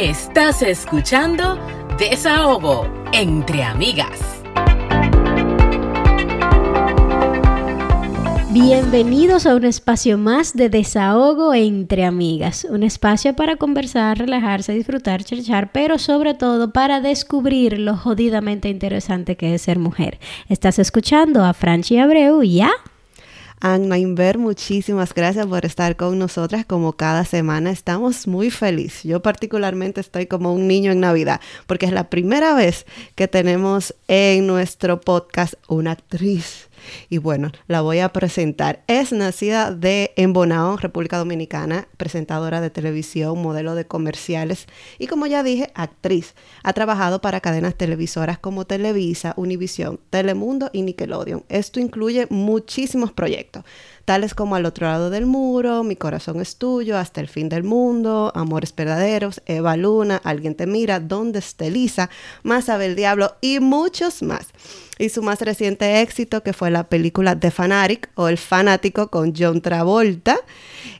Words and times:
Estás 0.00 0.62
escuchando 0.62 1.58
Desahogo 1.98 2.86
entre 3.12 3.64
amigas. 3.64 4.20
Bienvenidos 8.52 9.44
a 9.44 9.56
un 9.56 9.64
espacio 9.64 10.16
más 10.16 10.54
de 10.54 10.68
desahogo 10.68 11.52
entre 11.52 12.04
amigas, 12.04 12.64
un 12.70 12.84
espacio 12.84 13.34
para 13.34 13.56
conversar, 13.56 14.18
relajarse, 14.18 14.72
disfrutar, 14.72 15.24
cherchar, 15.24 15.72
pero 15.72 15.98
sobre 15.98 16.34
todo 16.34 16.72
para 16.72 17.00
descubrir 17.00 17.80
lo 17.80 17.96
jodidamente 17.96 18.68
interesante 18.68 19.36
que 19.36 19.54
es 19.54 19.62
ser 19.62 19.80
mujer. 19.80 20.20
Estás 20.48 20.78
escuchando 20.78 21.44
a 21.44 21.54
Franchi 21.54 21.98
Abreu 21.98 22.44
y 22.44 22.60
a 22.60 22.70
Anna 23.60 23.98
Inver, 23.98 24.38
muchísimas 24.38 25.12
gracias 25.12 25.46
por 25.46 25.64
estar 25.64 25.96
con 25.96 26.18
nosotras 26.18 26.64
como 26.64 26.92
cada 26.92 27.24
semana. 27.24 27.70
Estamos 27.70 28.26
muy 28.26 28.50
felices. 28.50 29.02
Yo 29.02 29.20
particularmente 29.20 30.00
estoy 30.00 30.26
como 30.26 30.52
un 30.52 30.68
niño 30.68 30.92
en 30.92 31.00
Navidad 31.00 31.40
porque 31.66 31.86
es 31.86 31.92
la 31.92 32.08
primera 32.08 32.54
vez 32.54 32.86
que 33.14 33.28
tenemos 33.28 33.94
en 34.06 34.46
nuestro 34.46 35.00
podcast 35.00 35.54
una 35.68 35.92
actriz 35.92 36.67
y 37.08 37.18
bueno, 37.18 37.52
la 37.66 37.80
voy 37.80 38.00
a 38.00 38.10
presentar. 38.12 38.82
Es 38.86 39.12
nacida 39.12 39.70
de 39.72 40.12
en 40.16 40.32
Bonao, 40.32 40.76
República 40.76 41.18
Dominicana, 41.18 41.88
presentadora 41.96 42.60
de 42.60 42.70
televisión, 42.70 43.40
modelo 43.42 43.74
de 43.74 43.86
comerciales 43.86 44.66
y 44.98 45.06
como 45.06 45.26
ya 45.26 45.42
dije, 45.42 45.70
actriz. 45.74 46.34
Ha 46.62 46.72
trabajado 46.72 47.20
para 47.20 47.40
cadenas 47.40 47.74
televisoras 47.74 48.38
como 48.38 48.66
Televisa, 48.66 49.34
Univisión, 49.36 50.00
Telemundo 50.10 50.70
y 50.72 50.82
Nickelodeon. 50.82 51.44
Esto 51.48 51.80
incluye 51.80 52.26
muchísimos 52.30 53.12
proyectos 53.12 53.64
tales 54.08 54.32
como 54.32 54.56
Al 54.56 54.64
otro 54.64 54.86
lado 54.86 55.10
del 55.10 55.26
muro, 55.26 55.84
Mi 55.84 55.94
corazón 55.94 56.40
es 56.40 56.56
tuyo, 56.56 56.96
Hasta 56.96 57.20
el 57.20 57.28
fin 57.28 57.50
del 57.50 57.62
mundo, 57.62 58.32
Amores 58.34 58.74
verdaderos, 58.74 59.42
Eva 59.44 59.76
Luna, 59.76 60.18
Alguien 60.24 60.54
te 60.54 60.66
mira, 60.66 60.98
¿Dónde 60.98 61.40
está 61.40 61.66
Elisa? 61.66 62.08
Más 62.42 62.64
sabe 62.64 62.86
el 62.86 62.96
diablo 62.96 63.34
y 63.42 63.60
muchos 63.60 64.22
más. 64.22 64.46
Y 64.98 65.10
su 65.10 65.22
más 65.22 65.40
reciente 65.40 66.00
éxito, 66.00 66.42
que 66.42 66.52
fue 66.52 66.70
la 66.70 66.84
película 66.84 67.38
The 67.38 67.50
Fanatic 67.50 68.10
o 68.16 68.28
El 68.28 68.36
Fanático 68.36 69.08
con 69.08 69.32
John 69.36 69.60
Travolta. 69.60 70.38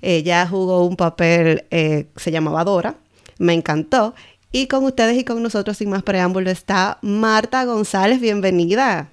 Ella 0.03 0.47
jugó 0.47 0.87
un 0.87 0.97
papel, 0.97 1.65
eh, 1.71 2.07
se 2.17 2.31
llamaba 2.31 2.65
Dora, 2.65 2.95
me 3.39 3.55
encantó. 3.55 4.15
Y 4.53 4.67
con 4.67 4.85
ustedes 4.85 5.19
y 5.19 5.25
con 5.25 5.43
nosotros, 5.43 5.77
sin 5.77 5.91
más 5.91 6.03
preámbulo, 6.03 6.51
está 6.51 6.99
Marta 7.03 7.65
González, 7.65 8.21
bienvenida. 8.21 9.09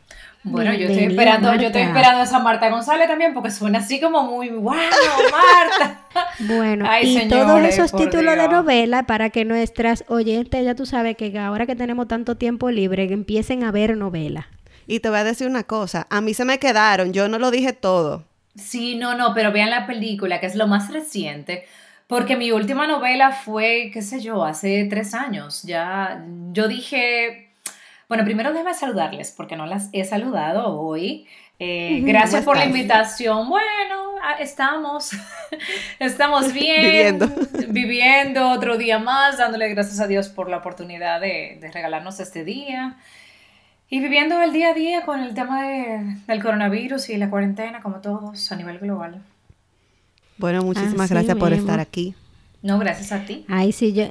Bueno, 0.48 0.76
yo 0.76 0.88
estoy 0.88 1.06
esperando, 1.06 1.56
yo 1.56 1.68
estoy 1.68 1.82
esperando 1.82 2.20
a 2.20 2.24
esa 2.24 2.38
Marta 2.38 2.70
González 2.70 3.08
también 3.08 3.34
porque 3.34 3.50
suena 3.50 3.80
así 3.80 4.00
como 4.00 4.22
muy 4.22 4.50
wow, 4.50 4.76
Marta. 4.76 6.02
bueno, 6.42 6.88
y 7.02 7.28
todos 7.28 7.64
esos 7.64 7.92
títulos 7.92 8.38
de 8.38 8.48
novela 8.48 9.04
para 9.04 9.32
que 9.32 9.44
nuestras 9.44 10.06
oyentes, 10.08 10.64
ya 10.64 10.76
tú 10.76 10.86
sabes 10.86 11.18
que 11.18 11.38
ahora 11.40 11.66
que 11.66 11.76
tenemos 11.76 12.08
tanto 12.08 12.36
tiempo 12.36 12.70
libre, 12.70 13.12
empiecen 13.12 13.64
a 13.64 13.72
ver 13.72 13.98
novela. 13.98 14.48
Y 14.88 15.00
te 15.00 15.10
voy 15.10 15.20
a 15.20 15.24
decir 15.24 15.48
una 15.48 15.64
cosa, 15.64 16.08
a 16.10 16.22
mí 16.22 16.34
se 16.34 16.46
me 16.46 16.60
quedaron, 16.60 17.14
yo 17.14 17.28
no 17.28 17.40
lo 17.40 17.52
dije 17.52 17.74
todo. 17.74 18.24
Sí, 18.56 18.96
no, 18.96 19.16
no, 19.16 19.34
pero 19.34 19.52
vean 19.52 19.70
la 19.70 19.86
película, 19.86 20.40
que 20.40 20.46
es 20.46 20.56
lo 20.56 20.68
más 20.68 20.92
reciente. 20.92 21.66
Porque 22.08 22.36
mi 22.38 22.52
última 22.52 22.86
novela 22.86 23.32
fue, 23.32 23.90
qué 23.92 24.02
sé 24.02 24.22
yo, 24.22 24.44
hace 24.44 24.86
tres 24.90 25.14
años. 25.14 25.64
Ya, 25.64 26.24
yo 26.52 26.68
dije, 26.68 27.50
bueno, 28.08 28.24
primero 28.24 28.54
déjame 28.54 28.74
saludarles 28.76 29.32
porque 29.32 29.56
no 29.56 29.66
las 29.66 29.90
he 29.92 30.04
saludado 30.06 30.80
hoy. 30.80 31.28
Eh, 31.58 32.02
gracias 32.04 32.44
por 32.44 32.58
la 32.58 32.66
invitación. 32.66 33.50
Bueno, 33.50 34.16
ah, 34.22 34.36
estamos, 34.40 35.12
estamos 36.00 36.54
bien, 36.54 37.18
viviendo. 37.18 37.30
viviendo 37.70 38.50
otro 38.52 38.78
día 38.78 39.00
más, 39.00 39.38
dándole 39.38 39.70
gracias 39.70 40.00
a 40.00 40.08
Dios 40.08 40.30
por 40.30 40.50
la 40.50 40.58
oportunidad 40.58 41.20
de, 41.22 41.60
regalarnos 41.74 42.20
este 42.20 42.44
día 42.44 42.98
y 43.90 44.00
viviendo 44.00 44.42
el 44.42 44.52
día 44.52 44.70
a 44.70 44.74
día 44.74 45.06
con 45.06 45.20
el 45.20 45.34
tema 45.34 45.62
del 45.64 46.42
coronavirus 46.42 47.10
y 47.10 47.18
la 47.18 47.30
cuarentena, 47.30 47.82
como 47.82 47.98
todos 47.98 48.52
a 48.52 48.56
nivel 48.56 48.80
global. 48.80 49.22
Bueno, 50.38 50.64
muchísimas 50.64 51.10
gracias 51.10 51.38
por 51.38 51.54
estar 51.54 51.80
aquí. 51.80 52.16
No, 52.62 52.80
gracias 52.80 53.12
a 53.12 53.24
ti. 53.24 53.46
Ay, 53.48 53.72
sí, 53.72 53.94
yo, 53.94 54.06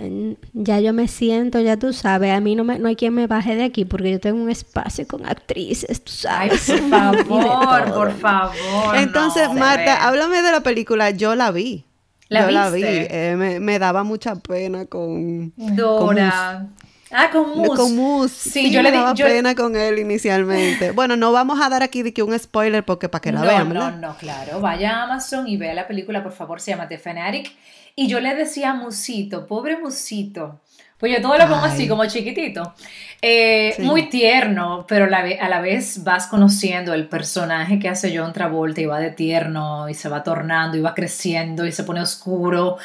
ya 0.53 0.79
yo 0.79 0.93
me 0.93 1.09
siento, 1.09 1.61
ya 1.61 1.77
tú 1.77 1.93
sabes, 1.93 2.33
a 2.33 2.39
mí 2.39 2.55
no, 2.55 2.63
me, 2.63 2.79
no 2.79 2.87
hay 2.87 2.95
quien 2.95 3.13
me 3.13 3.27
baje 3.27 3.57
de 3.57 3.65
aquí 3.65 3.85
porque 3.85 4.13
yo 4.13 4.21
tengo 4.21 4.41
un 4.41 4.49
espacio 4.49 5.09
con 5.09 5.27
actrices, 5.27 6.05
tú 6.05 6.13
sabes. 6.13 6.71
Ay, 6.71 6.81
por 7.25 7.45
favor, 7.49 7.93
por 7.93 8.13
favor. 8.13 8.97
Entonces, 8.97 9.53
Marta, 9.53 10.07
háblame 10.07 10.41
de 10.41 10.53
la 10.53 10.61
película, 10.61 11.11
yo 11.11 11.35
la 11.35 11.51
vi. 11.51 11.85
¿La 12.29 12.43
yo 12.43 12.51
la 12.53 12.71
vi, 12.71 12.83
eh, 12.85 13.59
me, 13.61 13.79
daba 13.81 14.05
mucha 14.05 14.37
pena 14.37 14.87
con... 14.87 15.53
Dora. 15.57 16.69
Ah, 17.15 17.31
con 17.31 17.51
Mus. 17.57 17.77
Con 17.79 17.97
Mus. 17.97 18.33
Sí, 18.33 18.71
yo 18.71 18.83
le 18.83 18.91
daba 18.91 19.15
pena 19.15 19.55
con 19.55 19.77
él 19.77 19.99
inicialmente. 19.99 20.91
bueno, 20.91 21.17
no 21.17 21.33
vamos 21.33 21.61
a 21.61 21.69
dar 21.69 21.83
aquí 21.83 22.03
de 22.03 22.13
que 22.13 22.23
un 22.23 22.39
spoiler 22.39 22.85
porque 22.85 23.09
para 23.09 23.23
que 23.23 23.33
la 23.33 23.43
vean, 23.43 23.69
¿verdad? 23.69 23.93
No, 23.93 24.09
no, 24.09 24.17
claro. 24.17 24.61
Vaya 24.61 24.99
a 24.99 25.03
Amazon 25.05 25.49
y 25.49 25.57
vea 25.57 25.75
la 25.75 25.87
película, 25.87 26.23
por 26.23 26.33
favor, 26.33 26.61
se 26.61 26.73
llama 26.73 26.89
The 26.89 26.99
Fanatic. 26.99 27.53
Y 27.97 28.09
yo 28.09 28.21
le 28.21 28.35
decía 28.35 28.71
a 28.71 28.75
Musito, 28.75 29.47
pobre 29.47 29.77
Musito, 29.77 30.61
pues 30.99 31.13
yo 31.13 31.21
todo 31.21 31.37
lo 31.37 31.49
pongo 31.49 31.65
así 31.65 31.87
como 31.87 32.07
chiquitito. 32.07 32.75
Eh, 33.21 33.75
muy 33.81 34.09
tierno, 34.09 34.87
pero 34.89 35.05
a 35.05 35.49
la 35.49 35.61
vez 35.61 36.03
vas 36.03 36.27
conociendo 36.27 36.95
el 36.95 37.09
personaje 37.09 37.79
que 37.79 37.89
hace 37.89 38.17
John 38.17 38.33
Travolta 38.33 38.81
y 38.81 38.87
va 38.87 39.01
de 39.01 39.11
tierno 39.11 39.89
y 39.89 39.95
se 39.95 40.09
va 40.09 40.23
tornando 40.23 40.77
y 40.77 40.81
va 40.81 40.95
creciendo 40.95 41.67
y 41.67 41.73
se 41.73 41.85
pone 41.85 42.01
oscuro. 42.01 42.79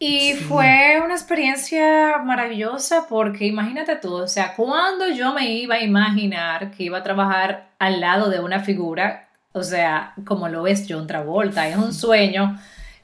Y 0.00 0.34
fue 0.34 1.00
una 1.04 1.14
experiencia 1.14 2.18
maravillosa 2.18 3.06
porque 3.08 3.46
imagínate 3.46 3.96
tú, 3.96 4.14
o 4.14 4.28
sea, 4.28 4.54
cuando 4.54 5.08
yo 5.08 5.34
me 5.34 5.50
iba 5.50 5.74
a 5.74 5.82
imaginar 5.82 6.70
que 6.70 6.84
iba 6.84 6.98
a 6.98 7.02
trabajar 7.02 7.70
al 7.80 8.00
lado 8.00 8.30
de 8.30 8.38
una 8.38 8.60
figura, 8.60 9.28
o 9.52 9.64
sea, 9.64 10.14
como 10.24 10.48
lo 10.48 10.68
es 10.68 10.86
John 10.88 11.08
Travolta, 11.08 11.68
es 11.68 11.76
un 11.76 11.92
sueño 11.92 12.56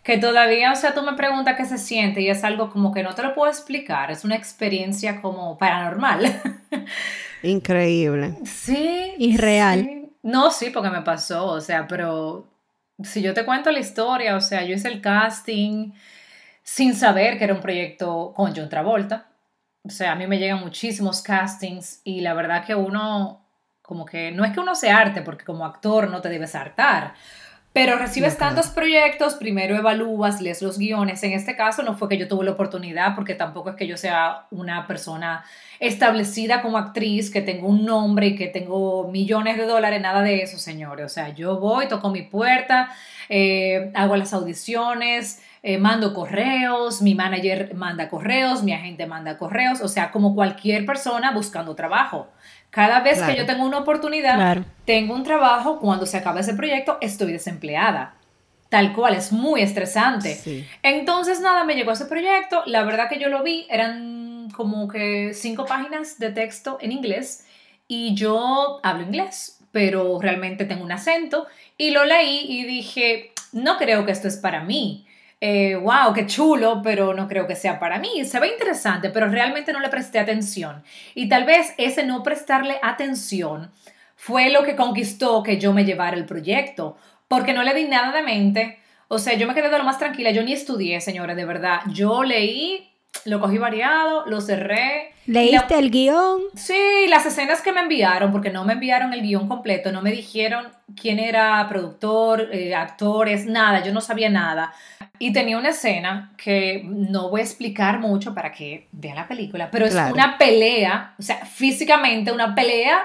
que 0.04 0.18
todavía, 0.18 0.70
o 0.70 0.76
sea, 0.76 0.94
tú 0.94 1.02
me 1.02 1.14
preguntas 1.14 1.56
qué 1.56 1.64
se 1.64 1.78
siente 1.78 2.20
y 2.20 2.28
es 2.28 2.44
algo 2.44 2.70
como 2.70 2.92
que 2.92 3.02
no 3.02 3.14
te 3.14 3.22
lo 3.22 3.34
puedo 3.34 3.50
explicar, 3.50 4.12
es 4.12 4.24
una 4.24 4.36
experiencia 4.36 5.20
como 5.20 5.58
paranormal. 5.58 6.40
Increíble. 7.42 8.36
Sí. 8.44 9.14
Irreal. 9.18 10.10
No, 10.22 10.52
sí, 10.52 10.70
porque 10.70 10.90
me 10.90 11.02
pasó, 11.02 11.46
o 11.46 11.60
sea, 11.60 11.88
pero 11.88 12.46
si 13.02 13.20
yo 13.20 13.34
te 13.34 13.44
cuento 13.44 13.72
la 13.72 13.80
historia, 13.80 14.36
o 14.36 14.40
sea, 14.40 14.62
yo 14.62 14.74
hice 14.74 14.88
el 14.88 15.00
casting 15.00 15.90
sin 16.64 16.96
saber 16.96 17.38
que 17.38 17.44
era 17.44 17.54
un 17.54 17.60
proyecto 17.60 18.32
con 18.34 18.56
John 18.56 18.68
Travolta. 18.68 19.28
O 19.84 19.90
sea, 19.90 20.12
a 20.12 20.14
mí 20.16 20.26
me 20.26 20.38
llegan 20.38 20.60
muchísimos 20.60 21.22
castings 21.22 22.00
y 22.04 22.22
la 22.22 22.32
verdad 22.32 22.64
que 22.64 22.74
uno, 22.74 23.46
como 23.82 24.06
que, 24.06 24.32
no 24.32 24.44
es 24.44 24.52
que 24.52 24.60
uno 24.60 24.74
se 24.74 24.90
arte, 24.90 25.20
porque 25.20 25.44
como 25.44 25.66
actor 25.66 26.10
no 26.10 26.22
te 26.22 26.30
debes 26.30 26.54
hartar, 26.54 27.14
pero 27.74 27.98
recibes 27.98 28.38
tantos 28.38 28.68
proyectos, 28.68 29.34
primero 29.34 29.76
evalúas, 29.76 30.40
lees 30.40 30.62
los 30.62 30.78
guiones. 30.78 31.22
En 31.24 31.32
este 31.32 31.56
caso 31.56 31.82
no 31.82 31.96
fue 31.96 32.08
que 32.08 32.16
yo 32.16 32.28
tuve 32.28 32.44
la 32.44 32.52
oportunidad, 32.52 33.16
porque 33.16 33.34
tampoco 33.34 33.70
es 33.70 33.76
que 33.76 33.88
yo 33.88 33.96
sea 33.96 34.46
una 34.52 34.86
persona 34.86 35.44
establecida 35.80 36.62
como 36.62 36.78
actriz, 36.78 37.32
que 37.32 37.42
tengo 37.42 37.66
un 37.66 37.84
nombre 37.84 38.28
y 38.28 38.36
que 38.36 38.46
tengo 38.46 39.10
millones 39.10 39.58
de 39.58 39.66
dólares, 39.66 40.00
nada 40.00 40.22
de 40.22 40.42
eso, 40.42 40.56
señores. 40.56 41.04
O 41.04 41.08
sea, 41.08 41.30
yo 41.30 41.58
voy, 41.58 41.88
toco 41.88 42.10
mi 42.10 42.22
puerta, 42.22 42.90
eh, 43.28 43.90
hago 43.94 44.16
las 44.16 44.32
audiciones, 44.32 45.42
eh, 45.62 45.78
mando 45.78 46.12
correos, 46.12 47.00
mi 47.02 47.14
manager 47.14 47.74
manda 47.74 48.08
correos, 48.08 48.62
mi 48.62 48.72
agente 48.72 49.06
manda 49.06 49.38
correos, 49.38 49.80
o 49.80 49.88
sea, 49.88 50.10
como 50.10 50.34
cualquier 50.34 50.84
persona 50.84 51.32
buscando 51.32 51.74
trabajo. 51.74 52.28
Cada 52.70 53.00
vez 53.00 53.22
que 53.22 53.36
yo 53.36 53.46
tengo 53.46 53.64
una 53.64 53.78
oportunidad, 53.78 54.58
tengo 54.84 55.14
un 55.14 55.22
trabajo, 55.22 55.78
cuando 55.78 56.06
se 56.06 56.16
acaba 56.16 56.40
ese 56.40 56.54
proyecto, 56.54 56.98
estoy 57.00 57.32
desempleada. 57.32 58.14
Tal 58.68 58.92
cual, 58.92 59.14
es 59.14 59.30
muy 59.30 59.62
estresante. 59.62 60.66
Entonces, 60.82 61.40
nada, 61.40 61.62
me 61.62 61.76
llegó 61.76 61.92
ese 61.92 62.06
proyecto. 62.06 62.64
La 62.66 62.82
verdad 62.82 63.08
que 63.08 63.20
yo 63.20 63.28
lo 63.28 63.44
vi, 63.44 63.66
eran 63.70 64.50
como 64.50 64.88
que 64.88 65.32
cinco 65.34 65.64
páginas 65.66 66.18
de 66.18 66.30
texto 66.30 66.78
en 66.80 66.92
inglés 66.92 67.46
y 67.86 68.14
yo 68.14 68.80
hablo 68.82 69.04
inglés, 69.04 69.60
pero 69.72 70.18
realmente 70.20 70.64
tengo 70.64 70.84
un 70.84 70.92
acento 70.92 71.46
y 71.76 71.90
lo 71.90 72.04
leí 72.04 72.46
y 72.48 72.64
dije, 72.64 73.32
no 73.52 73.76
creo 73.76 74.04
que 74.04 74.12
esto 74.12 74.28
es 74.28 74.36
para 74.36 74.62
mí 74.62 75.06
wow, 75.80 76.10
eh, 76.10 76.12
qué 76.14 76.26
chulo, 76.26 76.80
pero 76.82 77.12
no 77.12 77.28
creo 77.28 77.46
que 77.46 77.56
sea 77.56 77.78
para 77.78 77.98
mí. 77.98 78.24
Se 78.24 78.40
ve 78.40 78.48
interesante, 78.48 79.10
pero 79.10 79.28
realmente 79.28 79.72
no 79.72 79.80
le 79.80 79.88
presté 79.88 80.18
atención. 80.18 80.82
Y 81.14 81.28
tal 81.28 81.44
vez 81.44 81.74
ese 81.76 82.04
no 82.04 82.22
prestarle 82.22 82.78
atención 82.82 83.70
fue 84.16 84.50
lo 84.50 84.62
que 84.64 84.76
conquistó 84.76 85.42
que 85.42 85.58
yo 85.58 85.72
me 85.72 85.84
llevara 85.84 86.16
el 86.16 86.24
proyecto, 86.24 86.96
porque 87.28 87.52
no 87.52 87.62
le 87.62 87.74
di 87.74 87.84
nada 87.84 88.12
de 88.12 88.22
mente. 88.22 88.78
O 89.08 89.18
sea, 89.18 89.34
yo 89.34 89.46
me 89.46 89.54
quedé 89.54 89.68
de 89.68 89.78
lo 89.78 89.84
más 89.84 89.98
tranquila. 89.98 90.30
Yo 90.30 90.42
ni 90.42 90.54
estudié, 90.54 91.00
señores, 91.00 91.36
de 91.36 91.44
verdad. 91.44 91.80
Yo 91.92 92.22
leí 92.22 92.90
lo 93.24 93.40
cogí 93.40 93.58
variado, 93.58 94.26
lo 94.26 94.40
cerré. 94.40 95.12
¿Leíste 95.26 95.78
el 95.78 95.90
guion? 95.90 96.42
Sí, 96.54 97.06
las 97.08 97.24
escenas 97.24 97.62
que 97.62 97.72
me 97.72 97.80
enviaron, 97.80 98.30
porque 98.30 98.50
no 98.50 98.64
me 98.64 98.74
enviaron 98.74 99.12
el 99.14 99.22
guion 99.22 99.48
completo, 99.48 99.90
no 99.90 100.02
me 100.02 100.10
dijeron 100.10 100.68
quién 101.00 101.18
era 101.18 101.66
productor, 101.68 102.48
eh, 102.52 102.74
actores, 102.74 103.46
nada, 103.46 103.82
yo 103.82 103.92
no 103.92 104.00
sabía 104.00 104.28
nada. 104.28 104.74
Y 105.18 105.32
tenía 105.32 105.56
una 105.56 105.70
escena 105.70 106.32
que 106.36 106.82
no 106.84 107.30
voy 107.30 107.40
a 107.40 107.44
explicar 107.44 108.00
mucho 108.00 108.34
para 108.34 108.52
que 108.52 108.88
vean 108.92 109.16
la 109.16 109.28
película, 109.28 109.70
pero 109.70 109.86
es 109.86 109.94
una 109.94 110.36
pelea, 110.36 111.14
o 111.18 111.22
sea, 111.22 111.36
físicamente 111.46 112.32
una 112.32 112.54
pelea 112.54 112.98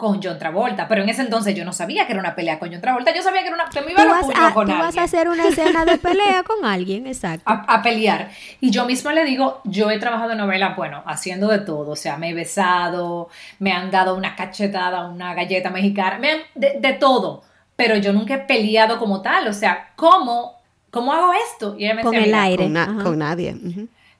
con 0.00 0.22
John 0.22 0.38
Travolta, 0.38 0.88
pero 0.88 1.02
en 1.02 1.10
ese 1.10 1.20
entonces 1.20 1.54
yo 1.54 1.62
no 1.62 1.74
sabía 1.74 2.06
que 2.06 2.12
era 2.12 2.20
una 2.20 2.34
pelea 2.34 2.58
con 2.58 2.70
John 2.70 2.80
Travolta, 2.80 3.14
yo 3.14 3.22
sabía 3.22 3.42
que 3.42 3.48
era 3.48 3.56
una 3.56 3.68
que 3.68 3.82
me 3.82 3.92
iba 3.92 4.02
a, 4.02 4.46
a 4.48 4.54
con 4.54 4.66
tú 4.66 4.72
vas 4.72 4.96
a 4.96 5.02
hacer 5.02 5.28
una 5.28 5.46
escena 5.46 5.84
de 5.84 5.98
pelea 5.98 6.42
con 6.46 6.64
alguien, 6.64 7.06
exacto. 7.06 7.44
A, 7.44 7.82
pelear. 7.82 8.30
Y 8.60 8.70
yo 8.70 8.86
misma 8.86 9.12
le 9.12 9.24
digo, 9.24 9.60
yo 9.64 9.90
he 9.90 9.98
trabajado 9.98 10.32
en 10.32 10.38
novela, 10.38 10.72
bueno, 10.74 11.02
haciendo 11.04 11.48
de 11.48 11.58
todo, 11.58 11.90
o 11.90 11.96
sea, 11.96 12.16
me 12.16 12.30
he 12.30 12.34
besado, 12.34 13.28
me 13.58 13.72
han 13.72 13.90
dado 13.90 14.16
una 14.16 14.34
cachetada, 14.34 15.06
una 15.06 15.34
galleta 15.34 15.68
mexicana, 15.68 16.18
me 16.18 16.30
han, 16.30 16.38
de, 16.54 16.92
todo, 16.94 17.42
pero 17.76 17.96
yo 17.96 18.14
nunca 18.14 18.34
he 18.34 18.38
peleado 18.38 18.98
como 18.98 19.20
tal, 19.20 19.48
o 19.48 19.52
sea, 19.52 19.90
¿cómo, 19.96 20.54
cómo 20.90 21.12
hago 21.12 21.32
esto? 21.52 21.76
Y 21.78 21.84
ella 21.84 21.94
me 21.94 22.02
con 22.02 22.14
el 22.14 22.34
aire. 22.34 22.72
Con, 23.02 23.18
nadie 23.18 23.54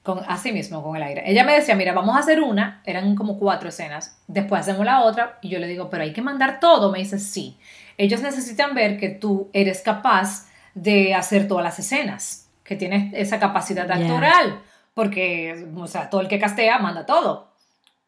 con, 0.03 0.23
así 0.27 0.51
mismo, 0.51 0.81
con 0.81 0.95
el 0.95 1.03
aire. 1.03 1.23
Ella 1.25 1.43
me 1.43 1.53
decía, 1.53 1.75
mira, 1.75 1.93
vamos 1.93 2.15
a 2.15 2.19
hacer 2.19 2.41
una, 2.41 2.81
eran 2.85 3.15
como 3.15 3.37
cuatro 3.37 3.69
escenas, 3.69 4.17
después 4.27 4.61
hacemos 4.61 4.85
la 4.85 5.01
otra, 5.01 5.37
y 5.41 5.49
yo 5.49 5.59
le 5.59 5.67
digo, 5.67 5.89
pero 5.89 6.03
hay 6.03 6.13
que 6.13 6.21
mandar 6.21 6.59
todo, 6.59 6.91
me 6.91 6.99
dice, 6.99 7.19
sí. 7.19 7.57
Ellos 7.97 8.21
necesitan 8.21 8.73
ver 8.73 8.97
que 8.97 9.09
tú 9.09 9.49
eres 9.53 9.81
capaz 9.81 10.47
de 10.73 11.13
hacer 11.13 11.47
todas 11.47 11.63
las 11.63 11.77
escenas, 11.79 12.49
que 12.63 12.75
tienes 12.75 13.13
esa 13.13 13.39
capacidad 13.39 13.89
actoral, 13.91 14.61
porque, 14.93 15.67
o 15.75 15.87
sea, 15.87 16.09
todo 16.09 16.21
el 16.21 16.27
que 16.27 16.39
castea 16.39 16.79
manda 16.79 17.05
todo. 17.05 17.51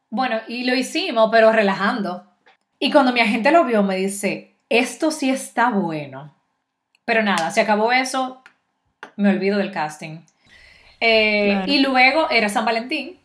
Bueno, 0.09 0.41
y 0.47 0.63
lo 0.63 0.75
hicimos, 0.75 1.29
pero 1.31 1.51
relajando. 1.51 2.25
Y 2.79 2.91
cuando 2.91 3.13
mi 3.13 3.19
agente 3.19 3.51
lo 3.51 3.65
vio, 3.65 3.83
me 3.83 3.95
dice, 3.95 4.55
esto 4.69 5.11
sí 5.11 5.29
está 5.29 5.69
bueno. 5.69 6.33
Pero 7.05 7.23
nada, 7.23 7.51
se 7.51 7.61
acabó 7.61 7.91
eso, 7.91 8.43
me 9.15 9.29
olvido 9.29 9.57
del 9.57 9.71
casting. 9.71 10.19
Eh, 11.05 11.63
y 11.67 11.79
luego 11.79 12.29
era 12.29 12.47
San 12.47 12.63
Valentín. 12.63 13.17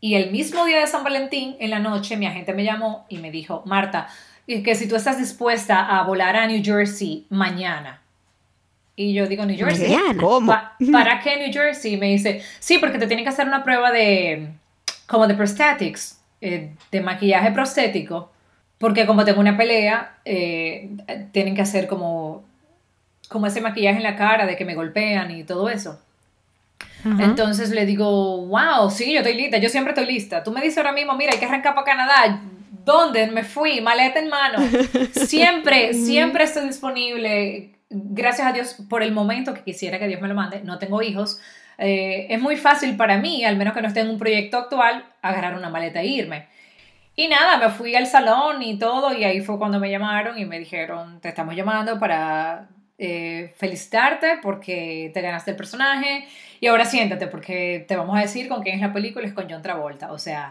Y 0.00 0.14
el 0.14 0.30
mismo 0.30 0.64
día 0.64 0.80
de 0.80 0.86
San 0.86 1.04
Valentín, 1.04 1.54
en 1.60 1.68
la 1.68 1.78
noche, 1.78 2.16
mi 2.16 2.24
agente 2.24 2.54
me 2.54 2.64
llamó 2.64 3.04
y 3.10 3.18
me 3.18 3.30
dijo, 3.30 3.62
Marta, 3.66 4.08
que 4.46 4.74
si 4.74 4.88
tú 4.88 4.96
estás 4.96 5.18
dispuesta 5.18 5.98
a 5.98 6.02
volar 6.04 6.34
a 6.34 6.46
New 6.46 6.62
Jersey 6.64 7.26
mañana. 7.28 8.00
Y 8.96 9.12
yo 9.12 9.26
digo, 9.26 9.44
New 9.44 9.56
Jersey. 9.56 9.94
¿Cómo? 10.18 10.50
¿Para 10.92 11.20
qué 11.20 11.36
New 11.36 11.52
Jersey? 11.52 11.98
Me 11.98 12.06
dice, 12.06 12.42
sí, 12.58 12.78
porque 12.78 12.96
te 12.96 13.06
tienen 13.06 13.26
que 13.26 13.28
hacer 13.28 13.46
una 13.46 13.62
prueba 13.64 13.92
de, 13.92 14.48
como 15.06 15.26
de 15.26 15.34
prosthetics, 15.34 16.18
eh, 16.40 16.70
de 16.90 17.00
maquillaje 17.02 17.50
prostético. 17.50 18.32
Porque 18.78 19.04
como 19.04 19.26
tengo 19.26 19.40
una 19.40 19.58
pelea, 19.58 20.16
eh, 20.24 20.88
tienen 21.32 21.54
que 21.54 21.60
hacer 21.60 21.86
como, 21.86 22.44
como 23.28 23.46
ese 23.46 23.60
maquillaje 23.60 23.98
en 23.98 24.04
la 24.04 24.16
cara 24.16 24.46
de 24.46 24.56
que 24.56 24.64
me 24.64 24.74
golpean 24.74 25.30
y 25.30 25.44
todo 25.44 25.68
eso. 25.68 26.00
Entonces 27.04 27.70
le 27.70 27.86
digo, 27.86 28.46
wow, 28.46 28.90
sí, 28.90 29.12
yo 29.12 29.20
estoy 29.20 29.34
lista, 29.34 29.58
yo 29.58 29.68
siempre 29.68 29.92
estoy 29.92 30.06
lista. 30.06 30.42
Tú 30.42 30.52
me 30.52 30.60
dices 30.60 30.78
ahora 30.78 30.92
mismo, 30.92 31.14
mira, 31.16 31.32
hay 31.32 31.38
que 31.38 31.46
arrancar 31.46 31.74
para 31.74 31.84
Canadá. 31.84 32.40
¿Dónde? 32.84 33.26
Me 33.28 33.44
fui, 33.44 33.80
maleta 33.80 34.18
en 34.18 34.28
mano. 34.28 34.58
Siempre, 35.12 35.94
siempre 35.94 36.44
estoy 36.44 36.66
disponible. 36.66 37.74
Gracias 37.90 38.46
a 38.46 38.52
Dios 38.52 38.76
por 38.88 39.02
el 39.02 39.12
momento 39.12 39.52
que 39.52 39.62
quisiera 39.62 39.98
que 39.98 40.08
Dios 40.08 40.20
me 40.20 40.28
lo 40.28 40.34
mande. 40.34 40.62
No 40.62 40.78
tengo 40.78 41.02
hijos. 41.02 41.40
Eh, 41.78 42.26
es 42.30 42.40
muy 42.40 42.56
fácil 42.56 42.96
para 42.96 43.18
mí, 43.18 43.44
al 43.44 43.56
menos 43.56 43.74
que 43.74 43.82
no 43.82 43.88
esté 43.88 44.00
en 44.00 44.10
un 44.10 44.18
proyecto 44.18 44.58
actual, 44.58 45.04
agarrar 45.22 45.56
una 45.56 45.70
maleta 45.70 46.00
e 46.00 46.06
irme. 46.06 46.46
Y 47.16 47.28
nada, 47.28 47.58
me 47.58 47.70
fui 47.70 47.94
al 47.94 48.06
salón 48.06 48.62
y 48.62 48.78
todo, 48.78 49.14
y 49.14 49.24
ahí 49.24 49.40
fue 49.40 49.58
cuando 49.58 49.80
me 49.80 49.90
llamaron 49.90 50.38
y 50.38 50.44
me 50.44 50.58
dijeron, 50.58 51.20
te 51.20 51.28
estamos 51.28 51.56
llamando 51.56 51.98
para 51.98 52.68
eh, 52.98 53.54
felicitarte 53.56 54.38
porque 54.42 55.10
te 55.14 55.20
ganaste 55.22 55.52
el 55.52 55.56
personaje 55.56 56.26
y 56.60 56.66
ahora 56.66 56.84
siéntate 56.84 57.26
porque 57.26 57.84
te 57.88 57.96
vamos 57.96 58.16
a 58.16 58.20
decir 58.20 58.48
con 58.48 58.62
quién 58.62 58.76
es 58.76 58.82
la 58.82 58.92
película, 58.92 59.26
es 59.26 59.32
con 59.32 59.48
John 59.48 59.62
Travolta. 59.62 60.12
O 60.12 60.18
sea, 60.18 60.50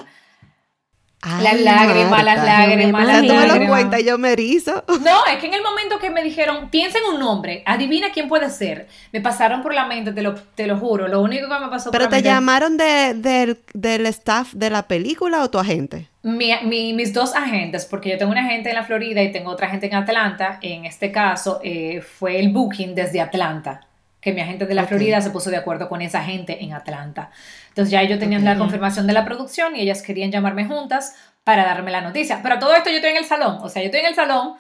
las 1.22 1.60
lágrimas, 1.60 2.24
las 2.24 2.44
lágrimas, 2.44 3.06
las 3.06 3.24
lágrimas. 3.24 3.54
me 3.54 3.60
lo 3.60 3.68
cuenta, 3.68 4.00
yo 4.00 4.18
me 4.18 4.32
erizo. 4.32 4.84
No, 4.88 5.26
es 5.26 5.38
que 5.40 5.48
en 5.48 5.54
el 5.54 5.62
momento 5.62 6.00
que 6.00 6.10
me 6.10 6.24
dijeron, 6.24 6.70
piensa 6.70 6.98
en 6.98 7.14
un 7.14 7.20
nombre, 7.20 7.62
adivina 7.66 8.12
quién 8.12 8.30
puede 8.30 8.50
ser, 8.50 8.88
me 9.12 9.20
pasaron 9.20 9.62
por 9.62 9.74
la 9.74 9.86
mente, 9.86 10.14
te 10.14 10.22
lo, 10.22 10.34
te 10.34 10.66
lo 10.66 10.78
juro, 10.78 11.08
lo 11.08 11.22
único 11.22 11.50
que 11.50 11.60
me 11.60 11.68
pasó 11.68 11.92
¿Pero 11.92 12.08
te 12.08 12.22
llamaron 12.22 12.78
de, 12.78 13.58
del 13.74 14.06
staff 14.08 14.54
de 14.54 14.70
la 14.70 14.88
película 14.88 15.44
o 15.44 15.50
tu 15.50 15.60
agente? 15.60 16.08
Mi, 16.24 16.54
mis 16.94 17.14
dos 17.14 17.36
agentes, 17.36 17.86
porque 17.86 18.10
yo 18.10 18.18
tengo 18.18 18.32
una 18.32 18.46
agente 18.46 18.70
en 18.70 18.76
la 18.76 18.84
Florida 18.84 19.22
y 19.22 19.32
tengo 19.32 19.52
otra 19.52 19.68
agente 19.68 19.88
en 19.88 19.96
Atlanta, 19.96 20.58
en 20.62 20.86
este 20.86 21.12
caso 21.12 21.60
eh, 21.64 22.02
fue 22.02 22.40
el 22.40 22.50
booking 22.50 22.96
desde 22.96 23.20
Atlanta 23.20 23.89
que 24.22 24.34
mi 24.34 24.42
agente 24.42 24.66
de 24.66 24.74
la 24.74 24.86
Florida 24.86 25.22
se 25.22 25.30
puso 25.30 25.50
de 25.50 25.58
acuerdo 25.58 25.88
con 25.88 26.02
esa 26.02 26.24
gente 26.24 26.64
en 26.64 26.74
Atlanta. 26.74 27.32
Entonces 27.70 27.92
ya 27.92 28.02
ellos 28.02 28.20
tenían 28.20 28.44
la 28.44 28.58
confirmación 28.58 29.08
de 29.08 29.14
la 29.14 29.26
producción 29.26 29.76
y 29.76 29.82
ellas 29.82 30.02
querían 30.02 30.32
llamarme 30.32 30.66
juntas 30.66 31.16
para 31.44 31.64
darme 31.64 31.92
la 31.92 32.02
noticia. 32.02 32.42
Pero 32.44 32.60
todo 32.60 32.76
esto 32.76 32.90
yo 32.90 32.98
estoy 32.98 33.12
en 33.12 33.18
el 33.18 33.26
salón, 33.26 33.60
o 33.62 33.70
sea, 33.70 33.82
yo 33.82 33.88
estoy 33.88 34.02
en 34.02 34.08
el 34.08 34.16
salón 34.16 34.56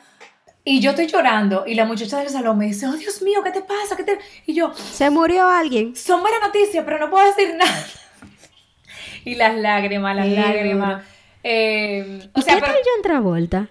y 0.63 0.79
yo 0.79 0.91
estoy 0.91 1.07
llorando 1.07 1.65
y 1.67 1.75
la 1.75 1.85
muchacha 1.85 2.19
del 2.19 2.29
salón 2.29 2.57
me 2.57 2.65
dice, 2.65 2.87
oh 2.87 2.93
Dios 2.93 3.21
mío, 3.21 3.41
¿qué 3.43 3.51
te 3.51 3.61
pasa? 3.61 3.95
¿Qué 3.97 4.03
te... 4.03 4.19
Y 4.45 4.53
yo, 4.53 4.73
se 4.73 5.09
murió 5.09 5.47
alguien. 5.47 5.95
Son 5.95 6.21
buenas 6.21 6.41
noticias, 6.41 6.83
pero 6.85 6.99
no 6.99 7.09
puedo 7.09 7.25
decir 7.25 7.55
nada. 7.57 7.85
y 9.25 9.35
las 9.35 9.55
lágrimas, 9.57 10.15
las 10.15 10.27
lágrimas. 10.27 11.03
Eh, 11.43 12.29
o 12.33 12.41
sea, 12.41 12.55
¿Qué 12.55 12.61
pero... 12.61 12.73
tal 12.73 12.81
John 12.83 13.03
Travolta? 13.03 13.69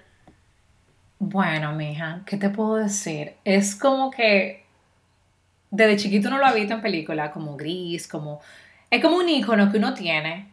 Bueno, 1.18 1.72
mija, 1.72 2.22
¿qué 2.26 2.36
te 2.36 2.48
puedo 2.48 2.76
decir? 2.76 3.34
Es 3.44 3.74
como 3.74 4.10
que 4.10 4.67
desde 5.70 5.96
chiquito 5.96 6.28
uno 6.28 6.38
lo 6.38 6.46
ha 6.46 6.52
visto 6.52 6.74
en 6.74 6.80
película, 6.80 7.30
como 7.30 7.56
gris, 7.56 8.08
como... 8.08 8.40
Es 8.90 9.02
como 9.02 9.16
un 9.16 9.28
icono 9.28 9.70
que 9.70 9.76
uno 9.76 9.92
tiene, 9.92 10.48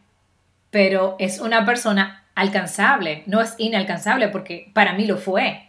pero 0.70 1.16
es 1.18 1.40
una 1.40 1.64
persona 1.64 2.24
alcanzable, 2.34 3.22
no 3.26 3.40
es 3.40 3.54
inalcanzable 3.56 4.28
porque 4.28 4.70
para 4.74 4.92
mí 4.92 5.06
lo 5.06 5.16
fue. 5.16 5.68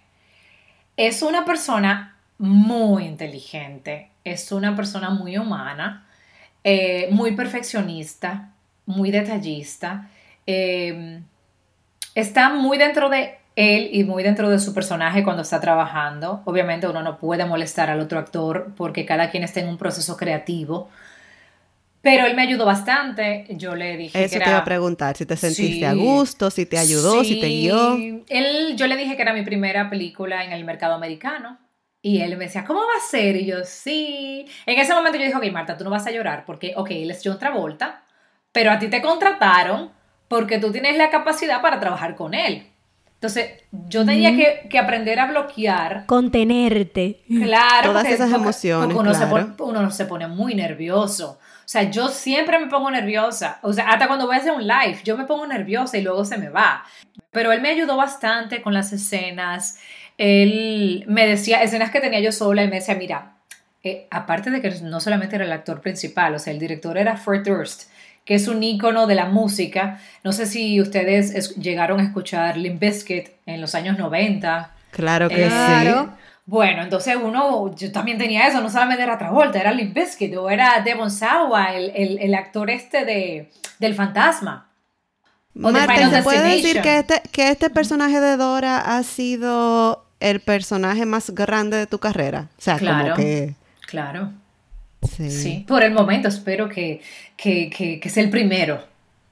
Es 0.98 1.22
una 1.22 1.46
persona 1.46 2.18
muy 2.38 3.06
inteligente, 3.06 4.12
es 4.26 4.52
una 4.52 4.76
persona 4.76 5.10
muy 5.10 5.38
humana, 5.38 6.06
eh, 6.64 7.08
muy 7.12 7.32
perfeccionista, 7.36 8.52
muy 8.86 9.12
detallista, 9.12 10.10
eh, 10.46 11.22
está 12.14 12.50
muy 12.50 12.78
dentro 12.78 13.10
de 13.10 13.38
él 13.58 13.90
y 13.92 14.04
muy 14.04 14.22
dentro 14.22 14.50
de 14.50 14.60
su 14.60 14.72
personaje 14.72 15.24
cuando 15.24 15.42
está 15.42 15.60
trabajando. 15.60 16.44
Obviamente 16.46 16.88
uno 16.88 17.02
no 17.02 17.18
puede 17.18 17.44
molestar 17.44 17.90
al 17.90 18.00
otro 18.00 18.20
actor 18.20 18.72
porque 18.78 19.04
cada 19.04 19.32
quien 19.32 19.44
está 19.44 19.60
en 19.60 19.68
un 19.68 19.80
proceso 19.80 20.16
creativo. 20.16 20.90
Pero 22.02 22.28
él 22.28 22.36
me 22.36 22.44
ayudó 22.44 22.66
bastante. 22.66 23.48
Yo 23.50 23.76
le 23.76 23.98
dije 23.98 24.24
Eso 24.24 24.38
te 24.38 24.48
iba 24.48 24.60
a 24.60 24.64
preguntar, 24.64 25.18
si 25.18 25.26
te 25.26 25.36
sentiste 25.36 25.88
a 25.88 25.94
gusto, 25.96 26.52
si 26.52 26.68
te 26.68 26.78
ayudó, 26.78 27.24
si 27.24 27.42
te 27.42 27.48
guió. 27.48 27.96
Él, 28.30 28.76
yo 28.78 28.86
le 28.86 28.96
dije 28.96 29.16
que 29.16 29.24
era 29.24 29.34
mi 29.34 29.42
primera 29.42 29.90
película 29.90 30.46
en 30.46 30.54
el 30.54 30.64
mercado 30.64 30.94
americano. 30.94 31.58
Y 32.00 32.22
él 32.22 32.38
me 32.38 32.46
decía, 32.46 32.64
¿cómo 32.64 32.82
va 32.82 33.04
a 33.04 33.10
ser? 33.10 33.36
Y 33.38 33.48
yo, 33.48 33.58
sí. 33.66 34.46
En 34.68 34.78
ese 34.78 34.94
momento 34.94 35.18
yo 35.18 35.26
dije, 35.26 35.36
ok, 35.36 35.52
Marta, 35.52 35.76
tú 35.76 35.84
no 35.84 35.90
vas 35.90 36.06
a 36.06 36.12
llorar 36.12 36.46
porque, 36.46 36.74
ok, 36.78 36.92
él 36.92 37.10
es 37.10 37.22
John 37.24 37.40
Travolta, 37.40 38.04
pero 38.52 38.72
a 38.72 38.78
ti 38.78 38.88
te 38.88 39.02
contrataron 39.02 39.92
porque 40.28 40.60
tú 40.60 40.72
tienes 40.72 40.96
la 40.96 41.10
capacidad 41.10 41.60
para 41.60 41.80
trabajar 41.80 42.16
con 42.16 42.36
él. 42.36 42.68
Entonces, 43.18 43.64
yo 43.72 44.06
tenía 44.06 44.36
que, 44.70 44.78
aprender 44.78 45.20
a 45.20 45.26
bloquear. 45.26 46.06
Contenerte. 46.06 47.24
Claro. 47.28 47.90
Todas 47.90 48.08
esas 48.08 48.32
emociones. 48.32 48.96
uno, 48.96 49.16
se 49.16 49.26
pone, 49.26 49.48
uno 49.58 49.90
se 49.90 50.06
pone 50.06 50.28
muy 50.28 50.54
nervioso. 50.54 51.40
O 51.42 51.68
sea, 51.70 51.90
yo 51.90 52.10
siempre 52.10 52.60
me 52.60 52.68
pongo 52.68 52.92
nerviosa. 52.92 53.58
O 53.64 53.74
sea, 53.74 53.90
hasta 53.90 54.06
cuando 54.06 54.28
voy 54.28 54.36
a 54.36 54.40
hacer 54.40 54.52
un 54.52 54.68
live, 54.68 55.00
yo 55.04 55.18
me 55.18 55.26
pongo 55.26 55.48
nerviosa 55.48 55.98
y 55.98 56.04
luego 56.04 56.26
se 56.26 56.38
me 56.38 56.50
va. 56.50 56.84
Pero 57.32 57.52
él 57.52 57.60
me 57.60 57.70
ayudó 57.70 57.98
bastante 57.98 58.62
con 58.62 58.76
las 58.76 58.94
escenas. 58.94 59.80
Él 60.20 61.04
me 61.08 61.26
decía, 61.26 61.64
escenas 61.64 61.90
que 61.90 62.00
tenía 62.00 62.20
yo 62.20 62.32
sola, 62.32 62.64
y 62.64 62.68
me 62.68 62.76
decía, 62.76 62.94
mira, 62.94 63.38
eh, 63.84 64.08
aparte 64.12 64.52
de 64.52 64.62
que 64.62 64.70
no 64.82 65.00
solamente 65.00 65.36
era 65.36 65.46
el 65.46 65.52
actor 65.52 65.82
principal, 65.82 66.36
o 66.36 66.40
sea, 66.40 66.54
el 66.54 66.60
director 66.60 66.98
era 67.00 67.18
Fred 67.18 67.44
Durst 67.44 67.90
que 68.28 68.36
es 68.36 68.50
un 68.50 68.62
ícono 68.62 69.08
de 69.08 69.16
la 69.16 69.26
música. 69.26 70.02
No 70.22 70.34
sé 70.34 70.46
si 70.48 70.82
ustedes 70.82 71.56
llegaron 71.56 72.02
a 72.02 72.04
escuchar 72.04 72.58
Limp 72.58 72.82
Bizkit 72.82 73.30
en 73.46 73.62
los 73.62 73.74
años 73.74 73.98
90. 73.98 74.70
Claro 74.92 75.30
que 75.30 75.50
sí. 75.50 75.88
Bueno, 76.46 76.84
entonces 76.84 77.16
uno, 77.22 77.74
yo 77.74 77.92
también 77.92 78.18
tenía 78.18 78.48
eso, 78.48 78.60
no 78.62 78.70
solamente 78.70 79.04
era 79.04 79.18
Travolta, 79.18 79.60
era 79.60 79.72
Limp 79.72 79.96
Bizkit 79.96 80.36
o 80.36 80.50
era 80.50 80.82
Devon 80.84 81.10
Sawa, 81.10 81.74
el, 81.74 82.36
actor 82.36 82.70
este 82.70 83.06
de, 83.06 83.50
del 83.80 83.96
fantasma. 83.96 84.72
Marta, 85.54 86.10
¿se 86.10 86.22
puede 86.22 86.56
decir 86.56 86.82
que 86.82 87.00
este, 87.00 87.22
que 87.32 87.50
este 87.50 87.70
personaje 87.70 88.20
de 88.20 88.36
Dora 88.36 88.98
ha 88.98 89.04
sido 89.04 90.06
el 90.20 90.42
personaje 90.42 91.06
más 91.06 91.30
grande 91.30 91.78
de 91.78 91.88
tu 91.88 92.00
carrera? 92.00 92.50
O 92.58 92.62
sea, 92.62 92.78
claro, 92.78 93.04
como 93.04 93.16
que... 93.16 93.56
Claro. 93.88 94.34
Sí. 95.08 95.66
Por 95.68 95.84
el 95.84 95.94
momento 95.94 96.28
espero 96.28 96.70
que, 96.70 97.02
que, 97.36 98.00
que, 98.02 98.10
sea 98.10 98.24
el 98.24 98.30
primero. 98.30 98.84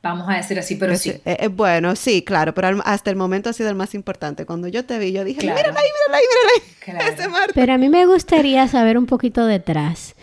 Vamos 0.01 0.29
a 0.29 0.37
decir 0.37 0.59
así, 0.59 0.75
pero 0.75 0.95
sí. 0.95 1.09
Eh, 1.09 1.37
eh, 1.39 1.47
bueno, 1.47 1.95
sí, 1.95 2.21
claro, 2.21 2.53
pero 2.53 2.79
hasta 2.85 3.09
el 3.09 3.15
momento 3.15 3.49
ha 3.49 3.53
sido 3.53 3.69
el 3.69 3.75
más 3.75 3.95
importante. 3.95 4.45
Cuando 4.45 4.67
yo 4.67 4.85
te 4.85 4.99
vi, 4.99 5.11
yo 5.11 5.23
dije, 5.23 5.41
mírala 5.41 5.61
ahí, 5.61 5.65
mírala 5.73 6.17
ahí, 6.17 6.23
mírala 6.29 6.51
ahí. 6.53 7.51
Pero 7.55 7.73
a 7.73 7.77
mí 7.79 7.89
me 7.89 8.05
gustaría 8.05 8.67
saber 8.67 8.99
un 8.99 9.07
poquito 9.07 9.47
detrás 9.47 10.13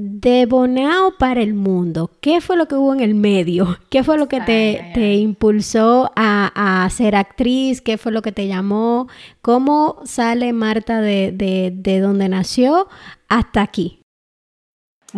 de 0.00 0.46
Bonao 0.46 1.14
para 1.18 1.42
el 1.42 1.54
mundo, 1.54 2.12
¿qué 2.20 2.40
fue 2.40 2.56
lo 2.56 2.68
que 2.68 2.76
hubo 2.76 2.94
en 2.94 3.00
el 3.00 3.16
medio? 3.16 3.78
¿Qué 3.90 4.04
fue 4.04 4.16
lo 4.16 4.28
que 4.28 4.40
te, 4.40 5.14
impulsó 5.16 6.12
a, 6.14 6.88
ser 6.92 7.16
actriz? 7.16 7.80
¿Qué 7.80 7.98
fue 7.98 8.12
lo 8.12 8.22
que 8.22 8.30
te 8.30 8.46
llamó? 8.46 9.08
¿Cómo 9.42 10.00
sale 10.04 10.52
Marta 10.52 11.00
de, 11.00 11.32
de, 11.32 12.00
donde 12.00 12.28
nació 12.28 12.86
hasta 13.28 13.60
aquí? 13.60 14.00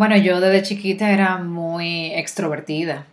Bueno, 0.01 0.17
yo 0.17 0.41
desde 0.41 0.63
chiquita 0.63 1.11
era 1.11 1.37
muy 1.37 2.07
extrovertida. 2.15 3.05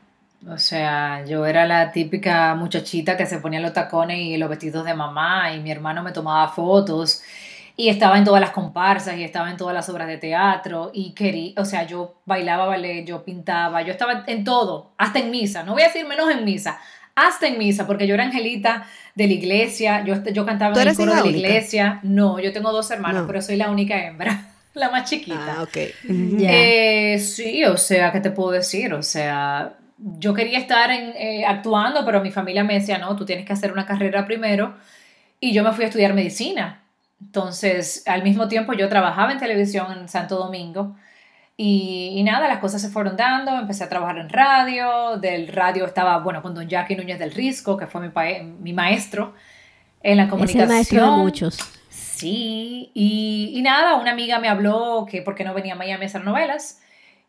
O 0.50 0.58
sea, 0.58 1.26
yo 1.26 1.46
era 1.46 1.66
la 1.66 1.92
típica 1.92 2.56
muchachita 2.56 3.18
que 3.18 3.26
se 3.26 3.40
ponía 3.40 3.60
los 3.60 3.74
tacones 3.74 4.20
y 4.20 4.38
los 4.38 4.50
vestidos 4.50 4.86
de 4.86 4.94
mamá 4.94 5.54
y 5.54 5.60
mi 5.60 5.70
hermano 5.70 6.02
me 6.02 6.14
tomaba 6.14 6.48
fotos 6.48 7.22
y 7.76 7.90
estaba 7.90 8.18
en 8.18 8.24
todas 8.24 8.40
las 8.40 8.52
comparsas 8.52 9.18
y 9.18 9.26
estaba 9.26 9.52
en 9.52 9.58
todas 9.58 9.74
las 9.74 9.90
obras 9.90 10.08
de 10.08 10.16
teatro 10.16 10.90
y 10.94 11.12
quería, 11.12 11.52
o 11.58 11.66
sea, 11.66 11.86
yo 11.86 12.22
bailaba 12.24 12.68
ballet, 12.68 13.04
yo 13.04 13.22
pintaba, 13.26 13.82
yo 13.82 13.92
estaba 13.92 14.24
en 14.26 14.46
todo, 14.46 14.92
hasta 14.98 15.20
en 15.20 15.30
misa, 15.30 15.64
no 15.64 15.74
voy 15.74 15.82
a 15.82 15.88
decir 15.88 16.08
menos 16.08 16.32
en 16.32 16.46
misa, 16.46 16.80
hasta 17.16 17.48
en 17.48 17.58
misa, 17.58 17.86
porque 17.86 18.08
yo 18.08 18.14
era 18.14 18.24
angelita 18.24 18.88
de 19.14 19.28
la 19.28 19.34
iglesia, 19.34 20.06
yo, 20.06 20.24
yo 20.24 20.46
cantaba 20.46 20.82
en 20.82 20.88
el 20.88 20.96
coro 20.96 21.16
de 21.16 21.32
la 21.32 21.38
iglesia, 21.38 22.00
no, 22.04 22.40
yo 22.40 22.54
tengo 22.54 22.72
dos 22.72 22.90
hermanos, 22.92 23.26
pero 23.28 23.42
soy 23.42 23.58
la 23.58 23.70
única 23.70 24.02
hembra. 24.02 24.54
La 24.78 24.90
más 24.92 25.10
chiquita. 25.10 25.56
Ah, 25.58 25.64
ok. 25.64 25.78
Eh, 26.08 27.20
sí, 27.20 27.66
o 27.66 27.78
sea, 27.78 28.12
¿qué 28.12 28.20
te 28.20 28.32
puedo 28.32 28.52
decir? 28.52 28.94
O 28.94 29.02
sea, 29.02 29.74
yo 29.98 30.34
quería 30.34 30.60
estar 30.60 30.92
en, 30.92 31.14
eh, 31.18 31.46
actuando, 31.46 32.06
pero 32.06 32.22
mi 32.22 32.32
familia 32.32 32.64
me 32.64 32.76
decía, 32.76 33.00
no, 33.00 33.16
tú 33.16 33.26
tienes 33.26 33.46
que 33.46 33.54
hacer 33.54 33.72
una 33.72 33.86
carrera 33.86 34.26
primero. 34.26 34.76
Y 35.40 35.52
yo 35.52 35.64
me 35.64 35.72
fui 35.74 35.84
a 35.84 35.88
estudiar 35.88 36.14
medicina. 36.14 36.84
Entonces, 37.20 38.04
al 38.06 38.24
mismo 38.24 38.48
tiempo 38.48 38.74
yo 38.74 38.88
trabajaba 38.88 39.32
en 39.32 39.40
televisión 39.40 39.92
en 39.92 40.08
Santo 40.08 40.38
Domingo 40.38 40.96
y, 41.60 42.22
nada, 42.24 42.48
las 42.48 42.60
cosas 42.60 42.80
se 42.80 42.90
fueron 42.90 43.18
dando, 43.18 43.58
empecé 43.58 43.84
a 43.84 43.90
trabajar 43.90 44.20
en 44.20 44.30
radio, 44.30 45.18
del 45.18 45.48
radio 45.48 45.86
estaba, 45.86 46.20
bueno, 46.20 46.44
con 46.44 46.54
don 46.54 46.70
Jackie 46.70 46.96
Núñez 46.96 47.18
del 47.18 47.32
Risco, 47.32 47.76
que 47.76 47.88
fue 47.88 48.02
mi, 48.02 48.12
mi 48.60 48.74
maestro 48.74 49.34
en 50.04 50.18
la 50.18 50.28
comunicación. 50.28 50.64
Es 50.66 50.70
maestro 50.70 51.02
de 51.04 51.12
muchos. 51.18 51.77
Sí, 52.18 52.92
y, 52.96 53.52
y, 53.54 53.62
nada, 53.62 53.96
una 53.98 54.12
amiga 54.12 54.40
me 54.40 54.50
habló 54.50 55.06
que 55.10 55.22
por 55.22 55.36
qué 55.36 55.44
no 55.44 55.54
venía 55.54 55.74
a 55.74 55.76
Miami 55.76 56.04
a 56.04 56.08
hacer 56.08 56.24
novelas 56.24 56.82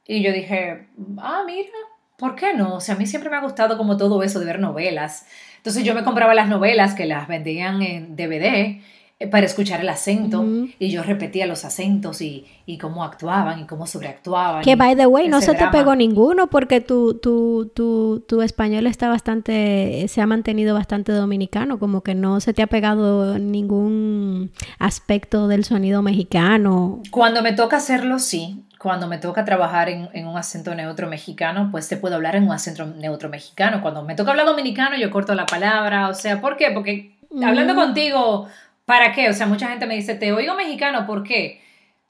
y 0.07 0.23
yo 0.23 0.33
dije, 0.33 0.89
ah, 1.19 1.43
mira, 1.47 1.69
¿por 2.17 2.35
qué 2.35 2.55
no? 2.55 2.77
O 2.77 2.81
sea, 2.81 2.95
a 2.95 2.99
mí 2.99 3.07
siempre 3.07 3.29
me 3.29 3.37
ha 3.37 3.41
gustado 3.41 3.77
como 3.77 3.99
todo 3.99 4.23
eso 4.23 4.41
de 4.41 4.47
ver 4.47 4.61
novelas. 4.61 5.27
Entonces 5.59 5.85
yo 5.85 5.95
me 5.95 6.05
compraba 6.05 6.33
las 6.33 6.49
novelas 6.49 6.95
que 6.95 7.05
las 7.05 7.29
vendían 7.29 7.83
en 7.83 8.17
DVD 8.17 8.81
para 9.27 9.47
escuchar 9.47 9.81
el 9.81 9.89
acento 9.89 10.45
y 10.79 10.91
yo 10.91 11.03
repetía 11.03 11.45
los 11.47 11.65
acentos 11.65 12.21
y, 12.21 12.47
y, 12.67 12.79
cómo 12.79 13.03
actuaban 13.03 13.59
y 13.59 13.65
cómo 13.65 13.85
sobreactuaban. 13.85 14.63
Que, 14.63 14.77
by 14.77 14.95
the 14.95 15.07
way, 15.07 15.27
no 15.27 15.41
se 15.41 15.55
te 15.55 15.67
pegó 15.69 15.97
ninguno 15.97 16.47
porque 16.47 16.81
tu, 16.81 17.15
tu, 17.15 17.69
tu, 17.75 18.25
tu, 18.29 18.43
español 18.43 18.87
está 18.87 19.09
bastante, 19.09 20.07
se 20.07 20.21
ha 20.21 20.27
mantenido 20.27 20.73
bastante 20.73 21.11
dominicano, 21.11 21.81
como 21.81 22.03
que 22.03 22.15
no 22.15 22.39
se 22.39 22.55
te 22.55 22.63
ha 22.63 22.69
pegado 22.69 23.41
ningún 23.41 24.53
aspecto 24.79 25.49
del 25.49 25.65
sonido 25.65 26.01
mexicano. 26.01 27.03
Cuando 27.11 27.43
me 27.43 27.53
toca 27.53 27.79
hacerlo, 27.79 28.21
sí. 28.21 28.63
Cuando 28.79 29.09
me 29.09 29.19
toca 29.19 29.45
trabajar 29.45 29.89
en, 29.89 30.09
en 30.13 30.29
un 30.29 30.39
acento 30.39 30.73
neutro 30.77 31.09
mexicano, 31.09 31.71
pues 31.73 31.89
te 31.89 31.97
puedo 31.97 32.15
hablar 32.15 32.37
en 32.37 32.45
un 32.45 32.53
acento 32.53 32.87
neutro 32.87 33.29
mexicano. 33.29 33.83
Cuando 33.83 34.05
me 34.05 34.15
toca 34.15 34.31
hablar 34.31 34.47
dominicano, 34.47 34.97
yo 34.97 35.11
corto 35.11 35.35
la 35.35 35.47
palabra. 35.47 36.09
O 36.09 36.15
sea, 36.15 36.41
¿por 36.41 36.57
qué? 36.57 36.71
Porque 36.73 37.19
hablando 37.43 37.75
contigo 37.75 38.47
¿Para 38.89 39.13
qué? 39.13 39.29
O 39.29 39.35
sea, 39.35 39.47
mucha 39.47 39.69
gente 39.69 39.85
me 39.85 39.97
dice, 39.97 40.15
te 40.15 40.33
oigo 40.33 40.55
mexicano, 40.55 41.07
¿por 41.07 41.23
qué? 41.23 41.61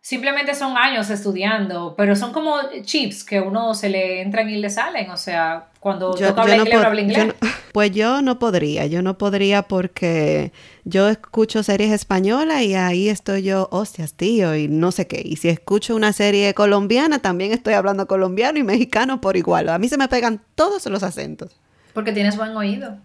Simplemente 0.01 0.55
son 0.55 0.77
años 0.77 1.11
estudiando, 1.11 1.97
pero 1.97 2.15
son 2.15 2.33
como 2.33 2.55
chips 2.83 3.25
que 3.25 3.41
uno 3.41 3.75
se 3.75 3.89
le 3.89 4.23
entran 4.23 4.49
y 4.49 4.59
le 4.59 4.71
salen. 4.71 5.11
O 5.11 5.17
sea, 5.17 5.71
cuando 5.81 6.17
yo, 6.17 6.29
toca 6.29 6.43
hablar 6.43 6.59
inglés, 6.61 6.85
habla 6.85 7.01
inglés. 7.01 7.35
pues 7.73 7.91
yo 7.91 8.23
no 8.23 8.39
podría, 8.39 8.87
yo 8.87 9.03
no 9.03 9.19
podría 9.19 9.63
porque 9.63 10.53
yo 10.85 11.09
escucho 11.09 11.65
series 11.65 11.91
españolas 11.91 12.63
y 12.63 12.77
ahí 12.77 13.09
estoy 13.09 13.43
yo, 13.43 13.69
hostias, 13.73 14.15
tío, 14.15 14.55
y 14.55 14.69
no 14.69 14.93
sé 14.93 15.09
qué. 15.09 15.21
Y 15.25 15.35
si 15.35 15.49
escucho 15.49 15.97
una 15.97 16.13
serie 16.13 16.55
colombiana, 16.55 17.19
también 17.19 17.51
estoy 17.51 17.75
hablando 17.75 18.07
colombiano 18.07 18.61
y 18.61 18.63
mexicano 18.63 19.21
por 19.21 19.37
igual. 19.37 19.69
A 19.71 19.79
mí 19.79 19.89
se 19.89 19.99
me 19.99 20.07
pegan 20.07 20.41
todos 20.55 20.87
los 20.87 21.03
acentos. 21.03 21.59
Porque 21.93 22.13
tienes 22.13 22.37
buen 22.37 22.57
oído. 22.57 22.99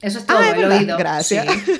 Eso 0.00 0.18
es 0.18 0.24
todo, 0.24 0.38
ah, 0.38 0.50
el 0.56 0.64
oído. 0.64 0.96
Gracias. 0.96 1.46
Sí. 1.46 1.72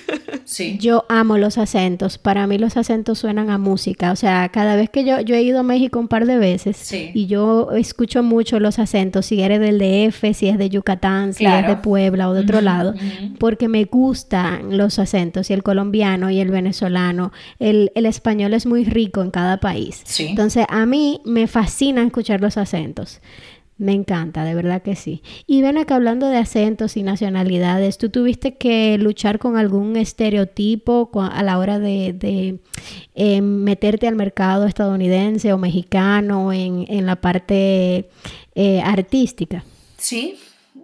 Yo 0.78 1.04
amo 1.10 1.36
los 1.36 1.58
acentos. 1.58 2.16
Para 2.16 2.46
mí 2.46 2.56
los 2.56 2.76
acentos 2.78 3.18
suenan 3.18 3.50
a 3.50 3.58
música. 3.58 4.12
O 4.12 4.16
sea, 4.16 4.48
cada 4.48 4.76
vez 4.76 4.88
que 4.88 5.04
yo, 5.04 5.20
yo 5.20 5.34
he 5.34 5.42
ido 5.42 5.60
a 5.60 5.62
México 5.62 5.98
un 5.98 6.08
par 6.08 6.24
de 6.24 6.38
veces 6.38 6.90
y 6.92 7.26
yo 7.26 7.72
escucho 7.72 8.22
mucho 8.22 8.58
los 8.58 8.78
acentos, 8.78 9.26
si 9.26 9.42
eres 9.42 9.60
del 9.60 9.78
DF, 9.78 10.34
si 10.34 10.48
es 10.48 10.56
de 10.56 10.70
Yucatán, 10.70 11.34
si 11.34 11.44
es 11.44 11.66
de 11.66 11.76
Puebla 11.76 12.30
o 12.30 12.34
de 12.34 12.40
otro 12.40 12.60
lado, 12.62 12.94
porque 13.38 13.68
me 13.68 13.84
gustan 13.84 14.76
los 14.76 14.98
acentos 14.98 15.50
y 15.50 15.52
el 15.52 15.62
colombiano 15.62 16.30
y 16.30 16.40
el 16.40 16.50
venezolano. 16.50 17.32
El, 17.58 17.92
el 17.94 18.06
español 18.06 18.54
es 18.54 18.64
muy 18.64 18.84
rico 18.84 19.20
en 19.22 19.30
cada 19.30 19.58
país. 19.58 20.02
Entonces, 20.18 20.64
a 20.68 20.86
mí 20.86 21.20
me 21.24 21.46
fascina 21.46 22.02
escuchar 22.02 22.40
los 22.40 22.56
acentos. 22.56 23.20
Me 23.78 23.92
encanta, 23.92 24.42
de 24.42 24.56
verdad 24.56 24.82
que 24.82 24.96
sí. 24.96 25.22
Y 25.46 25.62
ven 25.62 25.78
acá 25.78 25.94
hablando 25.94 26.28
de 26.28 26.36
acentos 26.36 26.96
y 26.96 27.04
nacionalidades, 27.04 27.96
¿tú 27.96 28.10
tuviste 28.10 28.56
que 28.56 28.98
luchar 28.98 29.38
con 29.38 29.56
algún 29.56 29.96
estereotipo 29.96 31.08
a 31.14 31.42
la 31.44 31.58
hora 31.58 31.78
de, 31.78 32.58
em, 33.14 33.44
meterte 33.44 34.08
al 34.08 34.16
mercado 34.16 34.66
estadounidense 34.66 35.52
o 35.52 35.58
mexicano 35.58 36.52
en, 36.52 36.86
en 36.88 37.06
la 37.06 37.16
parte 37.16 38.08
eh, 38.56 38.80
artística? 38.80 39.64
Sí, 39.96 40.36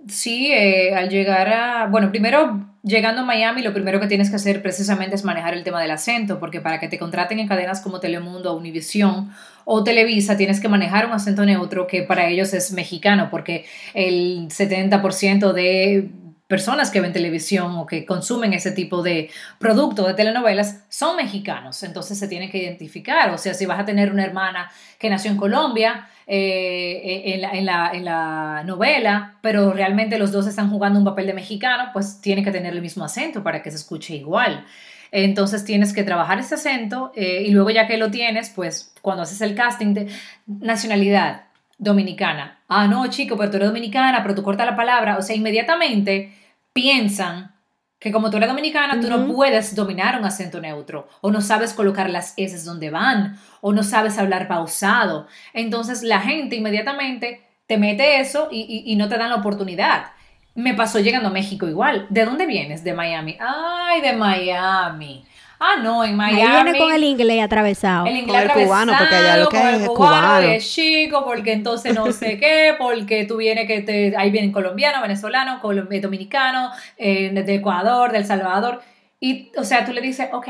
sí, 0.08 0.52
eh, 0.52 0.94
al 0.94 1.08
llegar 1.08 1.48
a, 1.48 1.86
bueno, 1.86 2.10
primero 2.10 2.66
llegando 2.82 3.22
a 3.22 3.24
Miami, 3.24 3.62
lo 3.62 3.72
primero 3.72 3.98
que 3.98 4.06
tienes 4.06 4.30
que 4.30 4.36
hacer 4.36 4.60
precisamente 4.62 5.16
es 5.16 5.24
manejar 5.24 5.54
el 5.54 5.64
tema 5.64 5.80
del 5.80 5.90
acento, 5.90 6.38
porque 6.38 6.60
para 6.60 6.78
que 6.80 6.88
te 6.88 6.98
contraten 6.98 7.38
en 7.38 7.48
cadenas 7.48 7.80
como 7.80 7.98
Telemundo 7.98 8.54
Univisión 8.54 9.30
o 9.64 9.82
Televisa, 9.82 10.36
tienes 10.36 10.60
que 10.60 10.68
manejar 10.68 11.06
un 11.06 11.12
acento 11.12 11.44
neutro 11.46 11.86
que 11.86 12.02
para 12.02 12.28
ellos 12.28 12.52
es 12.52 12.72
mexicano, 12.72 13.28
porque 13.30 13.64
el 13.94 14.48
70% 14.48 15.52
de 15.52 16.10
personas 16.46 16.90
que 16.90 17.00
ven 17.00 17.12
televisión 17.12 17.76
o 17.76 17.86
que 17.86 18.04
consumen 18.04 18.52
ese 18.52 18.72
tipo 18.72 19.02
de 19.02 19.30
producto 19.58 20.06
de 20.06 20.14
telenovelas 20.14 20.84
son 20.88 21.16
mexicanos, 21.16 21.82
entonces 21.82 22.18
se 22.18 22.28
tienen 22.28 22.50
que 22.50 22.58
identificar, 22.58 23.30
o 23.30 23.38
sea, 23.38 23.54
si 23.54 23.64
vas 23.64 23.80
a 23.80 23.84
tener 23.84 24.12
una 24.12 24.24
hermana 24.24 24.70
que 24.98 25.08
nació 25.08 25.30
en 25.30 25.38
Colombia 25.38 26.08
eh, 26.26 27.22
en, 27.34 27.40
la, 27.40 27.50
en, 27.52 27.66
la, 27.66 27.90
en, 27.92 28.04
la, 28.04 28.62
novela, 28.64 29.38
pero 29.40 29.72
realmente 29.72 30.18
los 30.18 30.32
dos 30.32 30.46
están 30.46 30.70
jugando 30.70 30.98
un 30.98 31.04
papel 31.04 31.26
de 31.26 31.34
mexicano, 31.34 31.90
pues 31.92 32.20
tiene 32.20 32.42
que 32.42 32.50
tener 32.50 32.72
el 32.72 32.82
mismo 32.82 33.04
acento 33.04 33.42
para 33.42 33.62
que 33.62 33.70
se 33.70 33.76
escuche 33.76 34.14
igual. 34.14 34.64
Entonces 35.12 35.64
tienes 35.64 35.92
que 35.92 36.02
trabajar 36.02 36.38
ese 36.40 36.56
acento 36.56 37.12
eh, 37.14 37.44
y 37.46 37.50
luego 37.52 37.70
ya 37.70 37.86
que 37.86 37.96
lo 37.96 38.10
tienes, 38.10 38.50
pues 38.50 38.92
cuando 39.00 39.22
haces 39.22 39.40
el 39.42 39.54
casting 39.54 39.94
de 39.94 40.08
nacionalidad 40.46 41.44
dominicana, 41.78 42.60
ah, 42.68 42.86
no, 42.86 43.06
chico, 43.08 43.36
pero 43.36 43.50
tú 43.50 43.56
eres 43.56 43.68
dominicana, 43.68 44.22
pero 44.22 44.34
tú 44.34 44.42
cortas 44.42 44.66
la 44.66 44.76
palabra, 44.76 45.18
o 45.18 45.22
sea, 45.22 45.36
inmediatamente 45.36 46.34
piensan 46.72 47.54
que 47.98 48.12
como 48.12 48.30
tú 48.30 48.36
eres 48.36 48.50
dominicana, 48.50 49.00
tú 49.00 49.08
no 49.08 49.26
puedes 49.26 49.74
dominar 49.74 50.18
un 50.18 50.26
acento 50.26 50.60
neutro, 50.60 51.08
o 51.22 51.30
no 51.30 51.40
sabes 51.40 51.72
colocar 51.72 52.10
las 52.10 52.34
S 52.36 52.64
donde 52.64 52.90
van, 52.90 53.38
o 53.62 53.72
no 53.72 53.82
sabes 53.82 54.18
hablar 54.18 54.46
pausado. 54.46 55.26
Entonces 55.54 56.02
la 56.02 56.20
gente 56.20 56.56
inmediatamente 56.56 57.42
te 57.66 57.78
mete 57.78 58.20
eso 58.20 58.48
y, 58.50 58.82
y 58.84 58.96
no 58.96 59.08
te 59.08 59.16
dan 59.16 59.30
la 59.30 59.36
oportunidad. 59.36 60.12
Me 60.54 60.74
pasó 60.74 61.00
llegando 61.00 61.30
a 61.30 61.32
México 61.32 61.66
igual. 61.66 62.06
¿De 62.10 62.26
dónde 62.26 62.44
vienes? 62.44 62.84
De 62.84 62.92
Miami. 62.92 63.38
Ay, 63.40 64.02
de 64.02 64.12
Miami. 64.12 65.24
Ah, 65.66 65.80
no, 65.80 66.04
en 66.04 66.14
Miami. 66.14 66.42
Ahí 66.42 66.62
viene 66.62 66.78
con 66.78 66.92
el 66.92 67.04
inglés 67.04 67.42
atravesado. 67.42 68.04
El 68.04 68.18
inglés 68.18 68.42
atravesado, 68.42 68.66
cubano, 68.66 68.92
porque 68.98 69.14
allá 69.14 69.36
lo 69.38 69.48
que 69.48 69.56
es, 69.56 69.80
el 69.80 69.86
cubano, 69.86 70.46
es 70.46 70.70
chico, 70.70 71.24
porque 71.24 71.52
entonces 71.52 71.94
no 71.94 72.12
sé 72.12 72.38
qué, 72.38 72.74
porque 72.78 73.24
tú 73.24 73.38
vienes 73.38 73.66
que 73.66 73.80
te, 73.80 74.14
ahí 74.14 74.30
vienen 74.30 74.52
colombiano, 74.52 75.00
venezolano, 75.00 75.60
eh, 75.90 76.00
dominicano, 76.00 76.70
eh, 76.98 77.30
de 77.30 77.54
Ecuador, 77.54 78.12
del 78.12 78.26
Salvador. 78.26 78.82
Y, 79.20 79.52
o 79.56 79.64
sea, 79.64 79.86
tú 79.86 79.94
le 79.94 80.02
dices, 80.02 80.28
ok, 80.32 80.48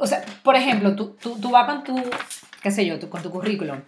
o 0.00 0.06
sea, 0.08 0.24
por 0.42 0.56
ejemplo, 0.56 0.96
tú, 0.96 1.16
tú, 1.22 1.38
tú 1.40 1.50
vas 1.50 1.66
con 1.66 1.84
tu, 1.84 2.02
qué 2.60 2.72
sé 2.72 2.84
yo, 2.84 2.98
tú, 2.98 3.08
con 3.08 3.22
tu 3.22 3.30
currículum 3.30 3.82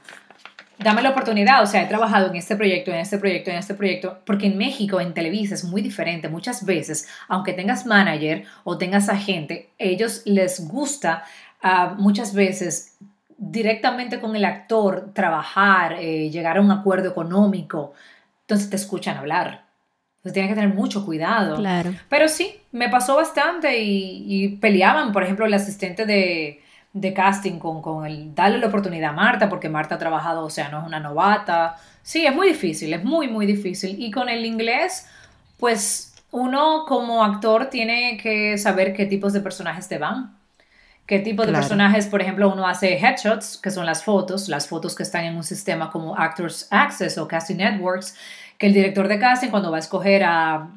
dame 0.78 1.02
la 1.02 1.10
oportunidad, 1.10 1.62
o 1.62 1.66
sea, 1.66 1.82
he 1.82 1.86
trabajado 1.86 2.28
en 2.28 2.36
este 2.36 2.56
proyecto, 2.56 2.90
en 2.90 2.98
este 2.98 3.18
proyecto, 3.18 3.50
en 3.50 3.58
este 3.58 3.74
proyecto, 3.74 4.18
porque 4.24 4.46
en 4.46 4.58
México, 4.58 5.00
en 5.00 5.14
Televisa, 5.14 5.54
es 5.54 5.64
muy 5.64 5.82
diferente. 5.82 6.28
Muchas 6.28 6.64
veces, 6.64 7.08
aunque 7.28 7.52
tengas 7.52 7.86
manager 7.86 8.44
o 8.64 8.78
tengas 8.78 9.08
agente, 9.08 9.70
ellos 9.78 10.22
les 10.24 10.66
gusta 10.68 11.24
uh, 11.62 11.94
muchas 12.00 12.34
veces 12.34 12.96
directamente 13.36 14.20
con 14.20 14.36
el 14.36 14.44
actor, 14.44 15.10
trabajar, 15.12 15.94
eh, 15.94 16.30
llegar 16.30 16.58
a 16.58 16.60
un 16.60 16.70
acuerdo 16.70 17.10
económico, 17.10 17.92
entonces 18.42 18.70
te 18.70 18.76
escuchan 18.76 19.16
hablar. 19.16 19.64
Entonces 20.18 20.34
tienes 20.34 20.50
que 20.50 20.60
tener 20.60 20.74
mucho 20.74 21.04
cuidado. 21.04 21.56
Claro. 21.56 21.92
Pero 22.08 22.28
sí, 22.28 22.54
me 22.70 22.88
pasó 22.88 23.16
bastante 23.16 23.82
y, 23.82 24.24
y 24.28 24.48
peleaban, 24.58 25.10
por 25.10 25.24
ejemplo, 25.24 25.46
el 25.46 25.54
asistente 25.54 26.06
de, 26.06 26.62
de 26.92 27.14
casting 27.14 27.58
con, 27.58 27.80
con, 27.80 28.06
el 28.06 28.34
darle 28.34 28.58
la 28.58 28.66
oportunidad 28.66 29.11
a 29.11 29.12
Marta, 29.12 29.49
porque 29.49 29.68
Marta 29.68 29.94
ha 29.94 29.99
trabajado, 29.99 30.44
o 30.44 30.50
sea, 30.50 30.68
no 30.68 30.80
es 30.80 30.87
una 30.87 31.00
novata. 31.00 31.76
Sí, 32.02 32.26
es 32.26 32.34
muy 32.34 32.49
difícil, 32.49 32.92
es 32.92 33.04
muy, 33.04 33.28
muy 33.28 33.46
difícil. 33.46 33.96
Y 33.99 34.11
con 34.11 34.28
el 34.28 34.44
inglés, 34.44 35.06
pues 35.58 36.14
uno 36.30 36.84
como 36.87 37.25
actor 37.25 37.66
tiene 37.66 38.18
que 38.22 38.58
saber 38.58 38.94
qué 38.94 39.06
tipos 39.06 39.32
de 39.32 39.40
personajes 39.40 39.88
te 39.88 39.99
van. 39.99 40.37
¿Qué 41.06 41.18
tipo 41.18 41.42
de 41.42 41.49
Claro. 41.49 41.62
personajes, 41.62 42.06
por 42.06 42.22
ejemplo, 42.22 42.52
uno 42.52 42.66
hace 42.66 42.96
headshots, 42.96 43.58
que 43.58 43.70
son 43.70 43.87
las 43.87 44.04
fotos, 44.04 44.49
las 44.49 44.68
fotos 44.68 44.94
que 44.94 45.02
están 45.02 45.25
en 45.25 45.37
un 45.37 45.42
sistema 45.42 45.90
como 45.90 46.16
Actors 46.16 46.68
Access 46.70 47.18
o 47.18 47.26
Casting 47.26 47.56
Networks, 47.56 48.16
que 48.56 48.68
el 48.68 48.72
director 48.72 49.08
de 49.08 49.18
casting 49.18 49.49
cuando 49.49 49.70
va 49.70 49.78
a 49.78 49.80
escoger 49.80 50.22
a 50.25 50.68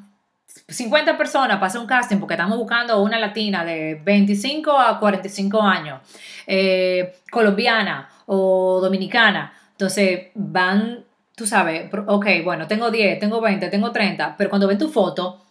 50 0.68 1.18
personas 1.18 1.58
para 1.58 1.68
hacer 1.68 1.82
un 1.82 1.88
casting, 1.88 2.18
porque 2.18 2.34
estamos 2.36 2.58
buscando 2.58 3.02
una 3.02 3.20
latina 3.20 3.64
de 3.66 3.96
25 4.04 4.78
a 4.80 5.00
45 5.00 5.62
años, 5.62 6.00
eh, 6.48 7.16
colombiana 7.32 8.10
o 8.26 8.80
dominicana, 8.82 9.54
entonces 9.72 10.28
van, 10.36 11.04
tú 11.36 11.46
sabes, 11.46 11.90
ok, 12.08 12.26
bueno, 12.44 12.68
tengo 12.68 12.90
10, 12.90 13.20
tengo 13.20 13.42
20, 13.42 13.68
tengo 13.70 13.92
30, 13.92 14.36
pero 14.38 14.50
cuando 14.50 14.68
ven 14.68 14.78
tu 14.78 14.90
foto, 14.90 15.42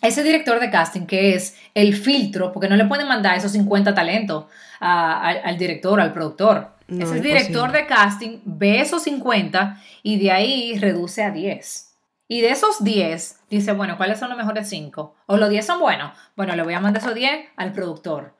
ese 0.00 0.22
director 0.22 0.60
de 0.60 0.70
casting 0.70 1.06
que 1.06 1.34
es 1.34 1.56
el 1.74 1.94
filtro, 1.94 2.52
porque 2.52 2.68
no 2.68 2.76
le 2.76 2.84
pueden 2.86 3.08
mandar 3.08 3.36
esos 3.36 3.52
50 3.52 3.94
talentos 3.94 4.44
a- 4.80 5.20
al, 5.20 5.40
al 5.44 5.58
director, 5.58 6.00
al 6.00 6.12
productor. 6.12 6.70
No, 6.88 7.04
ese 7.04 7.16
es 7.16 7.22
director 7.22 7.70
de 7.72 7.86
casting 7.86 8.38
ve 8.44 8.80
esos 8.80 9.02
50 9.02 9.80
y 10.02 10.18
de 10.18 10.30
ahí 10.32 10.78
reduce 10.78 11.22
a 11.22 11.30
10. 11.30 11.87
Y 12.28 12.42
de 12.42 12.50
esos 12.50 12.84
10 12.84 13.36
dice, 13.48 13.72
bueno, 13.72 13.96
¿cuáles 13.96 14.18
son 14.18 14.28
los 14.28 14.36
mejores 14.36 14.68
5? 14.68 15.16
O 15.26 15.36
los 15.38 15.48
10 15.48 15.64
son 15.64 15.80
buenos. 15.80 16.12
Bueno, 16.36 16.54
le 16.54 16.62
voy 16.62 16.74
a 16.74 16.80
mandar 16.80 17.02
esos 17.02 17.14
10 17.14 17.46
al 17.56 17.72
productor. 17.72 18.34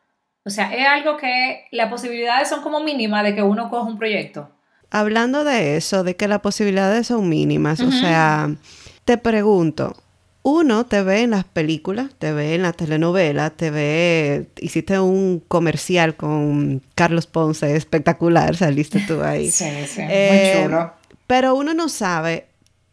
O 0.44 0.50
sea, 0.50 0.72
es 0.74 0.86
algo 0.86 1.16
que 1.16 1.64
las 1.72 1.90
posibilidades 1.90 2.48
son 2.48 2.62
como 2.62 2.80
mínimas 2.80 3.24
de 3.24 3.34
que 3.34 3.42
uno 3.42 3.70
coja 3.70 3.84
un 3.88 3.98
proyecto. 3.98 4.50
Hablando 4.90 5.44
de 5.44 5.76
eso, 5.76 6.04
de 6.04 6.16
que 6.16 6.28
las 6.28 6.40
posibilidades 6.40 7.08
son 7.08 7.28
mínimas, 7.28 7.80
o 7.80 7.90
sea, 7.90 8.50
te 9.04 9.18
pregunto, 9.18 9.94
uno 10.42 10.86
te 10.86 11.02
ve 11.02 11.22
en 11.22 11.30
las 11.30 11.44
películas, 11.44 12.08
te 12.18 12.32
ve 12.32 12.54
en 12.54 12.62
la 12.62 12.72
telenovela, 12.72 13.50
te 13.50 13.70
ve, 13.70 14.48
hiciste 14.60 14.98
un 14.98 15.42
comercial 15.46 16.16
con 16.16 16.82
Carlos 16.94 17.26
Ponce, 17.26 17.76
espectacular, 17.76 18.56
saliste 18.56 19.00
tú 19.06 19.22
ahí. 19.22 19.50
Sí, 19.50 19.66
sí, 19.86 20.00
Eh, 20.02 20.54
muy 20.54 20.64
chulo. 20.64 20.92
Pero 21.26 21.54
uno 21.54 21.74
no 21.74 21.90
sabe 21.90 22.46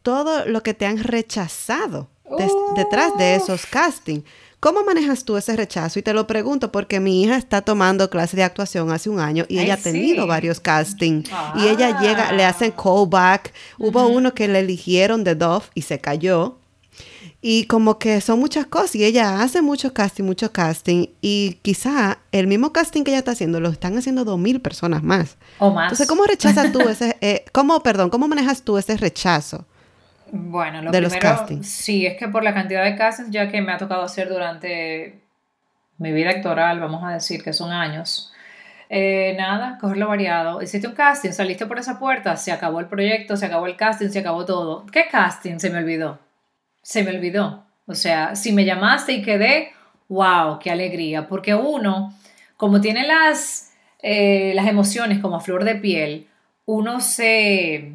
todo 0.06 0.46
lo 0.46 0.62
que 0.64 0.74
te 0.76 0.86
han 0.86 1.00
rechazado 1.00 2.08
des- 2.38 2.52
detrás 2.76 3.18
de 3.18 3.36
esos 3.36 3.66
castings. 3.66 4.24
¿Cómo 4.60 4.84
manejas 4.84 5.26
tú 5.26 5.36
ese 5.36 5.56
rechazo? 5.56 6.00
Y 6.00 6.02
te 6.02 6.14
lo 6.14 6.26
pregunto 6.28 6.72
porque 6.72 7.00
mi 7.00 7.22
hija 7.24 7.36
está 7.38 7.62
tomando 7.62 8.10
clase 8.10 8.38
de 8.38 8.44
actuación 8.44 8.92
hace 8.92 9.10
un 9.10 9.20
año 9.20 9.46
y 9.50 9.58
Ay, 9.58 9.66
ella 9.66 9.74
ha 9.76 9.78
tenido 9.78 10.26
varios 10.28 10.60
castings. 10.60 11.30
Y 11.56 11.68
ella 11.68 12.00
llega, 12.00 12.32
le 12.32 12.46
hacen 12.46 12.74
Ah. 12.78 12.82
callback. 12.82 13.52
Hubo 13.78 14.08
uno 14.08 14.34
que 14.34 14.48
le 14.48 14.60
eligieron 14.60 15.24
de 15.24 15.36
Dove 15.36 15.66
y 15.76 15.82
se 15.82 16.00
cayó. 16.00 16.58
Y 17.42 17.66
como 17.66 18.00
que 18.00 18.22
son 18.22 18.40
muchas 18.40 18.66
cosas. 18.66 18.96
Y 18.96 19.04
ella 19.06 19.42
hace 19.44 19.62
mucho 19.62 19.94
casting, 19.94 20.24
mucho 20.24 20.52
casting. 20.52 21.08
Y 21.22 21.60
quizá 21.62 22.18
el 22.32 22.48
mismo 22.48 22.72
casting 22.74 23.04
que 23.04 23.12
ella 23.12 23.20
está 23.20 23.32
haciendo 23.32 23.60
lo 23.60 23.70
están 23.70 23.96
haciendo 23.98 24.24
dos 24.26 24.40
mil 24.40 24.62
personas 24.62 25.04
más. 25.04 25.38
O 25.60 25.70
más. 25.70 25.86
Entonces, 25.86 26.08
¿cómo 26.08 26.24
rechazas 26.26 26.72
tú 26.72 26.80
ese, 26.90 27.18
eh, 27.22 27.46
cómo, 27.52 27.82
perdón, 27.84 28.10
cómo 28.10 28.28
manejas 28.28 28.64
tú 28.64 28.80
ese 28.80 28.98
rechazo? 28.98 29.66
Bueno, 30.32 30.82
lo 30.82 30.92
de 30.92 31.02
los 31.02 31.14
primero, 31.14 31.38
castings. 31.38 31.68
sí, 31.68 32.06
es 32.06 32.18
que 32.18 32.28
por 32.28 32.44
la 32.44 32.54
cantidad 32.54 32.84
de 32.84 32.96
castings 32.96 33.30
ya 33.32 33.50
que 33.50 33.62
me 33.62 33.72
ha 33.72 33.78
tocado 33.78 34.04
hacer 34.04 34.28
durante 34.30 35.22
mi 35.98 36.12
vida 36.12 36.32
actoral, 36.32 36.80
vamos 36.80 37.04
a 37.04 37.14
decir 37.14 37.44
que 37.44 37.54
son 37.54 37.72
años, 37.72 38.34
eh, 38.90 39.36
nada, 39.38 39.78
cogerlo 39.80 40.08
variado. 40.08 40.62
Hiciste 40.62 40.88
un 40.88 40.94
casting, 40.94 41.32
saliste 41.32 41.66
por 41.66 41.80
esa 41.80 42.00
puerta, 42.00 42.38
se 42.38 42.52
acabó 42.52 42.80
el 42.80 42.88
proyecto, 42.88 43.38
se 43.38 43.46
acabó 43.46 43.68
el 43.68 43.76
casting, 43.76 44.10
se 44.10 44.20
acabó 44.20 44.46
todo. 44.46 44.86
¿Qué 44.88 45.06
casting? 45.10 45.58
Se 45.58 45.70
me 45.70 45.80
olvidó. 45.80 46.20
Se 46.82 47.04
me 47.04 47.12
olvidó. 47.12 47.66
O 47.88 47.96
sea, 47.96 48.36
si 48.36 48.52
me 48.52 48.66
llamaste 48.66 49.14
y 49.14 49.22
quedé, 49.22 49.74
wow, 50.08 50.60
qué 50.60 50.72
alegría. 50.72 51.28
Porque 51.28 51.56
uno, 51.56 52.14
como 52.58 52.82
tiene 52.82 53.08
las, 53.08 53.74
eh, 54.02 54.54
las 54.56 54.68
emociones 54.68 55.20
como 55.20 55.38
a 55.38 55.42
flor 55.42 55.64
de 55.64 55.76
piel, 55.76 56.28
uno 56.66 57.00
se, 57.00 57.94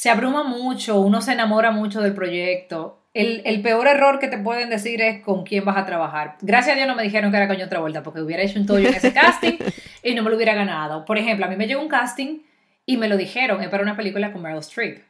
se 0.00 0.08
abruma 0.08 0.44
mucho, 0.44 0.98
uno 0.98 1.20
se 1.20 1.32
enamora 1.32 1.72
mucho 1.72 2.00
del 2.00 2.14
proyecto. 2.14 3.02
El, 3.12 3.42
el 3.44 3.60
peor 3.60 3.86
error 3.86 4.18
que 4.18 4.28
te 4.28 4.38
pueden 4.38 4.70
decir 4.70 5.02
es 5.02 5.22
con 5.22 5.44
quién 5.44 5.62
vas 5.62 5.76
a 5.76 5.84
trabajar. 5.84 6.38
Gracias 6.40 6.72
a 6.72 6.76
Dios 6.76 6.88
no 6.88 6.94
me 6.94 7.02
dijeron 7.02 7.30
que 7.30 7.36
era 7.36 7.46
con 7.46 7.60
otra 7.60 7.80
vuelta 7.80 8.02
porque 8.02 8.22
hubiera 8.22 8.42
hecho 8.42 8.58
un 8.58 8.64
tollo 8.64 8.88
en 8.88 8.94
ese 8.94 9.12
casting 9.20 9.58
y 10.02 10.14
no 10.14 10.22
me 10.22 10.30
lo 10.30 10.36
hubiera 10.36 10.54
ganado. 10.54 11.04
Por 11.04 11.18
ejemplo, 11.18 11.44
a 11.44 11.50
mí 11.50 11.56
me 11.56 11.66
llegó 11.66 11.82
un 11.82 11.88
casting 11.88 12.38
y 12.86 12.96
me 12.96 13.08
lo 13.08 13.18
dijeron, 13.18 13.60
es 13.62 13.68
para 13.68 13.82
una 13.82 13.94
película 13.94 14.32
con 14.32 14.40
Meryl 14.40 14.60
Streep. 14.60 15.02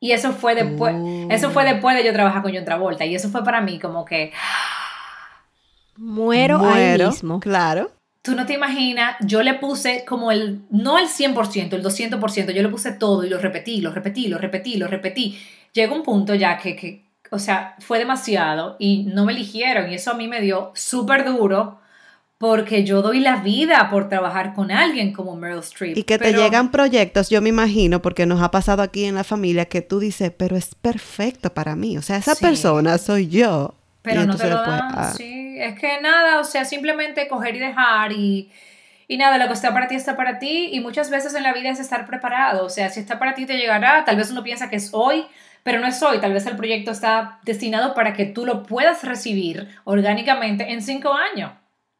Y 0.00 0.12
eso 0.12 0.32
fue 0.34 0.54
después, 0.54 0.94
Oh. 0.98 1.28
eso 1.30 1.48
fue 1.48 1.64
después 1.64 1.96
de 1.96 2.04
yo 2.04 2.12
trabajar 2.12 2.42
con 2.42 2.54
John 2.54 2.66
Travolta 2.66 3.06
y 3.06 3.14
eso 3.14 3.30
fue 3.30 3.42
para 3.42 3.62
mí 3.62 3.78
como 3.78 4.04
que 4.04 4.34
Muero, 5.96 6.60
ahí 6.68 6.98
mismo. 6.98 7.40
Claro. 7.40 7.90
Tú 8.22 8.34
no 8.34 8.44
te 8.44 8.52
imaginas, 8.52 9.16
yo 9.20 9.42
le 9.42 9.54
puse 9.54 10.04
como 10.06 10.30
el, 10.30 10.60
no 10.70 10.98
el 10.98 11.06
100%, 11.08 11.72
el 11.72 11.82
200%, 11.82 12.52
yo 12.52 12.62
le 12.62 12.68
puse 12.68 12.92
todo 12.92 13.24
y 13.24 13.30
lo 13.30 13.38
repetí, 13.38 13.80
lo 13.80 13.92
repetí, 13.92 14.28
lo 14.28 14.36
repetí, 14.36 14.76
lo 14.76 14.86
repetí. 14.88 15.38
Llegó 15.72 15.94
un 15.94 16.02
punto 16.02 16.34
ya 16.34 16.58
que, 16.58 16.76
que 16.76 17.04
o 17.30 17.38
sea, 17.38 17.76
fue 17.78 17.98
demasiado 17.98 18.76
y 18.78 19.04
no 19.04 19.24
me 19.24 19.32
eligieron 19.32 19.90
y 19.90 19.94
eso 19.94 20.10
a 20.10 20.14
mí 20.14 20.28
me 20.28 20.40
dio 20.40 20.72
súper 20.74 21.24
duro 21.24 21.78
porque 22.36 22.84
yo 22.84 23.02
doy 23.02 23.20
la 23.20 23.36
vida 23.36 23.88
por 23.90 24.08
trabajar 24.08 24.54
con 24.54 24.70
alguien 24.70 25.12
como 25.12 25.36
Meryl 25.36 25.58
Streep. 25.58 25.96
Y 25.98 26.04
que 26.04 26.18
te 26.18 26.32
llegan 26.32 26.70
proyectos, 26.70 27.28
yo 27.28 27.42
me 27.42 27.50
imagino, 27.50 28.00
porque 28.00 28.24
nos 28.24 28.40
ha 28.40 28.50
pasado 28.50 28.82
aquí 28.82 29.04
en 29.04 29.14
la 29.14 29.24
familia, 29.24 29.66
que 29.66 29.82
tú 29.82 30.00
dices, 30.00 30.32
pero 30.34 30.56
es 30.56 30.74
perfecto 30.74 31.52
para 31.52 31.76
mí. 31.76 31.98
O 31.98 32.02
sea, 32.02 32.16
esa 32.16 32.34
Sí. 32.34 32.42
persona 32.42 32.96
soy 32.96 33.28
yo. 33.28 33.74
Pero 34.02 34.24
no 34.24 34.36
te 34.36 34.48
lo 34.48 34.56
dan, 34.62 34.80
ah, 34.98 35.12
sí. 35.16 35.56
Es 35.58 35.78
que 35.78 36.00
nada, 36.00 36.38
o 36.40 36.44
sea, 36.44 36.64
simplemente 36.64 37.28
coger 37.28 37.56
y 37.56 37.58
dejar 37.58 38.12
y, 38.12 38.50
y 39.08 39.16
nada, 39.18 39.36
lo 39.38 39.46
que 39.46 39.52
está 39.54 39.72
para 39.74 39.88
ti 39.88 39.94
está 39.94 40.16
para 40.16 40.38
ti 40.38 40.70
y 40.72 40.80
muchas 40.80 41.10
veces 41.10 41.34
en 41.34 41.42
la 41.42 41.52
vida 41.52 41.68
es 41.70 41.80
estar 41.80 42.06
preparado, 42.06 42.64
o 42.64 42.70
sea, 42.70 42.88
si 42.88 43.00
está 43.00 43.18
para 43.18 43.34
ti 43.34 43.44
te 43.46 43.58
llegará, 43.58 44.04
tal 44.04 44.16
vez 44.16 44.30
uno 44.30 44.42
piensa 44.42 44.70
que 44.70 44.76
es 44.76 44.90
hoy, 44.92 45.26
pero 45.62 45.78
no 45.80 45.86
es 45.86 46.02
hoy, 46.02 46.18
tal 46.18 46.32
vez 46.32 46.46
el 46.46 46.56
proyecto 46.56 46.90
está 46.92 47.38
destinado 47.42 47.92
para 47.92 48.14
que 48.14 48.24
tú 48.24 48.46
lo 48.46 48.62
puedas 48.62 49.04
recibir 49.04 49.68
orgánicamente 49.84 50.72
en 50.72 50.80
cinco 50.82 51.12
años. 51.12 51.52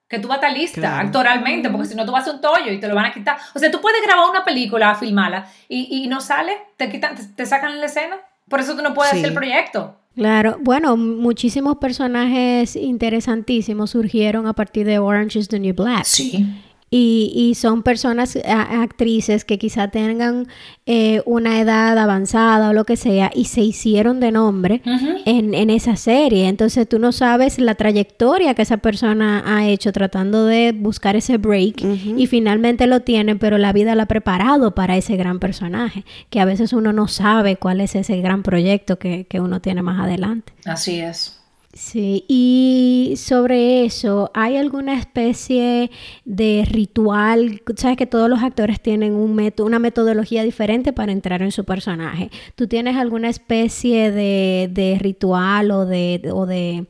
Que 0.09 0.19
tú 0.19 0.27
vas 0.27 0.39
a 0.39 0.47
estar 0.47 0.59
lista 0.59 0.81
Claro. 0.81 1.07
actoralmente, 1.07 1.71
porque 1.71 1.87
si 1.87 1.95
no 1.95 2.05
tú 2.05 2.11
vas 2.11 2.27
a 2.27 2.33
un 2.33 2.41
tollo 2.41 2.73
y 2.73 2.81
te 2.81 2.89
lo 2.89 2.97
van 2.97 3.05
a 3.07 3.13
quitar. 3.13 3.37
O 3.55 3.59
sea, 3.61 3.71
tú 3.71 3.81
puedes 3.81 4.03
grabar 4.03 4.29
una 4.29 4.45
película, 4.45 4.93
filmarla 4.97 5.47
y, 5.69 6.03
y 6.03 6.09
no 6.09 6.21
sale, 6.21 6.57
te, 6.77 6.89
quitan, 6.91 7.15
te, 7.15 7.23
te 7.27 7.47
sacan 7.47 7.79
la 7.79 7.87
escena. 7.87 8.17
Por 8.49 8.59
eso 8.59 8.75
tú 8.75 8.83
no 8.83 8.93
puedes 8.93 9.13
Sí. 9.13 9.19
hacer 9.19 9.29
el 9.29 9.35
proyecto. 9.37 10.00
Claro, 10.15 10.59
bueno, 10.61 10.97
muchísimos 10.97 11.77
personajes 11.79 12.77
interesantísimos 12.77 13.91
surgieron 13.91 14.47
a 14.47 14.53
partir 14.53 14.87
de 14.87 14.99
Orange 14.99 15.39
is 15.39 15.49
the 15.49 15.59
New 15.61 15.75
Black. 15.75 16.05
Sí. 16.05 16.47
Y, 16.93 17.33
y 17.37 17.55
son 17.55 17.85
personas, 17.85 18.37
a- 18.45 18.83
actrices 18.83 19.45
que 19.45 19.59
quizá 19.59 19.89
tengan 19.89 20.49
eh, 20.87 21.23
una 21.25 21.61
edad 21.61 21.97
avanzada 21.97 22.71
o 22.71 22.73
lo 22.73 22.85
que 22.85 22.97
sea 22.97 23.31
y 23.33 23.45
se 23.45 23.61
hicieron 23.61 24.19
de 24.19 24.33
nombre 24.33 24.83
en, 25.25 25.55
en 25.55 25.71
esa 25.71 25.95
serie. 25.95 26.49
Entonces 26.49 26.89
tú 26.89 26.99
no 26.99 27.13
sabes 27.13 27.59
la 27.61 27.77
trayectoria 27.77 28.55
que 28.55 28.63
esa 28.63 28.79
persona 28.79 29.45
ha 29.47 29.69
hecho 29.69 29.93
tratando 29.93 30.47
de 30.47 30.73
buscar 30.73 31.15
ese 31.15 31.39
break 31.39 31.81
y 32.19 32.27
finalmente 32.27 32.87
lo 32.89 33.01
tienen, 33.01 33.39
pero 33.39 33.57
la 33.57 33.73
vida 33.73 33.95
la 33.95 34.03
ha 34.03 34.07
preparado 34.07 34.75
para 34.75 34.97
ese 34.97 35.17
gran 35.17 35.39
personaje, 35.39 36.05
que 36.29 36.41
a 36.41 36.45
veces 36.45 36.73
uno 36.73 36.93
no 36.93 37.07
sabe 37.07 37.55
cuál 37.57 37.81
es 37.81 37.95
ese 37.95 38.21
gran 38.21 38.43
proyecto 38.43 38.99
que, 38.99 39.27
que 39.27 39.41
uno 39.41 39.61
tiene 39.61 39.83
más 39.83 40.01
adelante. 40.01 40.53
Así 40.65 40.99
es. 41.01 41.40
Sí, 41.73 42.25
y 42.27 43.15
sobre 43.17 43.85
eso, 43.85 44.33
¿hay 44.35 44.57
alguna 44.57 44.99
especie 44.99 45.93
de 46.25 46.67
ritual? 46.69 47.63
Sabes 47.77 47.97
que 47.97 48.07
todos 48.07 48.29
los 48.29 48.43
actores 48.43 48.81
tienen 48.81 49.15
un 49.15 49.37
método, 49.37 49.69
una 49.69 49.79
metodología 49.79 50.43
diferente 50.43 50.93
para 50.93 51.13
entrar 51.13 51.43
en 51.43 51.53
su 51.53 51.65
personaje. 51.65 52.31
¿Tú 52.57 52.67
tienes 52.67 52.97
alguna 52.97 53.29
especie 53.29 54.11
de, 54.11 54.69
de 54.73 54.99
ritual 54.99 55.71
o 55.71 55.87
de, 55.87 56.21
o, 56.33 56.45
de, 56.45 56.87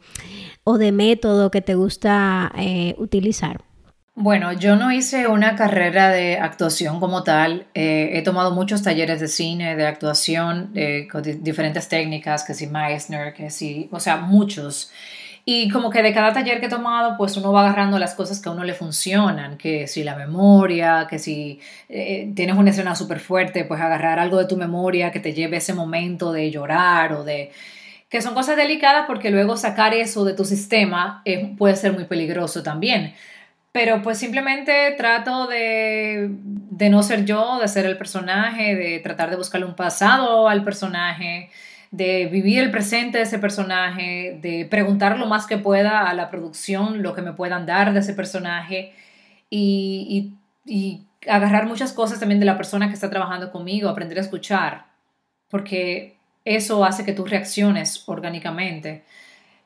o 0.65 0.79
de 0.79 0.93
método 0.93 1.51
que 1.51 1.61
te 1.61 1.75
gusta 1.75 2.51
eh, 2.57 2.95
utilizar? 2.97 3.61
Bueno, 4.17 4.53
yo 4.53 4.77
no 4.77 4.93
hice 4.93 5.29
una 5.29 5.55
carrera 5.57 6.11
de 6.11 6.37
actuación 6.39 7.01
como 7.01 7.23
tal. 7.23 7.67
Eh, 7.75 8.11
he 8.15 8.23
tomado 8.23 8.51
muchos 8.53 8.83
talleres 8.83 9.21
de 9.21 9.29
cine, 9.29 9.77
de 9.77 9.87
actuación, 9.87 10.73
eh, 10.75 11.09
con 11.11 11.23
di- 11.23 11.35
diferentes 11.35 11.89
técnicas, 11.89 12.45
que 12.45 12.53
si 12.53 12.67
Meissner, 12.67 13.33
que 13.33 13.51
si, 13.51 13.89
o 13.93 14.01
sea, 14.01 14.17
muchos. 14.17 14.91
Y 15.45 15.71
como 15.71 15.89
que 15.91 16.03
de 16.03 16.13
cada 16.13 16.33
taller 16.35 16.61
que 16.61 16.67
he 16.67 16.69
tomado, 16.69 17.17
pues 17.17 17.37
uno 17.37 17.53
va 17.53 17.63
agarrando 17.63 17.99
las 17.99 18.15
cosas 18.15 18.41
que 18.41 18.49
a 18.51 18.53
uno 18.53 18.65
le 18.65 18.75
funcionan, 18.75 19.57
que 19.57 19.87
si 19.87 20.05
la 20.05 20.15
memoria, 20.17 21.07
que 21.09 21.19
si 21.19 21.61
eh, 21.89 22.31
tienes 22.37 22.57
una 22.57 22.71
escena 22.71 22.95
súper 22.95 23.21
fuerte, 23.21 23.65
pues 23.65 23.81
agarrar 23.81 24.19
algo 24.19 24.39
de 24.39 24.45
tu 24.47 24.57
memoria 24.57 25.13
que 25.13 25.21
te 25.21 25.33
lleve 25.33 25.57
ese 25.59 25.73
momento 25.73 26.31
de 26.33 26.51
llorar 26.51 27.13
o 27.15 27.25
de... 27.25 27.51
que 28.09 28.21
son 28.23 28.35
cosas 28.35 28.57
delicadas 28.57 29.05
porque 29.07 29.31
luego 29.31 29.57
sacar 29.57 29.95
eso 29.95 30.25
de 30.25 30.35
tu 30.35 30.45
sistema 30.45 31.23
puede 31.59 31.77
ser 31.77 31.93
muy 31.93 32.05
peligroso 32.05 32.63
también. 32.63 33.15
Pero 33.73 34.03
pues 34.03 34.19
simplemente 34.19 34.95
trato 34.97 35.47
de, 35.47 36.29
de 36.31 36.91
no 36.91 37.03
ser 37.03 37.25
yo, 37.25 37.59
de 37.61 37.69
ser 37.69 37.87
el 37.87 37.97
personaje, 37.97 38.75
de 38.75 38.99
tratar 38.99 39.31
de 39.31 39.37
buscarle 39.37 39.67
un 39.67 39.77
pasado 39.77 40.49
al 40.49 40.65
personaje, 40.65 41.51
de 41.91 42.27
vivir 42.27 42.61
el 42.61 42.71
presente 42.71 43.19
de 43.19 43.25
ese 43.25 43.39
personaje, 43.39 44.39
de 44.41 44.67
preguntar 44.71 45.19
lo 45.19 45.27
más 45.27 45.47
que 45.47 45.59
pueda 45.59 46.09
a 46.09 46.15
la 46.15 46.31
producción 46.31 47.03
lo 47.03 47.15
que 47.15 47.23
me 47.23 47.33
puedan 47.33 47.67
dar 47.67 47.93
de 47.93 48.01
ese 48.01 48.15
personaje 48.15 48.93
y, 49.51 50.35
y, 50.67 51.07
agarrar 51.29 51.67
muchas 51.67 51.93
cosas 51.93 52.19
también 52.19 52.41
de 52.41 52.47
la 52.47 52.57
persona 52.57 52.89
que 52.89 52.95
está 52.95 53.11
trabajando 53.11 53.53
conmigo, 53.53 53.91
aprender 53.91 54.17
a 54.17 54.23
escuchar, 54.23 54.87
porque 55.51 56.17
eso 56.47 56.83
hace 56.83 57.05
que 57.05 57.13
tú 57.13 57.27
reacciones 57.27 58.05
orgánicamente. 58.07 59.05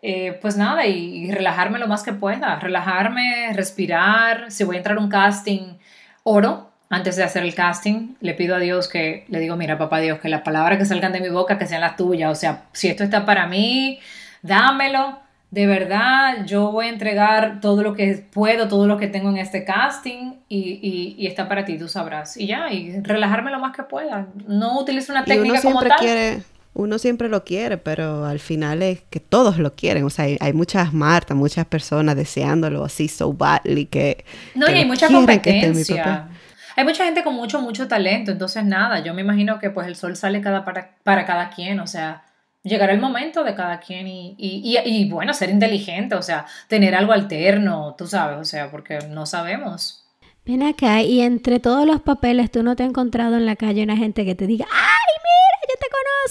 Eh, 0.06 0.38
pues 0.42 0.58
nada, 0.58 0.84
y, 0.84 1.30
relajarme 1.30 1.78
lo 1.78 1.88
más 1.88 2.02
que 2.02 2.12
pueda, 2.12 2.60
relajarme, 2.60 3.50
respirar, 3.54 4.52
si 4.52 4.62
voy 4.62 4.76
a 4.76 4.78
entrar 4.80 4.98
a 4.98 5.00
un 5.00 5.08
casting, 5.08 5.78
oro, 6.24 6.70
antes 6.90 7.16
de 7.16 7.24
hacer 7.24 7.42
el 7.42 7.54
casting, 7.54 8.14
le 8.20 8.34
pido 8.34 8.54
a 8.54 8.58
Dios 8.58 8.86
que, 8.86 9.24
le 9.28 9.40
digo, 9.40 9.56
mira, 9.56 9.78
papá 9.78 10.00
Dios, 10.00 10.20
que 10.20 10.28
las 10.28 10.42
palabras 10.42 10.78
que 10.78 10.84
salgan 10.84 11.12
de 11.12 11.22
mi 11.22 11.30
boca, 11.30 11.56
que 11.56 11.66
sean 11.66 11.80
las 11.80 11.96
tuyas. 11.96 12.30
O 12.30 12.34
sea, 12.34 12.64
si 12.72 12.88
esto 12.88 13.02
está 13.02 13.24
para 13.24 13.46
mí, 13.46 13.98
dámelo. 14.42 15.20
De 15.50 15.66
verdad, 15.66 16.44
yo 16.44 16.70
voy 16.70 16.86
a 16.86 16.88
entregar 16.90 17.60
todo 17.62 17.82
lo 17.82 17.94
que 17.94 18.26
puedo, 18.30 18.68
todo 18.68 18.86
lo 18.86 18.98
que 18.98 19.06
tengo 19.06 19.30
en 19.30 19.38
este 19.38 19.64
casting 19.64 20.34
y, 20.50 21.14
y, 21.16 21.26
está 21.26 21.48
para 21.48 21.64
ti, 21.64 21.78
tú 21.78 21.88
sabrás. 21.88 22.36
Y 22.36 22.48
ya, 22.48 22.70
y 22.70 23.00
relajarme 23.00 23.50
lo 23.50 23.58
más 23.58 23.74
que 23.74 23.84
pueda. 23.84 24.26
No 24.46 24.80
utilizo 24.80 25.12
una 25.12 25.24
técnica 25.24 25.62
como 25.62 25.80
tal. 25.80 25.98
Quiere, 25.98 26.42
uno 26.74 26.98
siempre 26.98 27.28
lo 27.28 27.44
quiere, 27.44 27.78
pero 27.78 28.26
al 28.26 28.40
final 28.40 28.82
es 28.82 29.00
que 29.08 29.20
todos 29.20 29.58
lo 29.58 29.74
quieren. 29.74 30.04
O 30.04 30.10
sea, 30.10 30.26
hay, 30.38 30.52
muchas 30.52 30.92
Martas, 30.92 31.36
muchas 31.36 31.66
personas 31.66 32.16
deseándolo 32.16 32.84
así 32.84 33.08
so 33.08 33.32
badly 33.32 33.86
que... 33.86 34.24
No, 34.54 34.68
y 34.68 34.74
hay 34.74 34.84
mucha 34.84 35.08
competencia. 35.08 36.28
Hay 36.76 36.84
mucha 36.84 37.04
gente 37.04 37.22
con 37.22 37.34
mucho, 37.34 37.60
mucho 37.60 37.86
talento, 37.86 38.32
entonces 38.32 38.64
nada, 38.64 38.98
yo 38.98 39.14
me 39.14 39.20
imagino 39.20 39.60
que 39.60 39.70
pues 39.70 39.86
el 39.86 39.94
sol 39.94 40.16
sale 40.16 40.40
cada 40.40 40.64
para, 40.64 40.96
para 41.04 41.24
cada 41.24 41.50
quien, 41.50 41.78
o 41.78 41.86
sea, 41.86 42.24
llegará 42.64 42.92
el 42.92 43.00
momento 43.00 43.44
de 43.44 43.54
cada 43.54 43.78
quien 43.78 44.08
y, 44.08 44.34
y, 44.36 44.76
y, 44.84 45.08
bueno, 45.08 45.32
ser 45.34 45.50
inteligente, 45.50 46.16
o 46.16 46.22
sea, 46.22 46.46
tener 46.66 46.96
algo 46.96 47.12
alterno, 47.12 47.94
tú 47.96 48.08
sabes, 48.08 48.38
o 48.38 48.44
sea, 48.44 48.72
porque 48.72 48.98
no 49.08 49.24
sabemos. 49.24 50.04
Ven 50.44 50.64
acá, 50.64 51.00
y 51.02 51.20
entre 51.20 51.60
todos 51.60 51.86
los 51.86 52.00
papeles, 52.00 52.50
¿tú 52.50 52.64
no 52.64 52.74
te 52.74 52.82
has 52.82 52.88
encontrado 52.88 53.36
en 53.36 53.46
la 53.46 53.54
calle 53.54 53.84
una 53.84 53.96
gente 53.96 54.24
que 54.24 54.34
te 54.34 54.46
diga, 54.46 54.66
¡ay, 54.70 55.14
mira, 55.22 55.33
te 55.78 55.86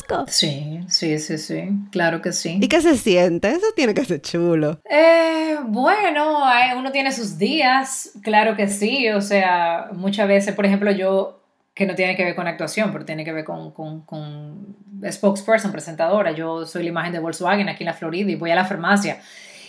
conozco! 0.08 0.32
Sí, 0.32 0.80
sí, 0.88 1.20
sí, 1.20 1.38
sí, 1.38 1.70
claro 1.92 2.22
que 2.22 2.32
sí. 2.32 2.60
¿Y 2.62 2.68
qué 2.68 2.82
se 2.82 2.98
siente? 2.98 3.50
Eso 3.50 3.68
tiene 3.76 3.94
que 3.94 4.06
ser 4.06 4.22
chulo. 4.22 4.80
Eh, 4.90 5.58
bueno, 5.66 6.44
uno 6.78 6.92
tiene 6.92 7.12
sus 7.12 7.38
días, 7.38 8.12
claro 8.22 8.56
que 8.56 8.68
sí, 8.68 9.10
o 9.10 9.22
sea, 9.22 9.90
muchas 9.94 10.28
veces, 10.28 10.56
por 10.56 10.66
ejemplo, 10.66 10.92
yo, 10.92 11.42
que 11.74 11.86
no 11.86 11.96
tiene 11.96 12.16
que 12.16 12.24
ver 12.24 12.36
con 12.36 12.48
actuación, 12.48 12.92
pero 12.92 13.06
tiene 13.06 13.24
que 13.26 13.32
ver 13.32 13.44
con, 13.44 13.72
con, 13.72 14.02
con 14.02 14.76
spokesperson, 15.10 15.72
presentadora, 15.72 16.32
yo 16.32 16.66
soy 16.66 16.84
la 16.84 16.90
imagen 16.90 17.14
de 17.14 17.20
Volkswagen 17.20 17.70
aquí 17.70 17.84
en 17.84 17.88
la 17.88 17.94
Florida 17.94 18.32
y 18.32 18.36
voy 18.36 18.52
a 18.52 18.56
la 18.56 18.66
farmacia 18.66 19.20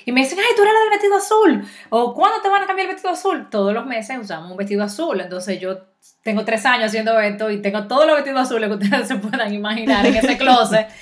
y 0.06 0.12
me 0.12 0.20
dicen, 0.20 0.38
ay, 0.38 0.54
tú 0.54 0.62
eres 0.62 0.74
la 0.74 0.80
del 0.80 0.90
vestido 0.90 1.16
azul. 1.16 1.68
O 1.90 2.14
¿cuándo 2.14 2.40
te 2.42 2.48
van 2.48 2.62
a 2.62 2.66
cambiar 2.66 2.88
el 2.88 2.94
vestido 2.94 3.12
azul? 3.12 3.48
Todos 3.50 3.72
los 3.72 3.86
meses 3.86 4.18
usamos 4.18 4.50
un 4.50 4.56
vestido 4.56 4.84
azul. 4.84 5.20
Entonces 5.20 5.58
yo 5.60 5.78
tengo 6.24 6.42
tres 6.42 6.64
años 6.64 6.86
haciendo 6.86 7.20
esto 7.20 7.50
y 7.50 7.58
tengo 7.60 7.86
todos 7.86 8.06
los 8.06 8.16
vestidos 8.16 8.40
azules 8.40 8.70
que 8.70 8.74
ustedes 8.76 9.06
se 9.08 9.16
puedan 9.16 9.52
imaginar 9.52 10.04
en 10.06 10.16
ese 10.16 10.36
closet. 10.36 10.88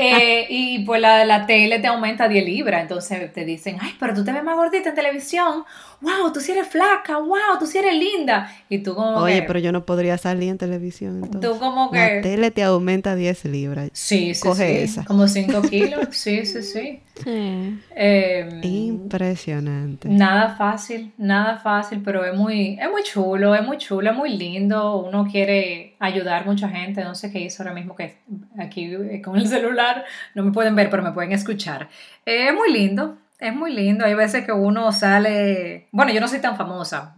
Eh, 0.00 0.46
y 0.48 0.84
pues 0.84 1.00
la, 1.00 1.24
la 1.24 1.46
tele 1.46 1.78
te 1.78 1.86
aumenta 1.86 2.28
10 2.28 2.44
libras. 2.44 2.82
Entonces 2.82 3.32
te 3.32 3.44
dicen, 3.44 3.76
ay, 3.80 3.94
pero 3.98 4.14
tú 4.14 4.24
te 4.24 4.32
ves 4.32 4.42
más 4.42 4.56
gordita 4.56 4.88
en 4.90 4.94
televisión. 4.94 5.64
Wow, 6.00 6.32
tú 6.32 6.40
sí 6.40 6.52
eres 6.52 6.68
flaca. 6.68 7.18
Wow, 7.18 7.58
tú 7.58 7.66
sí 7.66 7.78
eres 7.78 7.94
linda. 7.94 8.52
Y 8.68 8.78
tú 8.78 8.94
como 8.94 9.18
Oye, 9.18 9.42
pero 9.42 9.58
yo 9.58 9.72
no 9.72 9.84
podría 9.84 10.18
salir 10.18 10.50
en 10.50 10.58
televisión. 10.58 11.22
Entonces. 11.22 11.50
Tú 11.50 11.58
como 11.58 11.90
que... 11.90 11.98
La 11.98 12.20
tele 12.20 12.50
te 12.50 12.62
aumenta 12.62 13.14
10 13.14 13.44
libras. 13.46 13.90
Sí, 13.92 14.34
sí, 14.34 14.40
Coge 14.40 14.82
esa. 14.82 15.04
Como 15.04 15.26
5 15.26 15.62
kilos. 15.70 16.08
Sí, 16.10 16.44
sí, 16.44 16.62
sí. 16.62 17.00
Em, 17.24 18.60
Impresionante. 18.64 20.08
Nada 20.08 20.56
fácil, 20.56 21.12
nada 21.16 21.58
fácil, 21.58 22.02
pero 22.04 22.24
es 22.24 22.34
muy, 22.34 22.78
es 22.80 22.90
muy 22.90 23.02
chulo, 23.02 23.54
es 23.54 23.64
muy 23.64 23.78
chulo, 23.78 24.10
es 24.10 24.16
muy 24.16 24.30
lindo. 24.30 24.43
Uno 24.44 25.26
quiere 25.30 25.94
ayudar 25.98 26.46
mucha 26.46 26.68
gente. 26.68 27.04
No 27.04 27.14
sé 27.14 27.30
qué 27.32 27.40
hizo 27.40 27.62
ahora 27.62 27.74
mismo 27.74 27.94
que 27.94 28.16
aquí 28.58 28.92
eh, 28.94 29.22
con 29.22 29.36
el 29.36 29.48
celular 29.48 30.04
no 30.34 30.42
me 30.44 30.52
pueden 30.52 30.74
ver, 30.76 30.90
pero 30.90 31.02
me 31.02 31.12
pueden 31.12 31.32
escuchar. 31.32 31.88
es 32.24 32.54
muy 32.54 32.72
lindo, 32.72 33.18
es 33.38 33.54
muy 33.54 33.72
lindo. 33.72 34.04
Hay 34.04 34.14
veces 34.14 34.44
que 34.44 34.52
uno 34.52 34.92
sale. 34.92 35.88
Bueno, 35.92 36.12
yo 36.12 36.20
no 36.20 36.28
soy 36.28 36.40
tan 36.40 36.56
famosa, 36.56 37.14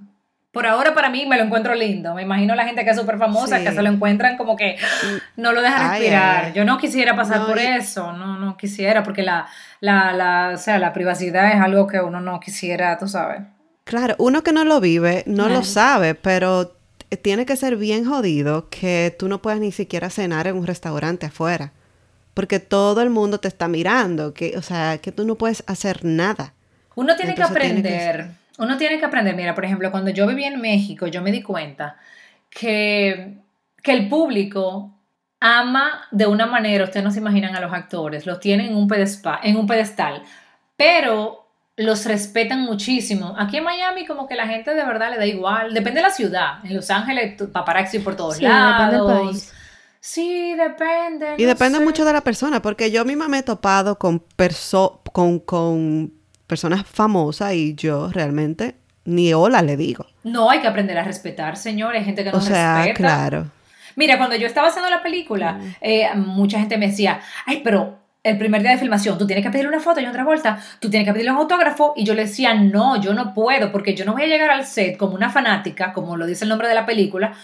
por 0.57 0.67
ahora 0.67 0.95
para 0.95 1.11
mí 1.11 1.27
me 1.27 1.37
lo 1.37 1.43
encuentro 1.43 1.75
lindo. 1.75 2.15
Me 2.15 2.23
imagino 2.23 2.55
la 2.55 2.65
gente 2.65 2.83
que 2.83 2.89
es 2.89 2.97
súper 2.97 3.19
famosa, 3.19 3.62
que 3.62 3.73
se 3.73 3.83
lo 3.83 3.91
encuentran 3.91 4.39
como 4.39 4.57
que 4.57 4.79
no 5.37 5.53
lo 5.53 5.61
dejan 5.61 5.91
respirar. 5.91 6.55
Yo 6.55 6.65
no 6.65 6.79
quisiera 6.79 7.15
pasar 7.15 7.45
por 7.45 7.59
eso, 7.59 8.15
no, 8.15 8.39
no 8.39 8.57
quisiera, 8.57 9.03
porque 9.03 9.23
la, 9.23 9.47
la, 9.81 10.15
la, 10.15 10.53
o 10.55 10.57
sea, 10.57 10.79
la 10.79 10.95
privacidad 10.95 11.53
es 11.53 11.61
algo 11.61 11.87
que 11.87 12.01
uno 12.01 12.23
no 12.23 12.41
quisiera, 12.41 12.97
tú 12.97 13.07
sabes. 13.07 13.43
Claro, 13.85 14.15
uno 14.19 14.43
que 14.43 14.55
no 14.55 14.65
lo 14.65 14.81
vive 14.81 15.25
no 15.27 15.51
lo 15.51 15.62
sabe, 15.62 16.15
pero 16.15 16.76
tiene 17.23 17.47
que 17.47 17.57
ser 17.57 17.77
bien 17.77 18.05
jodido 18.05 18.69
que 18.69 19.14
tú 19.19 19.29
no 19.29 19.40
puedas 19.40 19.61
ni 19.61 19.73
siquiera 19.73 20.11
cenar 20.11 20.47
en 20.47 20.57
un 20.57 20.66
restaurante 20.66 21.27
afuera. 21.27 21.73
Porque 22.35 22.61
todo 22.61 23.01
el 23.01 23.11
mundo 23.11 23.40
te 23.40 23.49
está 23.49 23.69
mirando, 23.69 24.35
que, 24.35 24.59
o 24.59 24.62
sea, 24.62 24.99
que 24.99 25.12
tú 25.12 25.27
no 25.27 25.37
puedes 25.37 25.64
hacer 25.66 26.05
nada. 26.05 26.53
Uno 26.95 27.16
tiene 27.16 27.35
que 27.35 27.42
aprender 27.42 28.31
uno 28.59 28.77
tiene 28.79 28.99
que 28.99 29.05
aprender, 29.05 29.35
mira, 29.35 29.55
por 29.55 29.64
ejemplo, 29.64 29.90
cuando 29.90 30.11
yo 30.11 30.27
viví 30.27 30.45
en 30.45 30.61
México, 30.61 31.07
yo 31.07 31.23
me 31.23 31.33
di 31.33 31.42
cuenta 31.42 31.97
que, 32.51 33.38
que 33.83 33.92
el 33.92 34.09
público 34.09 34.99
ama 35.40 36.07
de 36.11 36.27
una 36.27 36.47
manera, 36.47 36.85
ustedes 36.85 37.05
no 37.05 37.11
se 37.11 37.19
imaginan 37.19 37.55
a 37.55 37.61
los 37.61 37.73
actores, 37.73 38.25
los 38.25 38.40
tienen 38.40 38.69
en 38.69 38.77
un, 38.77 38.88
pedestal, 38.88 39.40
en 39.42 39.57
un 39.57 39.66
pedestal, 39.66 40.23
pero 40.77 41.46
los 41.77 42.07
respetan 42.07 42.62
muchísimo. 42.62 43.35
Aquí 43.39 43.59
en 43.59 43.65
Miami 43.65 44.07
como 44.07 44.27
que 44.27 44.35
la 44.35 44.47
gente 44.47 44.75
de 44.75 44.85
verdad 44.85 45.11
le 45.11 45.19
da 45.19 45.27
igual, 45.27 45.75
depende 45.75 46.01
de 46.01 46.07
la 46.07 46.12
ciudad, 46.12 46.65
en 46.65 46.75
Los 46.75 46.91
Ángeles 46.91 47.41
paparazzi 47.53 47.99
por 47.99 48.17
todos 48.17 48.41
lados. 48.41 48.91
Depende 48.91 49.15
del 49.15 49.29
país. 49.29 49.53
Sí, 50.01 50.55
depende. 50.55 51.35
Y 51.37 51.45
depende 51.45 51.81
mucho 51.81 52.05
de 52.05 52.12
la 52.12 52.21
persona, 52.21 52.62
porque 52.62 52.91
yo 52.91 53.05
misma 53.05 53.29
me 53.29 53.39
he 53.39 53.43
topado 53.43 53.99
con, 53.99 54.23
con, 55.12 55.41
con 55.41 56.12
personas 56.47 56.87
famosas 56.87 57.55
y 57.55 57.75
yo 57.75 58.11
realmente 58.11 58.77
ni 59.05 59.35
hola 59.35 59.62
le 59.62 59.77
digo. 59.77 60.07
No, 60.25 60.49
hay 60.49 60.61
que 60.61 60.69
aprender 60.69 60.97
a 60.97 61.03
respetar, 61.03 61.57
señores, 61.57 62.05
gente 62.05 62.25
que 62.25 62.31
no 62.31 62.39
o 62.39 62.41
sea, 62.41 62.93
claro. 62.95 63.51
Mira, 63.97 64.19
cuando 64.19 64.37
yo 64.37 64.47
estaba 64.47 64.69
haciendo 64.69 64.91
la 64.91 65.03
película, 65.03 65.55
mm. 65.55 65.75
eh, 65.81 66.09
mucha 66.15 66.59
gente 66.59 66.77
me 66.79 66.89
decía, 66.89 67.21
ay, 67.45 67.62
pero 67.65 67.99
el 68.27 68.39
primer 68.39 68.62
día 68.62 68.73
de 68.73 68.79
filmación, 68.79 69.17
tú 69.19 69.27
tienes 69.27 69.45
que 69.45 69.51
pedirle 69.51 69.69
una 69.69 69.81
foto 69.81 70.01
y 70.01 70.07
otra 70.07 70.25
vuelta, 70.25 70.59
tú 70.81 70.91
tienes 70.91 71.07
que 71.07 71.12
pedirle 71.12 71.31
un 71.31 71.39
autógrafo, 71.39 71.95
y 71.97 72.05
yo 72.05 72.15
le 72.15 72.23
decía, 72.23 72.55
no, 72.55 73.01
yo 73.01 73.15
no 73.15 73.33
puedo, 73.35 73.71
porque 73.71 73.95
yo 73.95 74.05
no 74.05 74.12
voy 74.12 74.23
a 74.23 74.27
llegar 74.27 74.51
al 74.51 74.65
set 74.65 74.97
como 74.97 75.15
una 75.15 75.31
fanática, 75.31 75.93
como 75.93 76.17
lo 76.17 76.27
dice 76.27 76.45
el 76.45 76.49
nombre 76.49 76.69
de 76.69 76.75
la 76.75 76.87
película, 76.87 77.35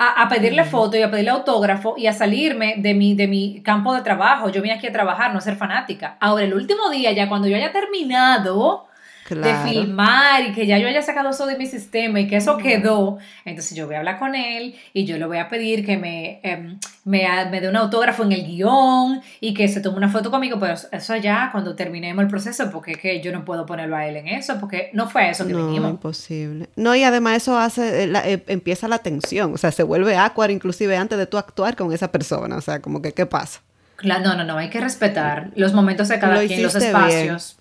a, 0.00 0.28
pedirle 0.28 0.64
foto 0.64 0.96
y 0.96 1.02
a 1.02 1.10
pedirle 1.10 1.30
autógrafo 1.30 1.94
y 1.96 2.06
a 2.06 2.12
salirme 2.12 2.76
de 2.78 2.94
mi, 2.94 3.14
de 3.14 3.26
mi 3.26 3.62
campo 3.62 3.92
de 3.94 4.02
trabajo. 4.02 4.48
Yo 4.48 4.62
vine 4.62 4.74
aquí 4.74 4.86
a 4.86 4.92
trabajar, 4.92 5.32
no 5.32 5.38
a 5.38 5.40
ser 5.40 5.56
fanática. 5.56 6.16
Ahora, 6.20 6.44
el 6.44 6.54
último 6.54 6.88
día, 6.88 7.10
ya 7.10 7.28
cuando 7.28 7.48
yo 7.48 7.56
haya 7.56 7.72
terminado, 7.72 8.87
de 9.34 9.54
filmar 9.68 10.44
y 10.46 10.52
que 10.52 10.66
ya 10.66 10.78
yo 10.78 10.88
haya 10.88 11.02
sacado 11.02 11.30
eso 11.30 11.46
de 11.46 11.56
mi 11.56 11.66
sistema 11.66 12.20
y 12.20 12.26
que 12.26 12.36
eso 12.36 12.56
quedó, 12.56 13.18
entonces 13.44 13.76
yo 13.76 13.86
voy 13.86 13.96
a 13.96 13.98
hablar 13.98 14.18
con 14.18 14.34
él 14.34 14.74
y 14.92 15.04
yo 15.04 15.18
le 15.18 15.26
voy 15.26 15.38
a 15.38 15.48
pedir 15.48 15.84
que 15.84 15.96
me, 15.96 16.40
em, 16.42 16.78
me, 17.04 17.26
me, 17.50 17.60
dé 17.60 17.68
un 17.68 17.76
autógrafo 17.76 18.22
en 18.24 18.32
el 18.32 18.46
guion 18.46 19.20
y 19.40 19.54
que 19.54 19.68
se 19.68 19.80
tome 19.80 19.96
una 19.96 20.08
foto 20.08 20.30
conmigo, 20.30 20.58
pero 20.58 20.74
eso 20.74 21.16
ya 21.16 21.48
cuando 21.52 21.74
terminemos 21.74 22.22
el 22.22 22.28
proceso, 22.28 22.70
porque 22.70 22.92
es 22.92 22.98
que 22.98 23.20
yo 23.20 23.32
no 23.32 23.44
puedo 23.44 23.66
ponerlo 23.66 23.96
a 23.96 24.06
él 24.06 24.16
en 24.16 24.28
eso, 24.28 24.58
porque 24.60 24.90
no 24.92 25.08
fue 25.08 25.30
eso 25.30 25.46
que 25.46 25.52
no, 25.52 25.66
vinimos. 25.66 25.90
imposible. 25.90 26.68
No, 26.76 26.94
y 26.94 27.04
además 27.04 27.36
eso 27.36 27.58
hace, 27.58 28.04
eh, 28.04 28.12
eh, 28.24 28.44
empieza 28.48 28.88
la 28.88 28.98
tensión, 28.98 29.54
o 29.54 29.58
sea, 29.58 29.72
se 29.72 29.82
vuelve 29.82 30.16
awkward 30.16 30.50
inclusive 30.50 30.96
antes 30.96 31.18
de 31.18 31.26
tú 31.26 31.38
actuar 31.38 31.76
con 31.76 31.92
esa 31.92 32.10
persona, 32.10 32.56
o 32.56 32.60
sea, 32.60 32.80
como 32.80 33.02
que, 33.02 33.12
¿qué 33.12 33.26
pasa? 33.26 33.60
Claro, 33.96 34.22
no, 34.22 34.36
no, 34.36 34.44
no, 34.44 34.58
hay 34.58 34.70
que 34.70 34.80
respetar 34.80 35.50
los 35.56 35.72
momentos 35.72 36.06
de 36.06 36.20
cada 36.20 36.46
quien, 36.46 36.62
los 36.62 36.74
espacios. 36.76 37.57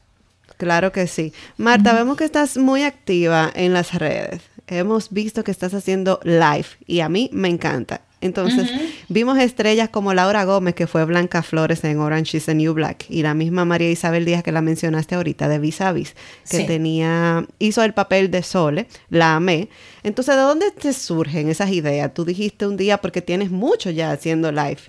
Claro 0.58 0.92
que 0.92 1.08
sí. 1.08 1.34
Marta, 1.58 1.94
vemos 1.94 2.18
que 2.18 2.26
estás 2.26 2.58
muy 2.58 2.84
activa 2.84 3.52
en 3.54 3.74
las 3.74 3.94
redes. 3.94 4.42
Hemos 4.68 5.12
visto 5.12 5.44
que 5.44 5.52
estás 5.52 5.74
haciendo 5.74 6.20
live 6.24 6.66
y 6.86 7.00
a 7.00 7.10
mí 7.10 7.30
me 7.32 7.48
encanta. 7.48 8.02
Entonces, 8.20 8.72
vimos 9.10 9.38
estrellas 9.38 9.90
como 9.90 10.12
Laura 10.14 10.44
Gómez, 10.44 10.74
que 10.74 10.88
fue 10.88 11.06
Blanca 11.06 11.44
Flores 11.44 11.84
en 11.84 12.00
Orange 12.00 12.38
is 12.38 12.46
the 12.46 12.56
New 12.56 12.74
Black, 12.74 13.06
y 13.10 13.22
la 13.22 13.36
misma 13.36 13.64
María 13.64 13.92
Isabel 13.92 14.26
Díaz 14.26 14.42
que 14.42 14.52
la 14.52 14.62
mencionaste 14.62 15.14
ahorita, 15.14 15.48
de 15.48 15.60
Vis 15.60 15.82
a 15.82 15.92
Vis, 15.92 16.16
que 16.50 16.64
tenía, 16.64 17.46
hizo 17.60 17.84
el 17.84 17.94
papel 17.94 18.32
de 18.32 18.42
Sole, 18.42 18.88
la 19.10 19.36
amé. 19.36 19.70
Entonces, 20.02 20.36
¿de 20.36 20.42
dónde 20.42 20.72
te 20.72 20.94
surgen 20.94 21.48
esas 21.48 21.70
ideas? 21.70 22.12
Tú 22.12 22.26
dijiste 22.26 22.66
un 22.66 22.76
día, 22.76 22.98
porque 22.98 23.22
tienes 23.22 23.52
mucho 23.52 23.92
ya 23.92 24.12
haciendo 24.12 24.52
live. 24.52 24.80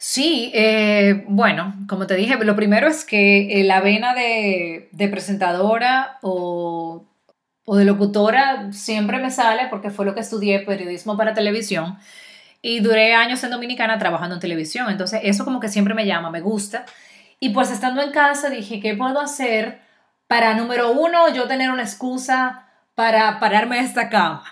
Sí, 0.00 0.52
eh, 0.54 1.24
bueno, 1.28 1.74
como 1.88 2.06
te 2.06 2.14
dije, 2.14 2.36
lo 2.44 2.54
primero 2.54 2.86
es 2.86 3.04
que 3.04 3.60
eh, 3.60 3.64
la 3.64 3.80
vena 3.80 4.14
de, 4.14 4.88
de 4.92 5.08
presentadora 5.08 6.18
o 6.22 7.04
o 7.70 7.76
de 7.76 7.84
locutora 7.86 8.72
siempre 8.72 9.18
me 9.20 9.30
sale 9.30 9.68
porque 9.70 9.90
fue 9.90 10.06
lo 10.06 10.14
que 10.14 10.20
estudié, 10.22 10.60
periodismo 10.60 11.16
para 11.18 11.34
televisión. 11.34 11.98
Y 12.62 12.80
duré 12.80 13.14
años 13.14 13.44
en 13.44 13.52
Dominicana 13.52 13.98
trabajando 13.98 14.36
en 14.36 14.40
televisión. 14.42 14.90
Entonces 14.90 15.20
eso 15.24 15.44
como 15.44 15.60
que 15.60 15.68
siempre 15.70 15.94
me 15.94 16.06
llama, 16.06 16.30
me 16.30 16.40
gusta. 16.42 16.86
Y 17.40 17.50
pues 17.50 17.70
estando 17.70 18.02
en 18.02 18.12
casa 18.12 18.50
dije, 18.50 18.80
¿qué 18.80 18.96
puedo 18.96 19.20
hacer 19.20 19.80
para, 20.28 20.54
número 20.56 20.92
uno, 20.92 21.32
yo 21.34 21.48
tener 21.48 21.70
una 21.70 21.84
excusa 21.84 22.68
para 22.96 23.40
pararme 23.40 23.76
de 23.78 23.84
esta 23.84 24.10
cama? 24.10 24.44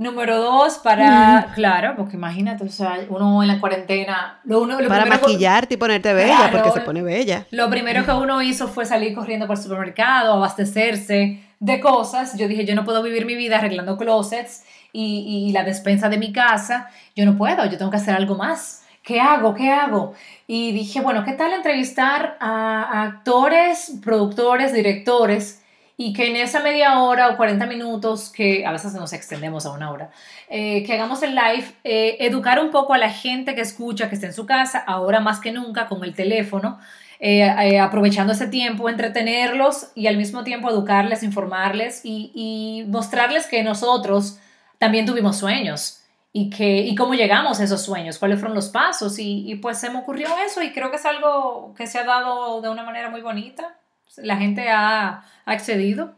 Número 0.00 0.38
dos, 0.38 0.78
para, 0.78 1.48
claro, 1.54 1.92
porque 1.94 2.16
imagínate, 2.16 2.64
o 2.64 2.68
sea, 2.70 3.00
uno 3.10 3.42
en 3.42 3.48
la 3.48 3.60
cuarentena, 3.60 4.40
lo 4.44 4.62
uno, 4.62 4.78
para 4.88 5.04
maquillarte 5.04 5.74
y 5.74 5.76
ponerte 5.76 6.14
bella, 6.14 6.48
porque 6.50 6.70
se 6.70 6.80
pone 6.80 7.02
bella. 7.02 7.46
Lo 7.50 7.68
primero 7.68 8.06
que 8.06 8.12
uno 8.12 8.40
hizo 8.40 8.66
fue 8.66 8.86
salir 8.86 9.14
corriendo 9.14 9.46
por 9.46 9.58
el 9.58 9.62
supermercado, 9.62 10.32
abastecerse, 10.32 11.40
de 11.58 11.80
cosas, 11.80 12.34
yo 12.38 12.48
dije, 12.48 12.64
yo 12.64 12.74
no 12.74 12.86
puedo 12.86 13.02
vivir 13.02 13.26
mi 13.26 13.34
vida 13.34 13.58
arreglando 13.58 13.98
closets 13.98 14.64
y, 14.90 15.46
y, 15.46 15.52
la 15.52 15.64
despensa 15.64 16.08
de 16.08 16.16
mi 16.16 16.32
casa, 16.32 16.88
yo 17.14 17.26
no 17.26 17.36
puedo, 17.36 17.66
yo 17.66 17.76
tengo 17.76 17.90
que 17.90 17.98
hacer 17.98 18.14
algo 18.14 18.36
más. 18.36 18.82
¿Qué 19.02 19.20
hago? 19.20 19.54
¿Qué 19.54 19.70
hago? 19.70 20.14
Y 20.46 20.72
dije, 20.72 21.02
bueno, 21.02 21.24
¿qué 21.26 21.32
tal 21.32 21.52
entrevistar 21.52 22.38
a, 22.40 23.02
actores, 23.02 23.98
productores, 24.02 24.72
directores? 24.72 25.62
Y 26.02 26.14
que 26.14 26.28
en 26.28 26.36
esa 26.36 26.60
media 26.60 26.98
hora 27.00 27.28
o 27.28 27.36
40 27.36 27.66
minutos, 27.66 28.30
que 28.30 28.64
a 28.64 28.72
veces 28.72 28.94
nos 28.94 29.12
extendemos 29.12 29.66
a 29.66 29.72
una 29.72 29.90
hora, 29.90 30.10
eh, 30.48 30.82
que 30.84 30.94
hagamos 30.94 31.22
el 31.22 31.34
live, 31.34 31.66
eh, 31.84 32.16
educar 32.20 32.58
un 32.58 32.70
poco 32.70 32.94
a 32.94 32.98
la 32.98 33.10
gente 33.10 33.54
que 33.54 33.60
escucha, 33.60 34.08
que 34.08 34.14
está 34.14 34.26
en 34.26 34.32
su 34.32 34.46
casa, 34.46 34.78
ahora 34.78 35.20
más 35.20 35.40
que 35.40 35.52
nunca 35.52 35.88
con 35.88 36.02
el 36.02 36.14
teléfono, 36.14 36.78
eh, 37.22 37.42
eh, 37.42 37.78
aprovechando 37.78 38.32
ese 38.32 38.46
tiempo, 38.46 38.88
entretenerlos 38.88 39.88
y 39.94 40.06
al 40.06 40.16
mismo 40.16 40.42
tiempo 40.42 40.70
educarles, 40.70 41.22
informarles 41.22 42.00
y, 42.02 42.86
mostrarles 42.88 43.46
que 43.46 43.62
nosotros 43.62 44.38
también 44.78 45.04
tuvimos 45.04 45.36
sueños 45.36 46.00
y, 46.32 46.48
que, 46.48 46.78
y 46.78 46.94
cómo 46.94 47.12
llegamos 47.12 47.60
a 47.60 47.64
esos 47.64 47.82
sueños, 47.82 48.18
cuáles 48.18 48.40
fueron 48.40 48.56
los 48.56 48.70
pasos 48.70 49.18
y, 49.18 49.54
pues 49.56 49.78
se 49.78 49.90
me 49.90 49.98
ocurrió 49.98 50.28
eso 50.46 50.62
y 50.62 50.72
creo 50.72 50.90
que 50.90 50.96
es 50.96 51.04
algo 51.04 51.74
que 51.76 51.86
se 51.86 51.98
ha 51.98 52.04
dado 52.04 52.62
de 52.62 52.70
una 52.70 52.84
manera 52.84 53.10
muy 53.10 53.20
bonita. 53.20 53.79
La 54.16 54.36
gente 54.36 54.68
ha, 54.68 55.24
accedido. 55.44 56.16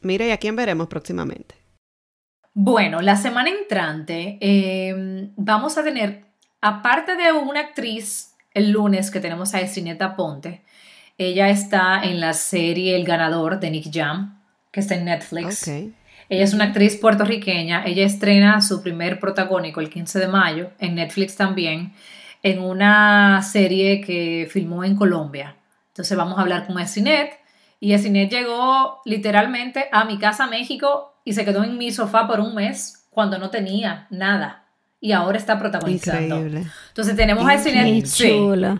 Mira, 0.00 0.26
¿y 0.26 0.30
a 0.30 0.38
quién 0.38 0.56
veremos 0.56 0.88
próximamente? 0.88 1.54
Bueno, 2.54 3.00
la 3.00 3.16
semana 3.16 3.50
entrante 3.50 4.38
eh, 4.40 5.30
vamos 5.36 5.78
a 5.78 5.84
tener, 5.84 6.24
aparte 6.60 7.16
de 7.16 7.32
una 7.32 7.60
actriz 7.60 8.34
el 8.54 8.70
lunes 8.70 9.10
que 9.10 9.20
tenemos 9.20 9.54
a 9.54 9.60
Estrineta 9.60 10.16
Ponte. 10.16 10.64
Ella 11.16 11.48
está 11.48 12.02
en 12.02 12.20
la 12.20 12.32
serie 12.32 12.96
El 12.96 13.04
Ganador 13.04 13.60
de 13.60 13.70
Nick 13.70 13.90
Jam, 13.92 14.42
que 14.72 14.80
está 14.80 14.94
en 14.94 15.04
Netflix. 15.04 15.66
Ella 15.68 16.44
es 16.44 16.54
una 16.54 16.64
actriz 16.64 16.96
puertorriqueña. 16.96 17.84
Ella 17.84 18.04
estrena 18.04 18.60
su 18.60 18.82
primer 18.82 19.18
protagónico 19.18 19.80
el 19.80 19.90
15 19.90 20.18
de 20.18 20.28
mayo 20.28 20.70
en 20.78 20.96
Netflix 20.96 21.36
también, 21.36 21.92
en 22.42 22.60
una 22.60 23.42
serie 23.42 24.00
que 24.00 24.48
filmó 24.50 24.84
en 24.84 24.96
Colombia. 24.96 25.57
Entonces 25.98 26.16
vamos 26.16 26.38
a 26.38 26.42
hablar 26.42 26.64
con 26.64 26.78
Esinet. 26.78 27.32
Y 27.80 27.92
Esinet 27.92 28.30
llegó 28.30 29.02
literalmente 29.04 29.88
a 29.90 30.04
mi 30.04 30.16
casa 30.16 30.46
México 30.46 31.16
y 31.24 31.32
se 31.32 31.44
quedó 31.44 31.64
en 31.64 31.76
mi 31.76 31.90
sofá 31.90 32.28
por 32.28 32.38
un 32.38 32.54
mes 32.54 33.08
cuando 33.10 33.36
no 33.36 33.50
tenía 33.50 34.06
nada 34.08 34.68
y 35.00 35.10
ahora 35.10 35.38
está 35.38 35.58
protagonizando. 35.58 36.36
Increíble. 36.36 36.70
Entonces 36.86 37.16
tenemos 37.16 37.50
a 37.50 37.58
Cine 37.58 38.00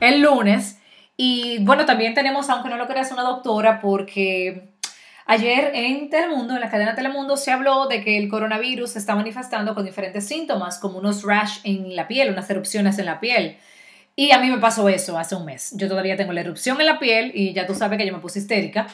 el 0.00 0.20
lunes. 0.20 0.78
Y 1.16 1.58
bueno, 1.64 1.86
también 1.86 2.14
tenemos, 2.14 2.48
aunque 2.50 2.68
no 2.68 2.76
lo 2.76 2.86
creas, 2.86 3.10
una 3.10 3.22
doctora 3.22 3.80
porque 3.80 4.74
ayer 5.26 5.72
en 5.74 6.10
Telemundo, 6.10 6.54
en 6.54 6.60
la 6.60 6.70
cadena 6.70 6.94
Telemundo, 6.94 7.36
se 7.36 7.50
habló 7.50 7.88
de 7.88 8.04
que 8.04 8.16
el 8.16 8.28
coronavirus 8.28 8.90
se 8.90 9.00
está 9.00 9.16
manifestando 9.16 9.74
con 9.74 9.84
diferentes 9.84 10.24
síntomas, 10.24 10.78
como 10.78 10.98
unos 10.98 11.24
rash 11.24 11.58
en 11.64 11.96
la 11.96 12.06
piel, 12.06 12.30
unas 12.30 12.48
erupciones 12.48 12.96
en 13.00 13.06
la 13.06 13.18
piel. 13.18 13.56
Y 14.18 14.32
a 14.32 14.40
mí 14.40 14.50
me 14.50 14.58
pasó 14.58 14.88
eso 14.88 15.16
hace 15.16 15.36
un 15.36 15.44
mes. 15.44 15.70
Yo 15.76 15.86
todavía 15.86 16.16
tengo 16.16 16.32
la 16.32 16.40
erupción 16.40 16.80
en 16.80 16.86
la 16.86 16.98
piel 16.98 17.30
y 17.36 17.52
ya 17.52 17.68
tú 17.68 17.74
sabes 17.76 18.00
que 18.00 18.04
yo 18.04 18.12
me 18.12 18.18
puse 18.18 18.40
histérica. 18.40 18.88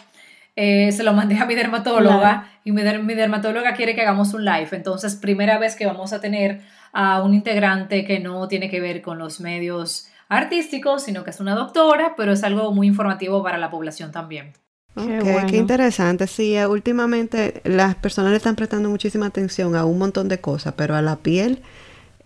Eh, 0.55 0.93
se 0.93 1.03
lo 1.03 1.15
mandé 1.15 1.39
a 1.39 1.47
mi 1.47 1.55
dermatóloga 1.55 2.53
y 2.63 2.73
mi, 2.73 2.83
mi, 2.83 3.15
dermatóloga 3.15 3.73
quiere 3.73 3.95
que 3.95 4.03
hagamos 4.03 4.35
un 4.35 4.45
live. 4.45 4.69
Entonces, 4.73 5.15
primera 5.15 5.57
vez 5.57 5.77
que 5.77 5.87
vamos 5.87 6.13
a 6.13 6.21
tener 6.21 6.61
a 6.93 7.23
un 7.23 7.33
integrante 7.33 8.05
que 8.05 8.21
no 8.21 8.49
tiene 8.49 8.69
que 8.69 8.83
ver 8.83 9.01
con 9.01 9.19
los 9.19 9.41
medios 9.41 10.09
artísticos, 10.29 11.05
sino 11.05 11.25
que 11.25 11.31
es 11.31 11.41
una 11.41 11.55
doctora, 11.55 12.13
pero 12.19 12.33
es 12.33 12.45
algo 12.45 12.75
muy 12.75 12.87
informativo 12.87 13.43
para 13.43 13.57
la 13.57 13.71
población 13.71 14.13
también. 14.13 14.53
qué, 14.95 15.47
qué 15.49 15.57
interesante. 15.57 16.27
Sí, 16.27 16.55
eh, 16.55 16.67
últimamente 16.67 17.63
las 17.65 17.95
personas 17.95 18.33
le 18.33 18.37
están 18.37 18.57
prestando 18.57 18.91
muchísima 18.91 19.25
atención 19.25 19.75
a 19.75 19.87
un 19.87 19.99
montón 19.99 20.29
de 20.29 20.43
cosas, 20.43 20.75
pero 20.77 20.95
a 20.95 21.01
la 21.01 21.17
piel 21.17 21.63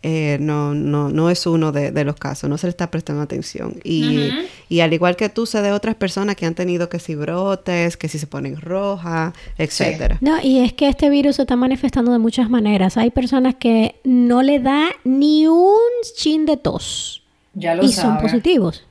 eh, 0.03 0.39
no, 0.41 0.75
no, 0.75 1.09
no 1.09 1.29
es 1.29 1.45
uno 1.47 1.73
de, 1.73 2.05
los 2.05 2.15
casos, 2.15 2.49
no 2.49 2.57
se 2.57 2.69
le 2.69 2.71
está 2.71 2.91
prestando 2.91 3.23
atención. 3.23 3.81
Y, 3.83 4.31
y, 4.69 4.81
al 4.81 4.93
igual 4.93 5.17
que 5.17 5.29
tú, 5.29 5.45
sé 5.45 5.61
de 5.61 5.73
otras 5.73 5.97
personas 5.97 6.37
que 6.37 6.47
han 6.47 6.55
tenido 6.55 6.89
que 6.89 7.01
si 7.01 7.17
brotes, 7.17 7.97
que 7.97 8.09
si 8.09 8.19
se 8.19 8.29
ponen 8.29 8.61
rojas, 8.61 9.35
etcétera. 9.57 10.19
No, 10.21 10.41
y 10.41 10.61
es 10.61 10.73
que 10.73 10.89
este 10.89 11.11
virus 11.11 11.37
se 11.37 11.43
está 11.43 11.57
manifestando 11.57 12.13
de 12.13 12.19
muchas 12.19 12.49
maneras. 12.49 12.97
Hay 12.97 13.11
personas 13.11 13.57
que 13.57 13.97
no 14.05 14.43
le 14.43 14.61
da 14.61 14.91
ni 15.03 15.49
un 15.49 15.79
chin 16.17 16.47
de 16.47 16.57
tos. 16.57 17.25
Ya 17.55 17.75
lo 17.75 17.83
y 17.85 17.93
son 17.93 18.19
positivos. 18.19 18.85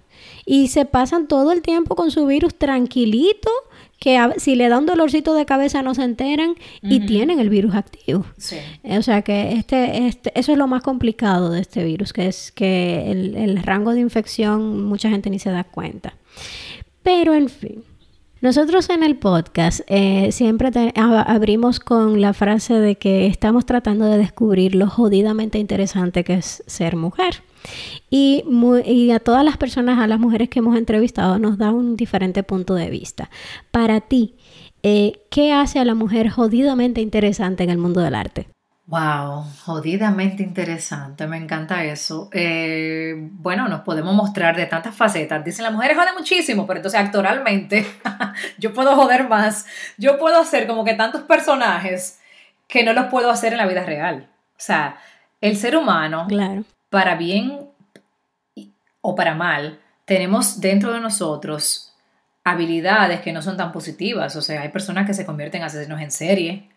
Y 0.46 0.68
se 0.68 0.86
pasan 0.86 1.28
todo 1.28 1.54
el 1.54 1.62
tiempo 1.62 1.96
con 1.96 2.12
su 2.12 2.26
virus 2.26 2.56
tranquilito 2.56 3.50
que 4.00 4.20
si 4.38 4.56
le 4.56 4.70
da 4.70 4.78
un 4.78 4.86
dolorcito 4.86 5.34
de 5.34 5.46
cabeza 5.46 5.82
no 5.82 5.96
se 5.96 6.04
enteran 6.04 6.56
y 6.82 7.06
tienen 7.06 7.40
el 7.40 7.50
virus 7.50 7.76
activo. 7.76 8.26
Sí. 8.38 8.58
O 8.84 9.02
sea 9.02 9.24
que 9.24 9.54
este, 9.54 10.08
este, 10.08 10.32
eso 10.40 10.52
es 10.52 10.58
lo 10.58 10.68
más 10.68 10.84
complicado 10.84 11.50
de 11.50 11.62
este 11.62 11.84
virus, 11.84 12.14
que 12.14 12.28
es 12.28 12.52
que 12.52 13.12
el, 13.12 13.64
rango 13.64 13.94
de 13.94 14.00
infección 14.00 14.86
mucha 14.86 15.10
gente 15.10 15.30
ni 15.30 15.40
se 15.40 15.50
da 15.50 15.64
cuenta. 15.64 16.14
Pero 17.02 17.34
en 17.34 17.50
fin, 17.50 17.84
nosotros 18.42 18.90
en 18.90 19.04
el 19.04 19.18
podcast 19.18 19.82
eh, 19.88 20.32
siempre 20.32 20.70
abrimos 20.96 21.80
con 21.80 22.22
la 22.22 22.34
frase 22.34 22.76
de 22.76 22.96
que 22.96 23.26
estamos 23.26 23.66
tratando 23.66 24.06
de 24.06 24.18
descubrir 24.18 24.76
lo 24.76 24.88
jodidamente 24.88 25.58
interesante 25.58 26.24
que 26.24 26.36
es 26.36 26.64
ser 26.68 26.96
mujer. 26.96 27.44
Y, 28.10 28.44
a 29.12 29.20
todas 29.20 29.44
las 29.44 29.58
personas, 29.58 30.00
a 30.00 30.08
las 30.08 30.20
mujeres 30.20 30.50
que 30.50 30.60
hemos 30.60 30.78
entrevistado, 30.78 31.40
nos 31.40 31.58
da 31.58 31.72
un 31.72 31.98
diferente 31.98 32.44
punto 32.44 32.76
de 32.76 32.90
vista. 32.90 33.30
Para 33.72 34.02
ti, 34.02 34.36
eh, 34.84 35.22
¿qué 35.30 35.52
hace 35.52 35.80
a 35.80 35.86
la 35.86 35.96
mujer 35.96 36.30
jodidamente 36.30 37.02
interesante 37.02 37.64
en 37.64 37.70
el 37.70 37.78
mundo 37.78 38.02
del 38.02 38.16
arte? 38.16 38.48
Wow, 38.88 39.44
jodidamente 39.66 40.44
interesante, 40.44 41.28
me 41.28 41.38
encanta 41.38 41.84
eso. 41.84 42.30
Eh, 42.32 43.14
bueno, 43.18 43.68
nos 43.68 43.82
podemos 43.82 44.16
mostrar 44.16 44.56
de 44.56 44.66
tantas 44.66 44.96
facetas. 44.96 45.44
Dicen 45.44 45.64
las 45.64 45.74
mujeres 45.74 45.98
joden 45.98 46.16
muchísimo, 46.18 46.66
pero 46.66 46.80
entonces 46.80 47.00
actoralmente 47.00 47.86
yo 48.58 48.74
puedo 48.74 48.96
joder 48.96 49.28
más. 49.28 49.66
Yo 49.98 50.18
puedo 50.18 50.40
hacer 50.40 50.68
como 50.68 50.86
que 50.86 50.94
tantos 50.94 51.24
personajes 51.24 52.20
que 52.68 52.84
no 52.84 52.94
los 52.94 53.08
puedo 53.08 53.30
hacer 53.30 53.52
en 53.52 53.58
la 53.58 53.68
vida 53.68 53.84
real. 53.84 54.30
O 54.52 54.60
sea, 54.60 54.98
el 55.42 55.58
ser 55.58 55.76
humano 55.76 56.26
claro 56.28 56.64
para 56.90 57.16
bien 57.16 57.70
o 59.02 59.16
para 59.16 59.36
mal, 59.36 59.80
tenemos 60.06 60.60
dentro 60.60 60.94
de 60.94 61.00
nosotros 61.00 61.94
habilidades 62.44 63.22
que 63.22 63.34
no 63.34 63.42
son 63.42 63.58
tan 63.58 63.72
positivas. 63.72 64.36
O 64.36 64.42
sea, 64.42 64.62
hay 64.62 64.70
personas 64.70 65.06
que 65.06 65.14
se 65.14 65.26
convierten 65.26 65.62
en 65.62 65.68
asesinos 65.68 66.02
en 66.02 66.12
serie. 66.12 66.70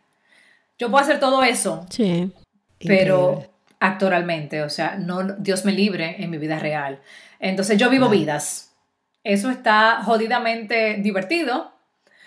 Yo 0.80 0.90
puedo 0.90 1.04
hacer 1.04 1.20
todo 1.20 1.44
eso. 1.44 1.86
Sí. 1.90 2.32
Pero 2.78 3.44
actoralmente, 3.78 4.62
o 4.62 4.70
sea, 4.70 4.96
no, 4.96 5.22
Dios 5.34 5.66
me 5.66 5.72
libre 5.72 6.16
en 6.18 6.30
mi 6.30 6.38
vida 6.38 6.58
real. 6.58 7.00
Entonces 7.38 7.76
yo 7.76 7.90
vivo 7.90 8.08
vidas. 8.08 8.72
Eso 9.22 9.50
está 9.50 10.00
jodidamente 10.02 10.94
divertido. 10.94 11.70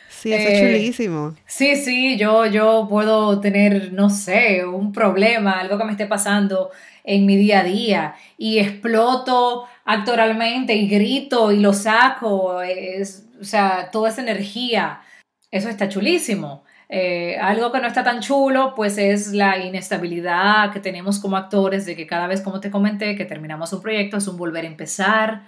Sí, 0.07 0.31
eso 0.31 0.49
es 0.49 0.59
eh, 0.59 0.61
chulísimo. 0.61 1.35
Sí, 1.47 1.75
sí, 1.75 2.15
yo, 2.15 2.45
yo 2.45 2.85
puedo 2.87 3.39
tener, 3.39 3.91
no 3.91 4.11
sé, 4.11 4.63
un 4.63 4.93
problema, 4.93 5.53
algo 5.53 5.79
que 5.79 5.85
me 5.85 5.91
esté 5.93 6.05
pasando 6.05 6.69
en 7.03 7.25
mi 7.25 7.35
día 7.35 7.61
a 7.61 7.63
día 7.63 8.15
y 8.37 8.59
exploto 8.59 9.65
actoralmente 9.83 10.75
y 10.75 10.87
grito 10.87 11.51
y 11.51 11.59
lo 11.59 11.73
saco, 11.73 12.61
es, 12.61 13.25
o 13.41 13.43
sea, 13.43 13.89
toda 13.91 14.09
esa 14.09 14.21
energía, 14.21 15.01
eso 15.49 15.69
está 15.69 15.89
chulísimo. 15.89 16.63
Eh, 16.95 17.37
algo 17.41 17.71
que 17.71 17.79
no 17.79 17.87
está 17.87 18.03
tan 18.03 18.19
chulo, 18.19 18.73
pues 18.75 18.99
es 18.99 19.33
la 19.33 19.57
inestabilidad 19.57 20.71
que 20.71 20.79
tenemos 20.79 21.17
como 21.19 21.37
actores 21.37 21.87
de 21.87 21.95
que 21.95 22.05
cada 22.05 22.27
vez, 22.27 22.41
como 22.41 22.59
te 22.59 22.69
comenté, 22.69 23.15
que 23.15 23.25
terminamos 23.25 23.73
un 23.73 23.81
proyecto 23.81 24.17
es 24.17 24.27
un 24.27 24.37
volver 24.37 24.63
a 24.65 24.67
empezar, 24.67 25.41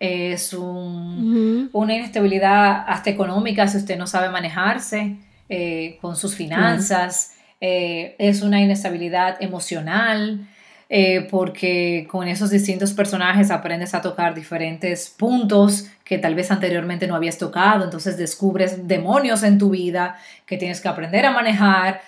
es 0.00 0.52
una 0.54 1.94
inestabilidad 1.94 2.84
hasta 2.88 3.10
económica 3.10 3.68
si 3.68 3.76
usted 3.76 3.98
no 3.98 4.08
sabe 4.08 4.30
manejarse 4.30 5.18
eh, 5.52 5.98
con 6.00 6.14
sus 6.14 6.36
finanzas, 6.36 7.34
eh, 7.60 8.14
es 8.18 8.40
una 8.42 8.60
inestabilidad 8.60 9.36
emocional. 9.42 10.46
Eh, 10.92 11.28
porque 11.30 12.08
con 12.10 12.26
esos 12.26 12.50
distintos 12.50 12.92
personajes 12.92 13.52
aprendes 13.52 13.94
a 13.94 14.02
tocar 14.02 14.34
diferentes 14.34 15.08
puntos 15.08 15.86
que 16.02 16.18
tal 16.18 16.34
vez 16.34 16.50
anteriormente 16.50 17.06
no 17.06 17.14
habías 17.14 17.38
tocado, 17.38 17.84
entonces 17.84 18.16
descubres 18.16 18.88
demonios 18.88 19.44
en 19.44 19.56
tu 19.56 19.70
vida 19.70 20.18
que 20.46 20.56
tienes 20.56 20.80
que 20.80 20.88
aprender 20.88 21.24
a 21.26 21.30
manejar. 21.30 22.00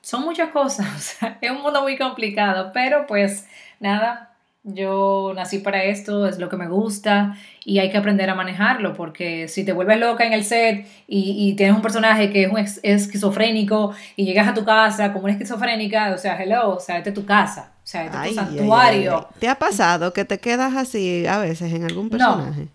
son 0.00 0.24
muchas 0.24 0.50
cosas, 0.50 1.16
es 1.40 1.50
un 1.52 1.62
mundo 1.62 1.82
muy 1.82 1.96
complicado, 1.96 2.72
pero 2.74 3.06
pues 3.06 3.46
nada, 3.78 4.31
yo 4.64 5.32
nací 5.34 5.58
para 5.58 5.82
esto, 5.84 6.26
es 6.26 6.38
lo 6.38 6.48
que 6.48 6.56
me 6.56 6.68
gusta 6.68 7.36
y 7.64 7.80
hay 7.80 7.90
que 7.90 7.98
aprender 7.98 8.30
a 8.30 8.36
manejarlo 8.36 8.94
porque 8.94 9.48
si 9.48 9.64
te 9.64 9.72
vuelves 9.72 9.98
loca 9.98 10.24
en 10.24 10.32
el 10.32 10.44
set 10.44 10.86
y, 11.08 11.54
tienes 11.54 11.74
un 11.74 11.82
personaje 11.82 12.30
que 12.30 12.44
es 12.44 12.52
un 12.52 12.58
esquizofrénico 12.58 13.92
y 14.14 14.24
llegas 14.24 14.46
a 14.46 14.54
tu 14.54 14.64
casa 14.64 15.12
como 15.12 15.24
una 15.24 15.32
esquizofrénica, 15.32 16.12
o 16.14 16.18
sea, 16.18 16.40
hello, 16.40 16.76
o 16.76 16.80
sea, 16.80 16.98
este 16.98 17.10
es 17.10 17.14
tu 17.14 17.24
casa, 17.24 17.72
o 17.76 17.86
sea, 17.86 18.04
este 18.04 18.18
es 18.18 18.28
tu 18.28 18.34
santuario. 18.34 19.28
¿Te 19.40 19.48
ha 19.48 19.56
pasado 19.56 20.12
que 20.12 20.24
te 20.24 20.38
quedas 20.38 20.76
así 20.76 21.26
a 21.26 21.38
veces 21.38 21.72
en 21.72 21.84
algún 21.84 22.08
personaje? 22.08 22.68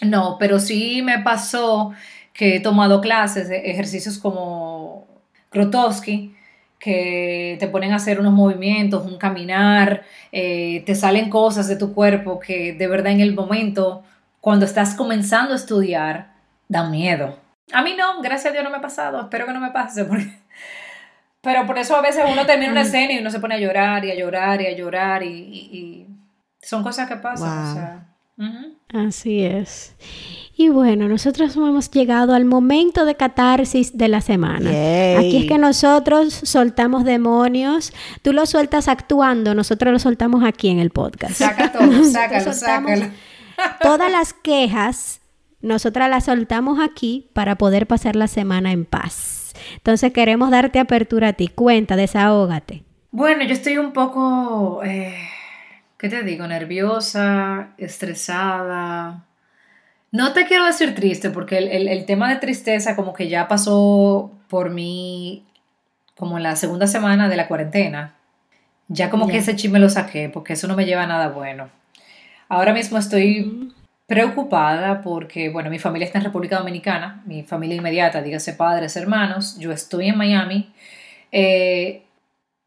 No, 0.00 0.08
no 0.08 0.36
pero 0.38 0.58
sí 0.58 1.02
me 1.02 1.18
pasó 1.18 1.92
que 2.32 2.56
he 2.56 2.60
tomado 2.60 3.00
clases 3.02 3.48
de 3.48 3.70
ejercicios 3.70 4.18
como 4.18 5.06
Grotowski 5.52 6.35
que 6.78 7.56
te 7.58 7.68
ponen 7.68 7.92
a 7.92 7.96
hacer 7.96 8.20
unos 8.20 8.32
movimientos, 8.32 9.06
un 9.06 9.18
caminar, 9.18 10.02
eh, 10.32 10.82
te 10.86 10.94
salen 10.94 11.30
cosas 11.30 11.68
de 11.68 11.76
tu 11.76 11.94
cuerpo 11.94 12.38
que 12.38 12.74
de 12.74 12.86
verdad 12.86 13.12
en 13.12 13.20
el 13.20 13.34
momento, 13.34 14.04
cuando 14.40 14.66
estás 14.66 14.94
comenzando 14.94 15.52
a 15.52 15.56
estudiar, 15.56 16.34
dan 16.68 16.90
miedo. 16.90 17.38
A 17.72 17.82
mí 17.82 17.94
no, 17.96 18.20
gracias 18.20 18.46
a 18.46 18.52
Dios 18.52 18.64
no 18.64 18.70
me 18.70 18.76
ha 18.76 18.82
pasado, 18.82 19.20
espero 19.20 19.46
que 19.46 19.52
no 19.52 19.60
me 19.60 19.70
pase, 19.70 20.04
porque... 20.06 20.30
pero 21.40 21.66
por 21.66 21.78
eso 21.78 21.96
a 21.96 22.02
veces 22.02 22.24
uno 22.30 22.46
termina 22.46 22.72
una 22.72 22.82
escena 22.82 23.12
y 23.12 23.18
uno 23.18 23.30
se 23.30 23.40
pone 23.40 23.54
a 23.54 23.58
llorar 23.58 24.04
y 24.04 24.10
a 24.10 24.14
llorar 24.14 24.60
y 24.60 24.66
a 24.66 24.76
llorar 24.76 25.22
y, 25.22 26.06
son 26.60 26.82
cosas 26.82 27.08
que 27.08 27.16
pasan. 27.16 28.08
Así 28.92 29.44
es. 29.44 29.94
Y 30.58 30.70
bueno, 30.70 31.06
nosotros 31.06 31.54
hemos 31.54 31.90
llegado 31.90 32.32
al 32.32 32.46
momento 32.46 33.04
de 33.04 33.14
catarsis 33.14 33.98
de 33.98 34.08
la 34.08 34.22
semana. 34.22 34.70
Aquí 35.18 35.36
es 35.36 35.46
que 35.46 35.58
nosotros 35.58 36.32
soltamos 36.32 37.04
demonios. 37.04 37.92
Tú 38.22 38.32
lo 38.32 38.46
sueltas 38.46 38.88
actuando, 38.88 39.54
nosotros 39.54 39.92
lo 39.92 39.98
soltamos 39.98 40.44
aquí 40.44 40.70
en 40.70 40.78
el 40.78 40.88
podcast. 40.88 41.34
Saca 41.34 41.72
todo, 41.72 42.04
sácalo, 42.10 42.54
sácalo. 42.54 43.06
Todas 43.82 44.10
las 44.10 44.32
quejas, 44.32 45.20
nosotras 45.60 46.08
las 46.08 46.24
soltamos 46.24 46.80
aquí 46.80 47.28
para 47.34 47.56
poder 47.56 47.86
pasar 47.86 48.16
la 48.16 48.26
semana 48.26 48.72
en 48.72 48.86
paz. 48.86 49.52
Entonces 49.74 50.10
queremos 50.14 50.50
darte 50.50 50.78
apertura 50.78 51.28
a 51.28 51.32
ti. 51.34 51.48
Cuenta, 51.48 51.96
desahógate. 51.96 52.82
Bueno, 53.10 53.44
yo 53.44 53.52
estoy 53.52 53.76
un 53.76 53.92
poco, 53.92 54.82
eh, 54.84 55.18
¿qué 55.98 56.08
te 56.08 56.22
digo? 56.22 56.46
Nerviosa, 56.46 57.74
estresada 57.76 59.26
no 60.16 60.32
te 60.32 60.46
quiero 60.46 60.64
decir 60.64 60.94
triste, 60.94 61.28
porque 61.28 61.58
el, 61.58 62.04
tema 62.06 62.30
de 62.30 62.36
tristeza 62.36 62.96
como 62.96 63.12
que 63.12 63.28
ya 63.28 63.48
pasó 63.48 64.32
por 64.48 64.70
mí 64.70 65.44
como 66.16 66.38
en 66.38 66.42
la 66.42 66.56
segunda 66.56 66.86
semana 66.86 67.28
de 67.28 67.36
la 67.36 67.46
cuarentena. 67.46 68.14
Ya 68.88 69.10
como 69.10 69.26
que 69.26 69.38
ese 69.38 69.56
chisme 69.56 69.78
lo 69.78 69.90
saqué, 69.90 70.30
porque 70.30 70.54
eso 70.54 70.68
no 70.68 70.76
me 70.76 70.86
lleva 70.86 71.02
a 71.02 71.06
nada 71.06 71.28
bueno. 71.28 71.68
Ahora 72.48 72.72
mismo 72.72 72.96
estoy 72.96 73.74
preocupada 74.06 75.02
porque, 75.02 75.50
bueno, 75.50 75.68
mi 75.68 75.78
familia 75.78 76.06
está 76.06 76.18
en 76.18 76.24
República 76.24 76.58
Dominicana, 76.58 77.22
mi 77.26 77.42
familia 77.42 77.76
inmediata, 77.76 78.22
dígase 78.22 78.54
padres, 78.54 78.96
hermanos, 78.96 79.58
yo 79.58 79.70
estoy 79.70 80.08
en 80.08 80.16
Miami. 80.16 80.72
Eh, 81.30 82.04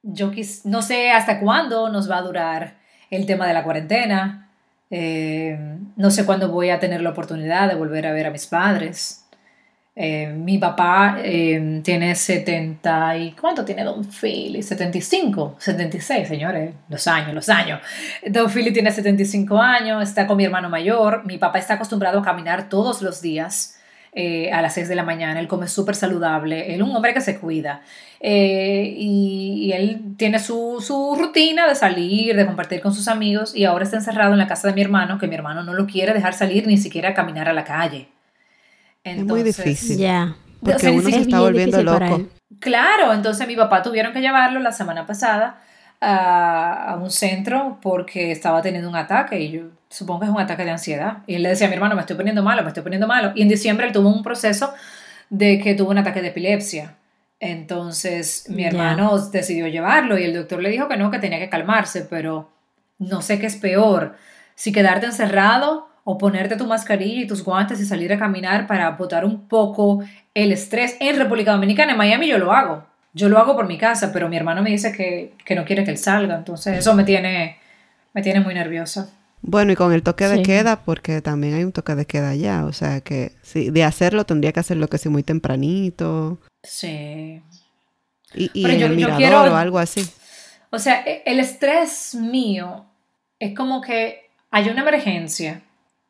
yo 0.04 0.32
no 0.66 0.82
sé 0.84 1.10
hasta 1.10 1.40
cuándo 1.40 1.90
nos 1.90 2.12
va 2.12 2.18
a 2.18 2.22
durar 2.22 2.76
el 3.10 3.26
tema 3.26 3.48
de 3.48 3.54
la 3.56 3.64
cuarentena. 3.64 4.49
Eh, 4.90 5.58
no 5.96 6.10
sé 6.10 6.26
cuándo 6.26 6.50
voy 6.50 6.70
a 6.70 6.80
tener 6.80 7.02
la 7.02 7.12
oportunidad 7.12 7.70
de 7.70 7.76
volver 7.76 8.08
a 8.08 8.12
ver 8.12 8.28
a 8.28 8.32
mis 8.32 8.48
padres. 8.48 9.26
Eh, 9.96 10.28
mi 10.28 10.58
papá 10.58 11.18
eh, 11.22 11.82
tiene 11.84 12.16
70 12.16 13.18
y... 13.18 13.32
¿Cuánto 13.34 13.66
tiene 13.66 13.84
Don 13.84 14.06
Philly? 14.06 14.64
75, 14.64 15.58
76, 15.60 16.28
señores. 16.28 16.74
Los 16.88 17.06
años, 17.08 17.34
los 17.34 17.50
años. 17.50 17.82
Don 18.26 18.50
Philly 18.50 18.72
tiene 18.72 18.92
75 18.92 19.60
años, 19.60 20.02
está 20.04 20.26
con 20.26 20.38
mi 20.38 20.46
hermano 20.46 20.70
mayor. 20.70 21.26
Mi 21.26 21.38
papá 21.38 21.60
está 21.60 21.74
acostumbrado 21.74 22.20
a 22.20 22.24
caminar 22.24 22.70
todos 22.70 23.02
los 23.02 23.22
días. 23.22 23.79
Eh, 24.12 24.52
a 24.52 24.64
las 24.64 24.74
6 24.74 24.90
de 24.90 24.96
la 24.96 25.04
mañana, 25.04 25.40
él 25.40 25.48
come 25.48 25.68
súper 25.68 25.94
saludable, 25.94 26.74
él 26.74 26.82
es 26.82 26.88
un 26.88 26.96
hombre 26.96 27.14
que 27.14 27.22
se 27.22 27.38
cuida 27.40 27.84
eh, 28.20 28.92
y, 28.98 29.72
él 29.72 30.02
tiene 30.18 30.40
su, 30.40 31.16
rutina 31.16 31.68
de 31.68 31.76
salir, 31.76 32.36
de 32.36 32.46
compartir 32.48 32.82
con 32.82 32.92
sus 32.92 33.08
amigos 33.08 33.56
y 33.56 33.66
ahora 33.66 33.84
está 33.84 33.98
encerrado 33.98 34.32
en 34.32 34.40
la 34.40 34.48
casa 34.48 34.68
de 34.68 34.74
mi 34.74 34.82
hermano, 34.82 35.20
que 35.20 35.28
mi 35.28 35.36
hermano 35.36 35.62
no 35.62 35.76
lo 35.76 35.86
quiere 35.86 36.12
dejar 36.12 36.34
salir 36.34 36.66
ni 36.66 36.78
siquiera 36.78 37.14
caminar 37.14 37.48
a 37.50 37.54
la 37.54 37.64
calle. 37.64 38.08
es 39.04 39.24
muy 39.24 39.44
difícil. 39.44 39.98
Ya. 39.98 40.36
Porque 40.60 40.90
uno 40.90 41.08
se 41.08 41.20
está 41.20 41.40
volviendo 41.40 41.84
loco. 41.84 42.28
Claro, 42.60 43.14
entonces 43.14 43.48
mi 43.48 43.56
papá 43.56 43.84
tuvieron 43.84 44.12
que 44.12 44.22
llevarlo 44.22 44.60
la 44.60 44.72
semana 44.72 45.06
pasada 45.06 45.62
a, 46.02 46.98
un 47.02 47.12
centro 47.12 47.80
porque 47.82 48.32
estaba 48.32 48.62
teniendo 48.62 48.90
un 48.90 48.96
ataque 48.96 49.40
y 49.40 49.52
yo 49.52 49.62
supongo 49.90 50.22
que 50.22 50.26
es 50.28 50.32
un 50.32 50.40
ataque 50.40 50.66
de 50.66 50.72
ansiedad. 50.72 51.20
Y 51.28 51.36
él 51.36 51.44
le 51.44 51.50
decía 51.50 51.68
a 51.68 51.70
mi 51.70 51.76
hermano, 51.76 51.96
me 51.96 52.02
estoy 52.02 52.16
poniendo 52.16 52.44
malo, 52.44 52.62
me 52.64 52.70
estoy 52.70 52.84
poniendo 52.84 53.08
malo. 53.08 53.32
Y 53.36 53.42
en 53.42 53.50
diciembre 53.50 53.88
él 53.88 53.94
tuvo 53.94 54.10
un 54.10 54.24
proceso 54.24 54.74
de 55.30 55.60
que 55.60 55.76
tuvo 55.76 55.92
un 55.92 55.98
ataque 55.98 56.22
de 56.22 56.30
epilepsia. 56.30 56.96
Entonces 57.40 58.46
mi 58.50 58.66
hermano 58.66 59.18
decidió 59.18 59.68
llevarlo 59.68 60.18
y 60.18 60.24
el 60.24 60.34
doctor 60.34 60.62
le 60.62 60.70
dijo 60.70 60.88
que 60.88 60.98
no, 60.98 61.10
que 61.10 61.20
tenía 61.20 61.40
que 61.40 61.50
calmarse, 61.50 62.02
pero 62.02 62.50
no 62.98 63.22
sé 63.22 63.40
qué 63.40 63.46
es 63.46 63.56
peor, 63.56 64.16
si 64.56 64.74
quedarte 64.74 65.06
encerrado 65.06 65.88
o 66.04 66.18
ponerte 66.18 66.58
tu 66.58 66.66
mascarilla 66.66 67.22
y 67.22 67.28
tus 67.28 67.44
guantes 67.44 67.80
y 67.80 67.86
salir 67.86 68.12
a 68.12 68.20
caminar 68.20 68.68
para 68.68 68.90
botar 68.92 69.24
un 69.24 69.48
poco 69.48 70.04
el 70.34 70.52
estrés. 70.52 70.98
En 71.00 71.18
República 71.18 71.52
Dominicana, 71.52 71.94
en 71.94 71.98
Miami 71.98 72.28
yo 72.28 72.38
lo 72.38 72.52
hago. 72.52 72.89
Yo 73.14 73.30
lo 73.30 73.40
hago 73.40 73.56
por 73.56 73.68
mi 73.68 73.78
casa, 73.78 74.12
pero 74.14 74.30
mi 74.30 74.38
hermano 74.38 74.62
me 74.62 74.70
dice 74.70 74.92
que, 74.92 75.56
no 75.56 75.66
quiere 75.66 75.84
que 75.84 75.92
él 75.92 75.98
salga, 75.98 76.36
entonces 76.36 76.78
eso 76.78 76.94
me 76.94 77.04
tiene, 77.04 77.58
me 78.14 78.22
tiene 78.22 78.40
muy 78.40 78.54
nerviosa. 78.54 79.10
Bueno, 79.42 79.72
y 79.72 79.76
con 79.76 79.94
el 79.94 80.04
toque 80.04 80.28
de 80.28 80.44
queda, 80.44 80.84
porque 80.84 81.22
también 81.22 81.54
hay 81.54 81.64
un 81.64 81.72
toque 81.72 81.96
de 81.96 82.06
queda 82.06 82.36
ya, 82.36 82.66
o 82.66 82.74
sea 82.74 83.02
que 83.02 83.32
si 83.42 83.70
de 83.70 83.84
hacerlo 83.84 84.26
tendría 84.26 84.52
que 84.52 84.60
hacerlo 84.60 84.88
que 84.90 84.98
sí 84.98 85.10
muy 85.10 85.24
tempranito. 85.24 86.40
Sí. 86.62 87.42
Y, 88.36 88.52
y 88.54 88.66
en 88.66 88.82
el 88.82 88.96
mirador 88.96 89.50
o 89.50 89.56
algo 89.56 89.80
así. 89.80 90.08
O 90.72 90.78
sea, 90.78 91.04
e, 91.06 91.24
el 91.26 91.40
estrés 91.40 92.16
mío 92.16 92.86
es 93.40 93.56
como 93.56 93.82
que 93.82 94.30
hay 94.52 94.70
una 94.70 94.82
emergencia 94.82 95.62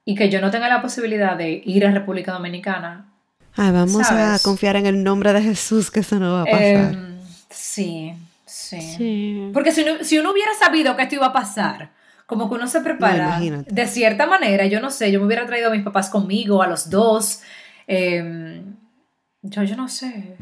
y 0.06 0.16
que 0.16 0.30
yo 0.30 0.42
no 0.42 0.52
tenga 0.52 0.68
la 0.68 0.82
posibilidad 0.82 1.38
de 1.38 1.62
ir 1.64 1.86
a 1.86 1.92
República 1.92 2.34
Dominicana 2.34 3.14
vamos 3.56 4.10
a 4.10 4.40
confiar 4.40 4.76
en 4.76 4.86
el 4.86 5.04
nombre 5.04 5.34
de 5.34 5.42
Jesús 5.42 5.92
que 5.92 6.02
eso 6.02 6.20
no 6.20 6.34
va 6.34 6.42
a 6.42 6.46
pasar. 6.46 6.94
Em, 6.94 7.20
sí, 7.50 8.14
sí, 8.46 9.50
Porque 9.54 9.72
si, 9.72 10.18
uno 10.18 10.32
hubiera 10.32 10.54
sabido 10.60 10.96
que 10.96 11.04
esto 11.04 11.16
iba 11.16 11.28
a 11.28 11.34
pasar, 11.34 11.92
como 12.26 12.48
que 12.48 12.56
uno 12.56 12.68
se 12.68 12.82
prepara 12.82 13.40
de 13.40 13.88
cierta 13.88 14.28
manera, 14.28 14.66
yo 14.66 14.80
no 14.80 14.92
sé, 14.92 15.12
yo 15.12 15.20
me 15.20 15.26
hubiera 15.26 15.46
traído 15.46 15.70
a 15.70 15.72
mis 15.72 15.84
papás 15.84 16.10
conmigo, 16.10 16.62
a 16.62 16.68
los 16.68 16.90
dos. 16.90 17.42
Em, 17.88 18.76
yo, 19.42 19.64
yo 19.64 19.76
no 19.76 19.88
sé, 19.88 20.36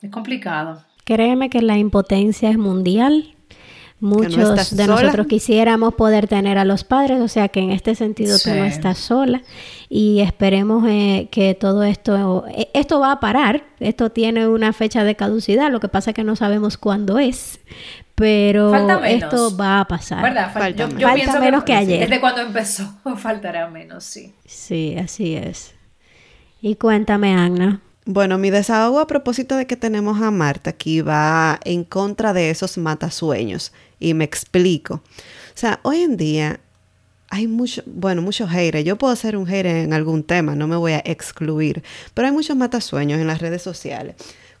es 0.00 0.10
complicado. 0.10 0.84
Créeme 1.04 1.50
que 1.50 1.62
la 1.62 1.76
impotencia 1.76 2.50
es 2.50 2.58
mundial 2.58 3.35
Muchos 3.98 4.76
de 4.76 4.86
nosotros 4.86 5.26
quisiéramos 5.26 5.94
poder 5.94 6.28
tener 6.28 6.58
a 6.58 6.66
los 6.66 6.84
padres, 6.84 7.18
o 7.18 7.28
sea 7.28 7.48
que 7.48 7.60
en 7.60 7.70
este 7.70 7.94
sentido 7.94 8.38
tú 8.38 8.50
no 8.50 8.64
estás 8.64 8.98
sola 8.98 9.42
y 9.88 10.20
esperemos 10.20 10.86
eh, 10.86 11.28
que 11.30 11.54
todo 11.54 11.82
esto, 11.82 12.44
eh, 12.48 12.68
esto 12.74 13.00
va 13.00 13.12
a 13.12 13.20
parar, 13.20 13.64
esto 13.80 14.10
tiene 14.10 14.48
una 14.48 14.74
fecha 14.74 15.02
de 15.02 15.14
caducidad, 15.14 15.70
lo 15.70 15.80
que 15.80 15.88
pasa 15.88 16.10
es 16.10 16.14
que 16.14 16.24
no 16.24 16.36
sabemos 16.36 16.76
cuándo 16.76 17.18
es, 17.18 17.58
pero 18.14 18.74
esto 19.04 19.56
va 19.56 19.80
a 19.80 19.88
pasar. 19.88 20.22
¿Verdad? 20.22 20.52
Falta, 20.52 20.88
yo, 20.88 21.08
menos 21.40 21.64
que, 21.64 21.72
ayer. 21.72 22.00
Desde 22.00 22.20
cuando 22.20 22.42
empezó, 22.42 22.98
faltará 23.16 23.68
menos, 23.68 24.04
sí. 24.04 24.34
Sí, 24.44 24.94
así 24.98 25.36
es. 25.36 25.74
Y 26.60 26.76
cuéntame, 26.76 27.32
Ana. 27.34 27.80
Bueno, 28.08 28.38
mi 28.38 28.50
desahogo 28.50 29.00
a 29.00 29.08
propósito 29.08 29.56
de 29.56 29.66
que 29.66 29.76
tenemos 29.76 30.22
a 30.22 30.30
Marta 30.30 30.70
aquí 30.70 31.00
va 31.00 31.58
en 31.64 31.82
contra 31.82 32.32
de 32.32 32.50
esos 32.50 32.78
matasueños. 32.78 33.72
Y 33.98 34.14
me 34.14 34.22
explico. 34.22 34.94
O 34.94 35.02
sea, 35.54 35.80
hoy 35.82 36.02
en 36.02 36.16
día 36.16 36.60
hay 37.30 37.48
mucho, 37.48 37.82
bueno, 37.84 38.22
muchos 38.22 38.48
haters. 38.48 38.84
Yo 38.84 38.96
puedo 38.96 39.16
ser 39.16 39.36
un 39.36 39.46
hater 39.46 39.74
en 39.74 39.92
algún 39.92 40.22
tema, 40.22 40.54
no 40.54 40.68
me 40.68 40.76
voy 40.76 40.92
a 40.92 41.02
excluir, 41.04 41.82
pero 42.14 42.28
hay 42.28 42.32
muchos 42.32 42.56
matasueños 42.56 43.18
en 43.18 43.26
las 43.26 43.40
redes 43.40 43.62
sociales. 43.62 44.14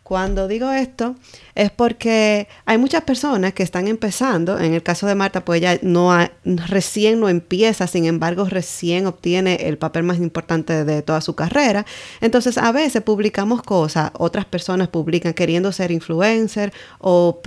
Cuando 0.06 0.46
digo 0.46 0.70
esto 0.70 1.16
es 1.56 1.72
porque 1.72 2.46
hay 2.64 2.78
muchas 2.78 3.02
personas 3.02 3.54
que 3.54 3.64
están 3.64 3.88
empezando, 3.88 4.56
en 4.56 4.72
el 4.72 4.84
caso 4.84 5.08
de 5.08 5.16
Marta, 5.16 5.44
pues 5.44 5.60
ella 5.60 5.80
recién 6.44 7.18
no 7.18 7.28
empieza, 7.28 7.88
sin 7.88 8.04
embargo 8.04 8.44
recién 8.44 9.06
obtiene 9.08 9.66
el 9.66 9.78
papel 9.78 10.04
más 10.04 10.18
importante 10.18 10.84
de 10.84 11.02
toda 11.02 11.20
su 11.20 11.34
carrera. 11.34 11.84
Entonces 12.20 12.56
a 12.56 12.70
veces 12.70 13.02
publicamos 13.02 13.62
cosas, 13.62 14.12
otras 14.12 14.44
personas 14.44 14.86
publican 14.86 15.34
queriendo 15.34 15.72
ser 15.72 15.90
influencer 15.90 16.72
o, 17.00 17.40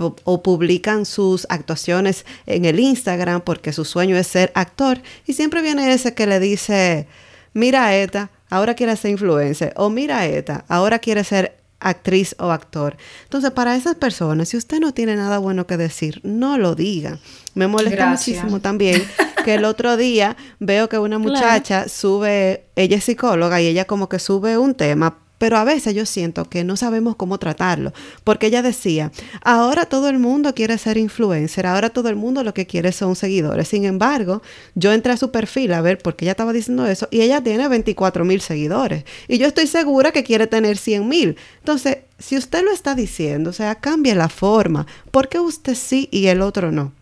publican 0.44 1.06
sus 1.06 1.46
actuaciones 1.48 2.26
en 2.44 2.66
el 2.66 2.78
Instagram 2.78 3.40
porque 3.40 3.72
su 3.72 3.86
sueño 3.86 4.18
es 4.18 4.26
ser 4.26 4.52
actor. 4.54 5.00
Y 5.26 5.32
siempre 5.32 5.62
viene 5.62 5.94
ese 5.94 6.12
que 6.12 6.26
le 6.26 6.38
dice, 6.38 7.06
mira 7.54 7.96
esta, 7.96 8.28
ahora 8.50 8.74
quiere 8.74 8.96
ser 8.96 9.12
influencer. 9.12 9.72
O 9.76 9.88
mira 9.88 10.26
esta, 10.26 10.66
ahora 10.68 10.98
quiere 10.98 11.24
ser 11.24 11.59
actriz 11.80 12.36
o 12.38 12.50
actor. 12.50 12.96
Entonces, 13.24 13.50
para 13.50 13.74
esas 13.74 13.96
personas, 13.96 14.50
si 14.50 14.56
usted 14.56 14.78
no 14.78 14.92
tiene 14.92 15.16
nada 15.16 15.38
bueno 15.38 15.66
que 15.66 15.76
decir, 15.76 16.20
no 16.22 16.58
lo 16.58 16.74
diga. 16.74 17.18
Me 17.54 17.66
molesta 17.66 18.06
muchísimo 18.06 18.60
también 18.60 19.02
que 19.44 19.54
el 19.54 19.64
otro 19.64 19.96
día 19.96 20.36
veo 20.58 20.88
que 20.88 20.98
una 20.98 21.18
muchacha 21.18 21.88
sube, 21.88 22.66
ella 22.76 22.98
es 22.98 23.04
psicóloga 23.04 23.60
y 23.60 23.66
ella 23.66 23.86
como 23.86 24.08
que 24.08 24.18
sube 24.18 24.58
un 24.58 24.74
tema 24.74 25.18
pero 25.40 25.56
a 25.56 25.64
veces 25.64 25.94
yo 25.94 26.04
siento 26.04 26.50
que 26.50 26.64
no 26.64 26.76
sabemos 26.76 27.16
cómo 27.16 27.38
tratarlo, 27.38 27.94
porque 28.24 28.48
ella 28.48 28.60
decía, 28.60 29.10
ahora 29.42 29.86
todo 29.86 30.10
el 30.10 30.18
mundo 30.18 30.54
quiere 30.54 30.76
ser 30.76 30.98
influencer, 30.98 31.66
ahora 31.66 31.88
todo 31.88 32.10
el 32.10 32.16
mundo 32.16 32.44
lo 32.44 32.52
que 32.52 32.66
quiere 32.66 32.92
son 32.92 33.16
seguidores. 33.16 33.68
Sin 33.68 33.86
embargo, 33.86 34.42
yo 34.74 34.92
entré 34.92 35.12
a 35.12 35.16
su 35.16 35.30
perfil 35.30 35.72
a 35.72 35.80
ver 35.80 35.96
por 35.96 36.14
qué 36.14 36.26
ella 36.26 36.32
estaba 36.32 36.52
diciendo 36.52 36.86
eso 36.86 37.08
y 37.10 37.22
ella 37.22 37.40
tiene 37.40 37.66
24 37.68 38.22
mil 38.26 38.42
seguidores 38.42 39.04
y 39.28 39.38
yo 39.38 39.46
estoy 39.46 39.66
segura 39.66 40.12
que 40.12 40.24
quiere 40.24 40.46
tener 40.46 40.76
100 40.76 41.08
mil. 41.08 41.38
Entonces, 41.60 41.96
si 42.18 42.36
usted 42.36 42.62
lo 42.62 42.70
está 42.70 42.94
diciendo, 42.94 43.48
o 43.48 43.54
sea, 43.54 43.76
cambie 43.76 44.14
la 44.14 44.28
forma, 44.28 44.86
¿por 45.10 45.30
qué 45.30 45.40
usted 45.40 45.74
sí 45.74 46.10
y 46.12 46.26
el 46.26 46.42
otro 46.42 46.70
no? 46.70 46.92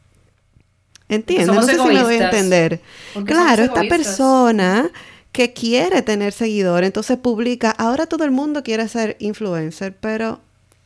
¿Entiende? 1.08 1.46
No 1.52 1.62
sé 1.64 1.72
si 1.72 1.88
me 1.88 2.04
voy 2.04 2.14
a 2.14 2.24
entender. 2.26 2.80
Claro, 3.24 3.64
esta 3.64 3.82
persona 3.82 4.92
que 5.38 5.52
quiere 5.52 6.02
tener 6.02 6.32
seguidores, 6.32 6.88
entonces 6.88 7.16
publica, 7.16 7.70
ahora 7.70 8.06
todo 8.06 8.24
el 8.24 8.32
mundo 8.32 8.64
quiere 8.64 8.88
ser 8.88 9.16
influencer, 9.20 9.96
pero 9.96 10.40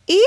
¿y? 0.06 0.20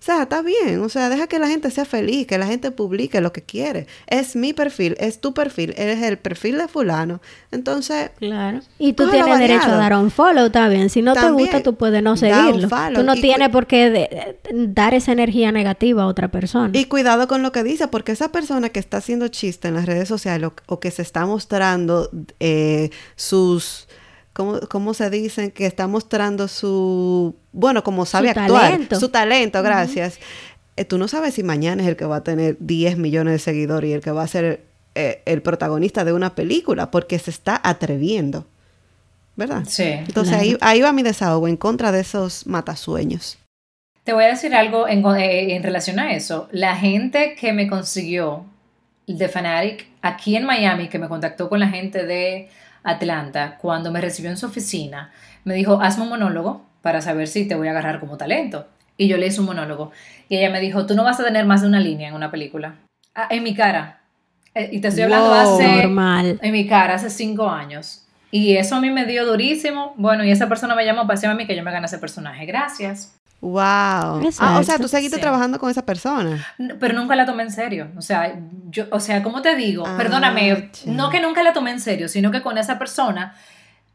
O 0.00 0.02
sea, 0.02 0.22
está 0.22 0.40
bien, 0.40 0.80
o 0.80 0.88
sea, 0.88 1.10
deja 1.10 1.26
que 1.26 1.38
la 1.38 1.46
gente 1.46 1.70
sea 1.70 1.84
feliz, 1.84 2.26
que 2.26 2.38
la 2.38 2.46
gente 2.46 2.70
publique 2.70 3.20
lo 3.20 3.34
que 3.34 3.42
quiere. 3.42 3.86
Es 4.06 4.34
mi 4.34 4.54
perfil, 4.54 4.96
es 4.98 5.20
tu 5.20 5.34
perfil, 5.34 5.74
eres 5.76 6.02
el 6.02 6.16
perfil 6.16 6.56
de 6.56 6.68
fulano. 6.68 7.20
Entonces, 7.50 8.10
claro. 8.18 8.60
Y 8.78 8.94
tú 8.94 9.10
tienes 9.10 9.38
derecho 9.38 9.66
a 9.66 9.76
dar 9.76 9.94
un 9.96 10.10
follow 10.10 10.48
también. 10.48 10.88
Si 10.88 11.02
no 11.02 11.12
te 11.12 11.30
gusta, 11.30 11.62
tú 11.62 11.74
puedes 11.74 12.02
no 12.02 12.16
seguirlo. 12.16 12.66
Tú 12.94 13.02
no 13.02 13.14
tienes 13.14 13.50
por 13.50 13.66
qué 13.66 14.38
dar 14.54 14.94
esa 14.94 15.12
energía 15.12 15.52
negativa 15.52 16.04
a 16.04 16.06
otra 16.06 16.28
persona. 16.28 16.70
Y 16.72 16.86
cuidado 16.86 17.28
con 17.28 17.42
lo 17.42 17.52
que 17.52 17.62
dice, 17.62 17.86
porque 17.86 18.12
esa 18.12 18.32
persona 18.32 18.70
que 18.70 18.80
está 18.80 18.96
haciendo 18.96 19.28
chiste 19.28 19.68
en 19.68 19.74
las 19.74 19.84
redes 19.84 20.08
sociales 20.08 20.50
o, 20.64 20.80
que 20.80 20.90
se 20.90 21.02
está 21.02 21.26
mostrando 21.26 22.08
eh, 22.38 22.88
sus 23.16 23.86
¿cómo, 24.32 24.94
se 24.94 25.10
dicen? 25.10 25.50
Que 25.50 25.66
está 25.66 25.86
mostrando 25.86 26.48
su, 26.48 27.34
bueno, 27.52 27.82
como 27.84 28.06
sabe 28.06 28.30
actuar, 28.30 28.80
su 28.98 29.08
talento, 29.08 29.62
gracias. 29.62 30.18
Eh, 30.76 30.84
tú 30.84 30.98
no 30.98 31.08
sabes 31.08 31.34
si 31.34 31.42
mañana 31.42 31.82
es 31.82 31.88
el 31.88 31.96
que 31.96 32.04
va 32.04 32.16
a 32.16 32.24
tener 32.24 32.56
10 32.60 32.96
millones 32.96 33.32
de 33.34 33.38
seguidores 33.38 33.90
y 33.90 33.92
el 33.92 34.00
que 34.00 34.12
va 34.12 34.22
a 34.22 34.28
ser 34.28 34.62
eh, 34.94 35.22
el 35.26 35.42
protagonista 35.42 36.04
de 36.04 36.12
una 36.12 36.34
película, 36.34 36.90
porque 36.90 37.18
se 37.18 37.30
está 37.30 37.60
atreviendo, 37.62 38.46
¿verdad? 39.36 39.64
Sí. 39.68 39.84
Entonces 39.84 40.34
ahí, 40.34 40.56
ahí 40.60 40.80
va 40.80 40.92
mi 40.92 41.02
desahogo 41.02 41.48
en 41.48 41.56
contra 41.56 41.92
de 41.92 42.00
esos 42.00 42.46
matasueños. 42.46 43.38
Te 44.04 44.12
voy 44.12 44.24
a 44.24 44.28
decir 44.28 44.54
algo 44.54 44.88
en, 44.88 45.04
eh, 45.16 45.54
en 45.54 45.62
relación 45.62 45.98
a 46.00 46.14
eso. 46.14 46.48
La 46.50 46.76
gente 46.76 47.36
que 47.38 47.52
me 47.52 47.68
consiguió 47.68 48.44
de 49.06 49.28
Fanatic 49.28 49.86
aquí 50.02 50.36
en 50.36 50.44
Miami, 50.44 50.88
que 50.88 50.98
me 50.98 51.08
contactó 51.08 51.48
con 51.48 51.60
la 51.60 51.68
gente 51.68 52.06
de 52.06 52.48
Atlanta, 52.82 53.58
cuando 53.60 53.90
me 53.90 54.00
recibió 54.00 54.30
en 54.30 54.36
su 54.36 54.46
oficina, 54.46 55.12
me 55.44 55.54
dijo, 55.54 55.80
hazme 55.80 56.04
un 56.04 56.10
monólogo 56.10 56.66
para 56.82 57.00
saber 57.00 57.28
si 57.28 57.46
te 57.46 57.54
voy 57.54 57.68
a 57.68 57.72
agarrar 57.72 58.00
como 58.00 58.16
talento. 58.16 58.66
Y 58.96 59.08
yo 59.08 59.16
le 59.16 59.26
hice 59.26 59.40
un 59.40 59.46
monólogo. 59.46 59.92
Y 60.28 60.36
ella 60.36 60.50
me 60.50 60.60
dijo, 60.60 60.86
tú 60.86 60.94
no 60.94 61.04
vas 61.04 61.18
a 61.20 61.24
tener 61.24 61.46
más 61.46 61.62
de 61.62 61.68
una 61.68 61.80
línea 61.80 62.08
en 62.08 62.14
una 62.14 62.30
película. 62.30 62.76
Ah, 63.14 63.28
en 63.30 63.42
mi 63.42 63.54
cara. 63.54 64.00
Eh, 64.54 64.68
y 64.72 64.80
te 64.80 64.88
estoy 64.88 65.04
hablando 65.04 65.32
hace... 65.32 65.82
Normal. 65.82 66.38
En 66.42 66.52
mi 66.52 66.66
cara, 66.66 66.94
hace 66.94 67.10
cinco 67.10 67.48
años. 67.48 68.06
Y 68.30 68.56
eso 68.56 68.76
a 68.76 68.80
mí 68.80 68.90
me 68.90 69.06
dio 69.06 69.26
durísimo. 69.26 69.94
Bueno, 69.96 70.24
y 70.24 70.30
esa 70.30 70.48
persona 70.48 70.74
me 70.74 70.84
llamó 70.84 71.02
para 71.02 71.14
decirme 71.14 71.34
a 71.34 71.36
mí 71.36 71.46
que 71.46 71.56
yo 71.56 71.62
me 71.62 71.72
gané 71.72 71.86
ese 71.86 71.98
personaje. 71.98 72.46
Gracias. 72.46 73.19
Wow. 73.40 73.60
Ah, 74.38 74.58
o 74.60 74.62
sea, 74.62 74.78
tú 74.78 74.86
seguiste 74.86 75.18
trabajando 75.18 75.58
con 75.58 75.70
esa 75.70 75.86
persona. 75.86 76.46
Pero 76.78 76.94
nunca 76.94 77.16
la 77.16 77.24
tomé 77.24 77.42
en 77.44 77.50
serio. 77.50 77.88
O 77.96 78.02
sea, 78.02 78.38
yo, 78.70 78.84
o 78.90 79.00
sea, 79.00 79.22
¿cómo 79.22 79.40
te 79.40 79.56
digo? 79.56 79.84
Ah, 79.86 79.96
Perdóname, 79.96 80.70
no 80.86 81.08
que 81.10 81.20
nunca 81.20 81.42
la 81.42 81.52
tomé 81.52 81.70
en 81.70 81.80
serio, 81.80 82.08
sino 82.08 82.30
que 82.30 82.42
con 82.42 82.58
esa 82.58 82.78
persona 82.78 83.34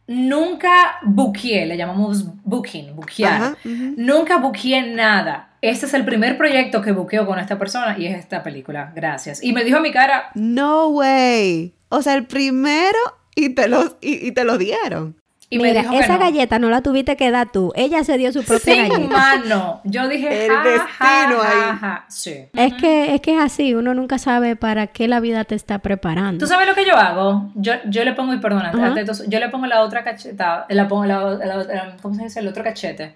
nunca 0.08 0.98
buqueé, 1.04 1.66
le 1.66 1.78
llamamos 1.78 2.26
booking, 2.44 2.96
buquear. 2.96 3.56
Nunca 3.64 4.38
buqueé 4.38 4.94
nada. 4.94 5.50
Este 5.62 5.86
es 5.86 5.94
el 5.94 6.06
primer 6.06 6.38
proyecto 6.38 6.82
que 6.82 6.92
buqueo 6.92 7.26
con 7.26 7.40
esta 7.40 7.58
persona 7.58 7.96
y 7.98 8.08
es 8.08 8.18
esta 8.18 8.44
película. 8.44 8.92
Gracias. 8.96 9.44
Y 9.44 9.54
me 9.54 9.64
dijo 9.64 9.78
a 9.78 9.82
mi 9.82 9.92
cara. 9.92 10.30
No 10.34 10.88
way. 10.90 11.74
O 11.90 12.02
sea, 12.02 12.16
el 12.16 12.26
primero 12.26 12.98
y 13.36 13.50
te 13.50 13.68
lo, 13.68 13.98
y 14.02 14.32
te 14.32 14.44
lo 14.44 14.58
dieron. 14.58 15.16
Y 15.50 15.60
Mira, 15.60 15.82
esa 15.94 16.18
galleta 16.18 16.58
no 16.58 16.70
la 16.70 16.82
tuviste 16.82 17.16
que 17.16 17.30
dar 17.30 17.52
tú. 17.52 17.72
Ella 17.76 18.04
se 18.04 18.18
dio 18.18 18.32
su 18.32 18.44
propia 18.44 18.74
sí, 18.74 18.90
galleta. 18.90 19.16
mano. 19.16 19.82
Yo 19.84 20.08
dije, 20.08 20.48
el 20.48 20.64
destino 20.64 21.42
ahí. 21.42 21.98
Sí. 22.08 22.46
Es 22.54 22.74
que 22.74 23.14
es 23.14 23.22
que 23.22 23.36
es 23.36 23.42
así. 23.42 23.76
Uno 23.76 23.94
nunca 23.94 24.18
sabe 24.18 24.56
para 24.56 24.88
qué 24.88 25.08
la 25.08 25.20
vida 25.20 25.44
te 25.44 25.54
está 25.54 25.80
preparando. 25.80 26.40
¿Tú 26.44 26.48
sabes 26.48 26.68
lo 26.68 26.74
que 26.74 26.86
yo 26.86 26.96
hago? 26.96 27.52
Yo, 27.54 27.74
yo 27.86 28.04
le 28.04 28.14
pongo, 28.14 28.34
y 28.34 28.40
perdona, 28.40 28.72
yo 29.28 29.40
le 29.40 29.50
pongo 29.50 29.68
la 29.68 29.82
otra 29.82 30.04
cacheta, 30.04 30.66
la 30.70 30.88
pongo 30.88 31.06
la, 31.06 31.96
¿cómo 32.02 32.16
se 32.16 32.24
dice? 32.24 32.40
El 32.40 32.48
otro 32.48 32.64
cachete. 32.64 33.16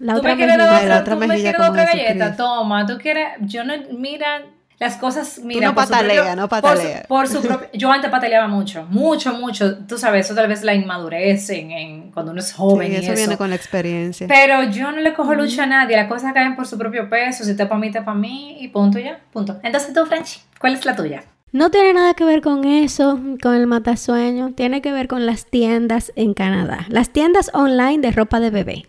La 0.00 0.14
¿Tú 0.14 0.20
otra 0.20 0.30
me 0.30 0.36
quieres 0.36 0.56
la 0.56 0.64
otra, 0.64 1.04
tú 1.04 1.16
me 1.16 1.26
quieres 1.28 1.60
otra 1.60 1.84
galleta? 1.84 2.36
Toma, 2.36 2.86
tú 2.86 2.98
quieres, 2.98 3.28
yo 3.40 3.64
no, 3.64 3.74
mira 3.92 4.42
las 4.80 4.96
cosas, 4.96 5.40
mira, 5.44 5.68
no 5.68 5.74
patalea, 5.74 6.34
no 6.34 6.48
patalea. 6.48 7.04
Por 7.06 7.28
su, 7.28 7.42
propio, 7.42 7.68
yo 7.74 7.92
antes 7.92 8.10
pataleaba 8.10 8.48
mucho, 8.48 8.86
mucho, 8.88 9.34
mucho. 9.34 9.76
Tú 9.86 9.98
sabes, 9.98 10.24
eso 10.24 10.34
tal 10.34 10.48
vez 10.48 10.62
la 10.62 10.74
inmadurez 10.74 11.50
en, 11.50 12.10
cuando 12.12 12.32
uno 12.32 12.40
es 12.40 12.54
joven. 12.54 12.88
Sí, 12.88 12.96
eso, 12.96 13.14
viene 13.14 13.36
con 13.36 13.50
la 13.50 13.56
experiencia. 13.56 14.26
Pero 14.26 14.62
yo 14.70 14.90
no 14.90 15.02
le 15.02 15.12
cojo 15.12 15.34
lucha 15.34 15.64
a 15.64 15.66
nadie, 15.66 15.98
las 15.98 16.08
cosas 16.08 16.32
caen 16.32 16.56
por 16.56 16.66
su 16.66 16.78
propio 16.78 17.10
peso, 17.10 17.44
si 17.44 17.54
te 17.54 17.66
para 17.66 17.78
mí, 17.78 17.90
te 17.90 18.00
para 18.00 18.16
mí, 18.16 18.56
y 18.58 18.68
punto 18.68 18.98
ya, 18.98 19.20
punto. 19.34 19.60
Entonces 19.62 19.92
tú, 19.92 20.06
Frenchy, 20.06 20.40
¿cuál 20.58 20.72
es 20.72 20.86
la 20.86 20.96
tuya? 20.96 21.24
No 21.52 21.70
tiene 21.70 21.92
nada 21.92 22.14
que 22.14 22.24
ver 22.24 22.40
con 22.40 22.64
eso, 22.64 23.20
con 23.42 23.54
el 23.54 23.66
matasueño, 23.66 24.54
tiene 24.54 24.80
que 24.80 24.92
ver 24.92 25.08
con 25.08 25.26
las 25.26 25.44
tiendas 25.44 26.10
en 26.16 26.32
Canadá, 26.32 26.86
las 26.88 27.10
tiendas 27.10 27.50
online 27.52 27.98
de 27.98 28.12
ropa 28.12 28.40
de 28.40 28.48
bebé. 28.48 28.86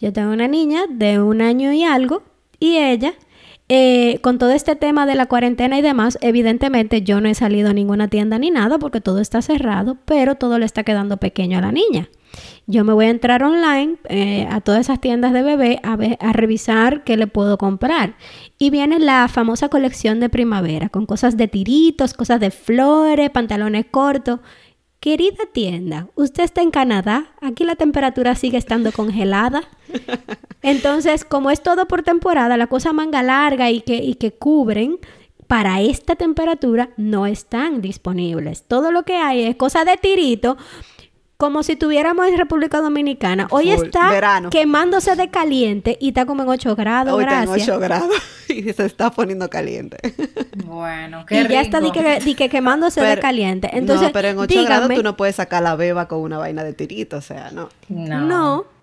Yo 0.00 0.12
tengo 0.12 0.32
una 0.32 0.48
niña 0.48 0.82
de 0.90 1.20
un 1.20 1.42
año 1.42 1.72
y 1.72 1.84
algo 1.84 2.24
y 2.58 2.78
ella 2.78 3.14
eh, 3.68 4.20
con 4.20 4.38
todo 4.38 4.50
este 4.50 4.76
tema 4.76 5.06
de 5.06 5.16
la 5.16 5.26
cuarentena 5.26 5.78
y 5.78 5.82
demás, 5.82 6.18
evidentemente 6.20 7.02
yo 7.02 7.20
no 7.20 7.28
he 7.28 7.34
salido 7.34 7.70
a 7.70 7.72
ninguna 7.72 8.06
tienda 8.08 8.38
ni 8.38 8.50
nada 8.50 8.78
porque 8.78 9.00
todo 9.00 9.18
está 9.20 9.42
cerrado, 9.42 9.96
pero 10.04 10.36
todo 10.36 10.58
le 10.58 10.66
está 10.66 10.84
quedando 10.84 11.16
pequeño 11.16 11.58
a 11.58 11.62
la 11.62 11.72
niña. 11.72 12.08
Yo 12.66 12.84
me 12.84 12.92
voy 12.92 13.06
a 13.06 13.10
entrar 13.10 13.42
online 13.42 13.96
eh, 14.08 14.46
a 14.50 14.60
todas 14.60 14.82
esas 14.82 15.00
tiendas 15.00 15.32
de 15.32 15.42
bebé 15.42 15.80
a, 15.82 15.96
a 16.20 16.32
revisar 16.32 17.02
qué 17.02 17.16
le 17.16 17.26
puedo 17.26 17.58
comprar. 17.58 18.16
Y 18.58 18.70
viene 18.70 18.98
la 18.98 19.26
famosa 19.28 19.68
colección 19.68 20.20
de 20.20 20.28
primavera 20.28 20.88
con 20.88 21.06
cosas 21.06 21.36
de 21.36 21.48
tiritos, 21.48 22.14
cosas 22.14 22.38
de 22.40 22.50
flores, 22.50 23.30
pantalones 23.30 23.86
cortos. 23.90 24.40
Querida 25.06 25.46
tienda, 25.52 26.08
usted 26.16 26.42
está 26.42 26.62
en 26.62 26.72
Canadá, 26.72 27.28
aquí 27.40 27.62
la 27.62 27.76
temperatura 27.76 28.34
sigue 28.34 28.58
estando 28.58 28.90
congelada. 28.90 29.62
Entonces, 30.62 31.24
como 31.24 31.52
es 31.52 31.62
todo 31.62 31.86
por 31.86 32.02
temporada, 32.02 32.56
la 32.56 32.66
cosa 32.66 32.92
manga 32.92 33.22
larga 33.22 33.70
y 33.70 33.82
que, 33.82 33.98
y 33.98 34.16
que 34.16 34.32
cubren, 34.32 34.98
para 35.46 35.80
esta 35.80 36.16
temperatura 36.16 36.90
no 36.96 37.26
están 37.26 37.82
disponibles. 37.82 38.64
Todo 38.64 38.90
lo 38.90 39.04
que 39.04 39.14
hay 39.14 39.44
es 39.44 39.54
cosa 39.54 39.84
de 39.84 39.96
tirito 39.96 40.56
como 41.36 41.62
si 41.62 41.76
tuviéramos 41.76 42.26
en 42.28 42.38
República 42.38 42.80
Dominicana. 42.80 43.46
Hoy 43.50 43.70
está 43.70 44.40
quemándose 44.50 45.16
de 45.16 45.28
caliente 45.28 45.98
y 46.00 46.08
está 46.08 46.24
como 46.26 46.42
en 46.42 46.48
8 46.48 46.76
grados. 46.76 47.14
Hoy 47.14 47.24
está 47.24 47.42
en 47.42 47.48
8 47.48 47.78
grados 47.78 48.10
y 48.48 48.72
se 48.72 48.86
está 48.86 49.10
poniendo 49.10 49.48
caliente. 49.50 49.98
Bueno, 50.64 51.26
qué 51.26 51.42
Y 51.42 51.48
ya 51.48 51.60
está 51.60 51.80
di 51.80 51.90
que, 52.34 52.48
quemándose 52.48 53.02
de 53.02 53.18
caliente. 53.18 53.70
Entonces, 53.72 54.08
no, 54.08 54.12
pero 54.12 54.28
en 54.28 54.38
8 54.38 54.64
grados 54.64 54.90
tú 54.94 55.02
no 55.02 55.16
puedes 55.16 55.36
sacar 55.36 55.62
la 55.62 55.76
beba 55.76 56.08
con 56.08 56.20
una 56.20 56.38
vaina 56.38 56.64
de 56.64 56.72
tirito, 56.72 57.18
o 57.18 57.22
sea, 57.22 57.50
no. 57.50 57.68
No. 57.88 58.75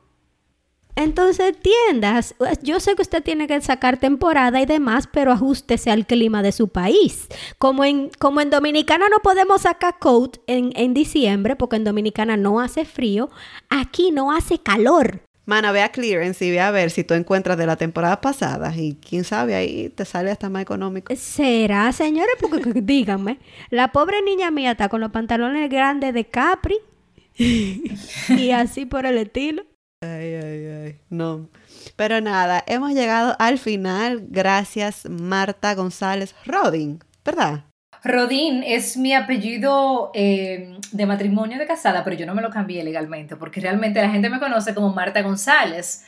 Entonces, 1.04 1.54
tiendas, 1.60 2.34
yo 2.62 2.80
sé 2.80 2.96
que 2.96 3.02
usted 3.02 3.22
tiene 3.22 3.46
que 3.46 3.60
sacar 3.60 3.98
temporada 3.98 4.62
y 4.62 4.66
demás, 4.66 5.10
pero 5.12 5.34
ajustese 5.34 5.92
al 5.92 6.06
clima 6.06 6.42
de 6.42 6.54
su 6.54 6.70
país. 6.70 7.28
Como 7.58 7.84
en, 7.84 8.10
como 8.20 8.40
en 8.40 8.50
Dominicana 8.50 9.10
no 9.10 9.20
podemos 9.20 9.64
sacar 9.64 10.00
coat 10.00 10.38
en, 10.48 10.72
en 10.76 10.94
diciembre, 10.94 11.58
porque 11.58 11.76
en 11.76 11.84
Dominicana 11.84 12.38
no 12.38 12.62
hace 12.62 12.86
frío, 12.86 13.30
aquí 13.70 14.12
no 14.12 14.32
hace 14.32 14.60
calor. 14.60 15.22
Mana, 15.46 15.74
ve 15.74 15.82
a 15.82 15.92
clearance 15.92 16.46
y 16.46 16.52
ve 16.52 16.62
a 16.62 16.72
ver 16.72 16.90
si 16.90 17.04
tú 17.04 17.16
encuentras 17.16 17.58
de 17.58 17.66
la 17.66 17.76
temporada 17.76 18.22
pasada 18.22 18.74
y 18.78 18.96
quién 18.96 19.26
sabe, 19.26 19.56
ahí 19.56 19.90
te 19.90 20.06
sale 20.06 20.32
hasta 20.32 20.50
más 20.50 20.62
económico. 20.62 21.14
¿Será, 21.18 21.92
señores? 21.92 22.36
Porque 22.40 22.72
díganme, 22.82 23.40
la 23.70 23.92
pobre 23.92 24.22
niña 24.22 24.52
mía 24.52 24.72
está 24.72 24.88
con 24.88 25.02
los 25.02 25.12
pantalones 25.12 25.70
grandes 25.70 26.14
de 26.14 26.24
Capri 26.24 26.78
y 27.38 28.52
así 28.52 28.86
por 28.86 29.06
el 29.06 29.18
estilo. 29.18 29.66
Ay, 30.04 30.36
ay, 30.36 30.66
ay, 30.66 31.00
no. 31.10 31.50
Pero 31.96 32.20
nada, 32.20 32.62
hemos 32.68 32.92
llegado 32.92 33.38
al 33.40 33.58
final. 33.58 34.26
Gracias, 34.28 35.10
Marta 35.10 35.74
González 35.76 36.36
Rodin, 36.46 37.00
¿verdad? 37.24 37.64
Rodín 38.04 38.64
es 38.64 38.98
mi 38.98 39.14
apellido 39.14 40.12
eh, 40.14 40.78
de 40.92 41.06
matrimonio 41.06 41.58
de 41.58 41.66
casada, 41.66 42.04
pero 42.04 42.18
yo 42.18 42.26
no 42.26 42.36
me 42.36 42.42
lo 42.42 42.50
cambié 42.50 42.84
legalmente 42.84 43.38
porque 43.38 43.62
realmente 43.62 44.02
la 44.02 44.10
gente 44.10 44.30
me 44.30 44.42
conoce 44.42 44.76
como 44.76 44.94
Marta 44.94 45.22
González. 45.22 46.04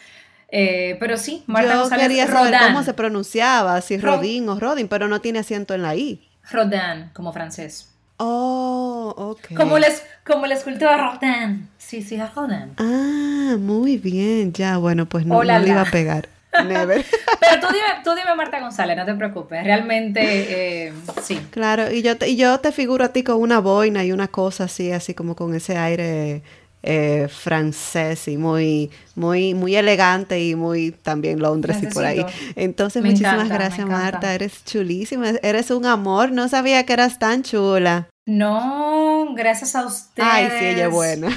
Eh, 0.49 0.97
pero 0.99 1.15
sí, 1.17 1.43
Marta 1.47 1.73
yo 1.73 1.79
González 1.81 2.07
quería 2.07 2.27
saber 2.27 2.53
cómo 2.67 2.83
se 2.83 2.93
pronunciaba, 2.93 3.79
si 3.79 3.97
Rodín 3.97 4.49
o 4.49 4.59
Rodin, 4.59 4.89
pero 4.89 5.07
no 5.07 5.21
tiene 5.21 5.39
acento 5.39 5.73
en 5.73 5.83
la 5.83 5.95
I. 5.95 6.21
Rodin, 6.51 7.11
como 7.13 7.31
francés. 7.31 7.94
Oh, 8.17 9.13
ok. 9.17 9.55
Como, 9.55 9.77
les, 9.77 10.03
como 10.25 10.45
el 10.45 10.53
escultor 10.53 10.97
Rodin. 10.97 11.69
Sí, 11.77 12.01
sí, 12.01 12.17
Rodin. 12.35 12.73
Ah, 12.77 13.57
muy 13.59 13.97
bien, 13.97 14.53
ya, 14.53 14.77
bueno, 14.77 15.05
pues 15.05 15.25
no, 15.25 15.35
no 15.35 15.43
le 15.43 15.67
iba 15.67 15.81
a 15.81 15.91
pegar. 15.91 16.29
Never. 16.63 17.03
Pero 17.39 17.59
tú 17.59 17.67
dime, 17.67 17.85
tú 18.03 18.15
dime 18.15 18.33
Marta 18.35 18.59
González, 18.59 18.95
no 18.95 19.05
te 19.05 19.13
preocupes. 19.13 19.63
Realmente, 19.63 20.87
eh, 20.87 20.93
sí. 21.21 21.35
Claro, 21.51 21.91
y 21.91 22.01
yo, 22.01 22.17
te, 22.17 22.29
y 22.29 22.37
yo 22.37 22.59
te 22.59 22.71
figuro 22.71 23.03
a 23.03 23.09
ti 23.09 23.23
con 23.23 23.41
una 23.41 23.59
boina 23.59 24.05
y 24.05 24.11
una 24.11 24.29
cosa 24.29 24.65
así, 24.65 24.91
así 24.91 25.13
como 25.13 25.35
con 25.35 25.53
ese 25.53 25.77
aire 25.77 26.43
eh, 26.87 27.27
francés 27.29 28.27
y 28.27 28.37
muy, 28.37 28.91
muy, 29.15 29.55
muy 29.55 29.75
elegante 29.75 30.39
y 30.39 30.53
muy 30.55 30.91
también 30.91 31.39
Londres 31.39 31.77
y 31.81 31.87
por 31.87 32.05
ahí. 32.05 32.23
Entonces, 32.55 33.03
muchísimas 33.03 33.49
gracias, 33.49 33.87
Marta. 33.87 34.33
Eres 34.35 34.63
chulísima. 34.63 35.29
Eres 35.41 35.71
un 35.71 35.87
amor. 35.87 36.31
No 36.31 36.47
sabía 36.47 36.85
que 36.85 36.93
eras 36.93 37.17
tan 37.17 37.41
chula. 37.41 38.07
No, 38.27 39.33
gracias 39.35 39.75
a 39.75 39.85
ustedes. 39.85 40.29
Ay, 40.31 40.47
sí, 40.59 40.65
ella 40.65 40.85
es 40.85 40.91
buena. 40.91 41.29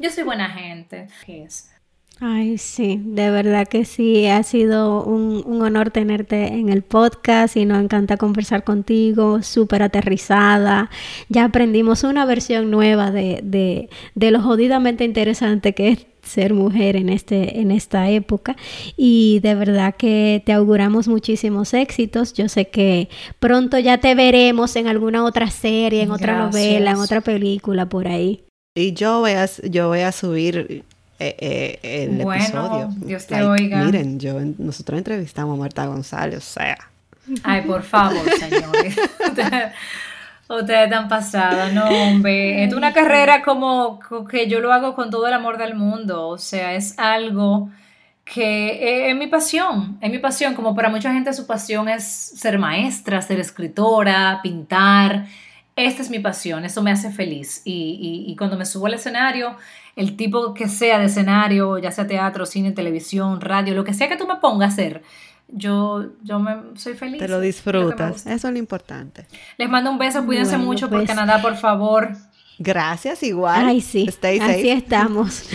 yo 0.00 0.10
soy 0.10 0.24
buena 0.24 0.48
gente. 0.48 1.08
Ay, 2.20 2.58
sí, 2.58 3.00
de 3.04 3.30
verdad 3.30 3.66
que 3.66 3.84
sí, 3.84 4.26
ha 4.26 4.42
sido 4.44 5.02
un, 5.04 5.42
honor 5.60 5.90
tenerte 5.90 6.46
en 6.46 6.68
el 6.68 6.82
podcast 6.82 7.56
y 7.56 7.64
nos 7.64 7.82
encanta 7.82 8.16
conversar 8.16 8.62
contigo, 8.62 9.42
súper 9.42 9.82
aterrizada. 9.82 10.90
Ya 11.28 11.44
aprendimos 11.44 12.04
una 12.04 12.24
versión 12.24 12.70
nueva 12.70 13.10
de, 13.10 13.40
de, 13.42 13.88
de, 14.14 14.30
lo 14.30 14.40
jodidamente 14.40 15.04
interesante 15.04 15.74
que 15.74 15.88
es 15.88 16.06
ser 16.22 16.54
mujer 16.54 16.96
en, 16.96 17.08
este, 17.08 17.60
en 17.60 17.70
esta 17.70 18.08
época 18.08 18.56
y 18.96 19.40
de 19.40 19.54
verdad 19.54 19.94
que 19.96 20.42
te 20.46 20.52
auguramos 20.52 21.08
muchísimos 21.08 21.74
éxitos. 21.74 22.32
Yo 22.32 22.48
sé 22.48 22.68
que 22.68 23.08
pronto 23.40 23.78
ya 23.78 23.98
te 23.98 24.14
veremos 24.14 24.76
en 24.76 24.86
alguna 24.86 25.24
otra 25.24 25.50
serie, 25.50 26.02
en 26.02 26.12
otra 26.12 26.46
novela, 26.46 26.92
en 26.92 26.96
otra 26.96 27.20
película 27.20 27.88
por 27.88 28.06
ahí. 28.06 28.44
Y 28.76 28.92
yo 28.92 29.20
voy 29.20 29.32
a, 29.32 29.46
yo 29.68 29.88
voy 29.88 30.00
a 30.00 30.12
subir 30.12 30.84
eh, 31.18 31.36
eh, 31.38 32.04
el 32.04 32.20
episodio. 32.20 32.88
Dios 32.96 33.26
te 33.26 33.42
oiga. 33.42 33.84
Miren, 33.84 34.18
yo, 34.18 34.38
nosotros 34.58 34.98
entrevistamos 34.98 35.56
a 35.56 35.60
Marta 35.60 35.86
González, 35.86 36.38
o 36.38 36.60
sea. 36.60 36.76
Ay, 37.42 37.62
por 37.62 37.82
favor, 37.82 38.28
señores. 38.38 38.96
Ustedes 40.48 40.84
están 40.84 41.08
pasados, 41.08 41.72
no, 41.72 41.88
hombre. 41.88 42.64
Es 42.64 42.74
una 42.74 42.92
carrera 42.92 43.42
como 43.42 43.98
que 44.28 44.46
yo 44.46 44.60
lo 44.60 44.72
hago 44.72 44.94
con 44.94 45.10
todo 45.10 45.26
el 45.26 45.32
amor 45.32 45.56
del 45.56 45.74
mundo. 45.74 46.28
O 46.28 46.36
sea, 46.36 46.74
es 46.74 46.98
algo 46.98 47.70
que 48.24 49.10
es 49.10 49.16
mi 49.16 49.26
pasión, 49.26 49.96
es 50.02 50.10
mi 50.10 50.18
pasión. 50.18 50.54
Como 50.54 50.74
para 50.74 50.90
mucha 50.90 51.12
gente 51.12 51.32
su 51.32 51.46
pasión 51.46 51.88
es 51.88 52.04
ser 52.04 52.58
maestra, 52.58 53.22
ser 53.22 53.40
escritora, 53.40 54.40
pintar. 54.42 55.26
Esta 55.76 56.02
es 56.02 56.10
mi 56.10 56.18
pasión, 56.18 56.64
eso 56.64 56.82
me 56.82 56.90
hace 56.90 57.10
feliz. 57.10 57.62
Y, 57.64 58.26
y 58.28 58.36
cuando 58.36 58.58
me 58.58 58.66
subo 58.66 58.86
al 58.86 58.94
escenario, 58.94 59.56
el 59.96 60.16
tipo 60.16 60.54
que 60.54 60.68
sea 60.68 60.98
de 60.98 61.06
escenario, 61.06 61.78
ya 61.78 61.90
sea 61.90 62.06
teatro, 62.06 62.46
cine, 62.46 62.72
televisión, 62.72 63.40
radio, 63.40 63.74
lo 63.74 63.84
que 63.84 63.94
sea 63.94 64.08
que 64.08 64.16
tú 64.16 64.26
me 64.26 64.36
pongas 64.36 64.70
a 64.70 64.72
hacer, 64.72 65.02
yo, 65.48 66.06
yo 66.22 66.40
me, 66.40 66.56
soy 66.76 66.94
feliz. 66.94 67.18
Te 67.18 67.28
lo 67.28 67.40
disfrutas, 67.40 68.26
eso 68.26 68.48
es 68.48 68.52
lo 68.52 68.58
importante. 68.58 69.26
Les 69.56 69.68
mando 69.68 69.90
un 69.90 69.98
beso, 69.98 70.24
cuídense 70.24 70.58
mucho 70.58 70.88
por 70.88 70.98
pues. 70.98 71.08
Canadá, 71.08 71.40
por 71.40 71.56
favor. 71.56 72.12
Gracias, 72.58 73.22
igual. 73.22 73.66
Ay, 73.66 73.80
sí. 73.80 74.08
Así 74.40 74.70
estamos. 74.70 75.48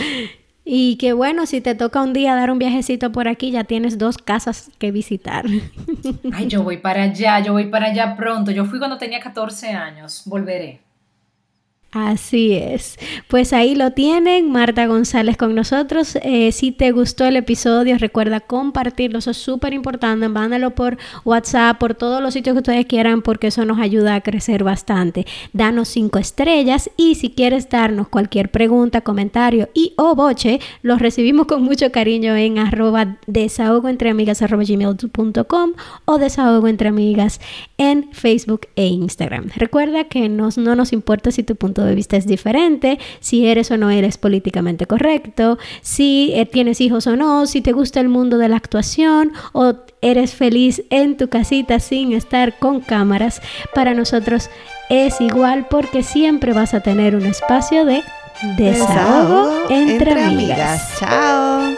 Y 0.72 0.98
que 0.98 1.14
bueno, 1.14 1.46
si 1.46 1.60
te 1.60 1.74
toca 1.74 2.00
un 2.00 2.12
día 2.12 2.36
dar 2.36 2.50
un 2.50 2.60
viajecito 2.60 3.10
por 3.10 3.26
aquí, 3.26 3.50
ya 3.50 3.64
tienes 3.64 3.98
dos 3.98 4.18
casas 4.18 4.70
que 4.78 4.92
visitar. 4.92 5.44
Ay, 6.32 6.46
yo 6.46 6.62
voy 6.62 6.76
para 6.76 7.02
allá, 7.02 7.40
yo 7.40 7.54
voy 7.54 7.66
para 7.66 7.86
allá 7.86 8.14
pronto. 8.14 8.52
Yo 8.52 8.64
fui 8.66 8.78
cuando 8.78 8.96
tenía 8.96 9.18
14 9.18 9.70
años, 9.70 10.22
volveré. 10.26 10.80
Así 11.92 12.52
es. 12.52 12.98
Pues 13.26 13.52
ahí 13.52 13.74
lo 13.74 13.90
tienen, 13.90 14.52
Marta 14.52 14.86
González 14.86 15.36
con 15.36 15.56
nosotros. 15.56 16.16
Eh, 16.22 16.52
si 16.52 16.70
te 16.70 16.92
gustó 16.92 17.24
el 17.24 17.34
episodio, 17.34 17.98
recuerda 17.98 18.38
compartirlo, 18.38 19.18
eso 19.18 19.32
es 19.32 19.38
súper 19.38 19.72
importante. 19.72 20.28
Mándalo 20.28 20.70
por 20.70 20.98
WhatsApp, 21.24 21.78
por 21.78 21.96
todos 21.96 22.22
los 22.22 22.34
sitios 22.34 22.54
que 22.54 22.58
ustedes 22.58 22.86
quieran, 22.86 23.22
porque 23.22 23.48
eso 23.48 23.64
nos 23.64 23.80
ayuda 23.80 24.14
a 24.14 24.20
crecer 24.20 24.62
bastante. 24.62 25.26
Danos 25.52 25.88
cinco 25.88 26.20
estrellas 26.20 26.88
y 26.96 27.16
si 27.16 27.30
quieres 27.30 27.68
darnos 27.68 28.06
cualquier 28.06 28.52
pregunta, 28.52 29.00
comentario 29.00 29.68
y 29.74 29.92
o 29.96 30.14
boche, 30.14 30.60
los 30.82 31.00
recibimos 31.00 31.48
con 31.48 31.64
mucho 31.64 31.90
cariño 31.90 32.36
en 32.36 32.60
arroba 32.60 33.18
desahogoentreamigas.com 33.26 35.72
o 36.04 36.18
desahogo 36.18 36.68
entre 36.68 36.88
amigas 36.88 37.40
en 37.78 38.12
Facebook 38.12 38.68
e 38.76 38.86
Instagram. 38.86 39.48
Recuerda 39.56 40.04
que 40.04 40.28
nos, 40.28 40.56
no 40.56 40.76
nos 40.76 40.92
importa 40.92 41.32
si 41.32 41.42
tu 41.42 41.56
punto 41.56 41.79
de 41.84 41.94
vista 41.94 42.16
es 42.16 42.26
diferente, 42.26 42.98
si 43.20 43.46
eres 43.46 43.70
o 43.70 43.76
no 43.76 43.90
eres 43.90 44.18
políticamente 44.18 44.86
correcto, 44.86 45.58
si 45.82 46.32
eh, 46.34 46.46
tienes 46.46 46.80
hijos 46.80 47.06
o 47.06 47.16
no, 47.16 47.46
si 47.46 47.60
te 47.60 47.72
gusta 47.72 48.00
el 48.00 48.08
mundo 48.08 48.38
de 48.38 48.48
la 48.48 48.56
actuación 48.56 49.32
o 49.52 49.74
eres 50.00 50.34
feliz 50.34 50.82
en 50.90 51.16
tu 51.16 51.28
casita 51.28 51.80
sin 51.80 52.12
estar 52.12 52.58
con 52.58 52.80
cámaras. 52.80 53.40
Para 53.74 53.94
nosotros 53.94 54.50
es 54.88 55.20
igual 55.20 55.66
porque 55.68 56.02
siempre 56.02 56.52
vas 56.52 56.74
a 56.74 56.80
tener 56.80 57.16
un 57.16 57.26
espacio 57.26 57.84
de 57.84 58.02
desahogo, 58.56 59.50
entre, 59.68 60.24
amigas. 60.24 60.98
Chao. 60.98 61.74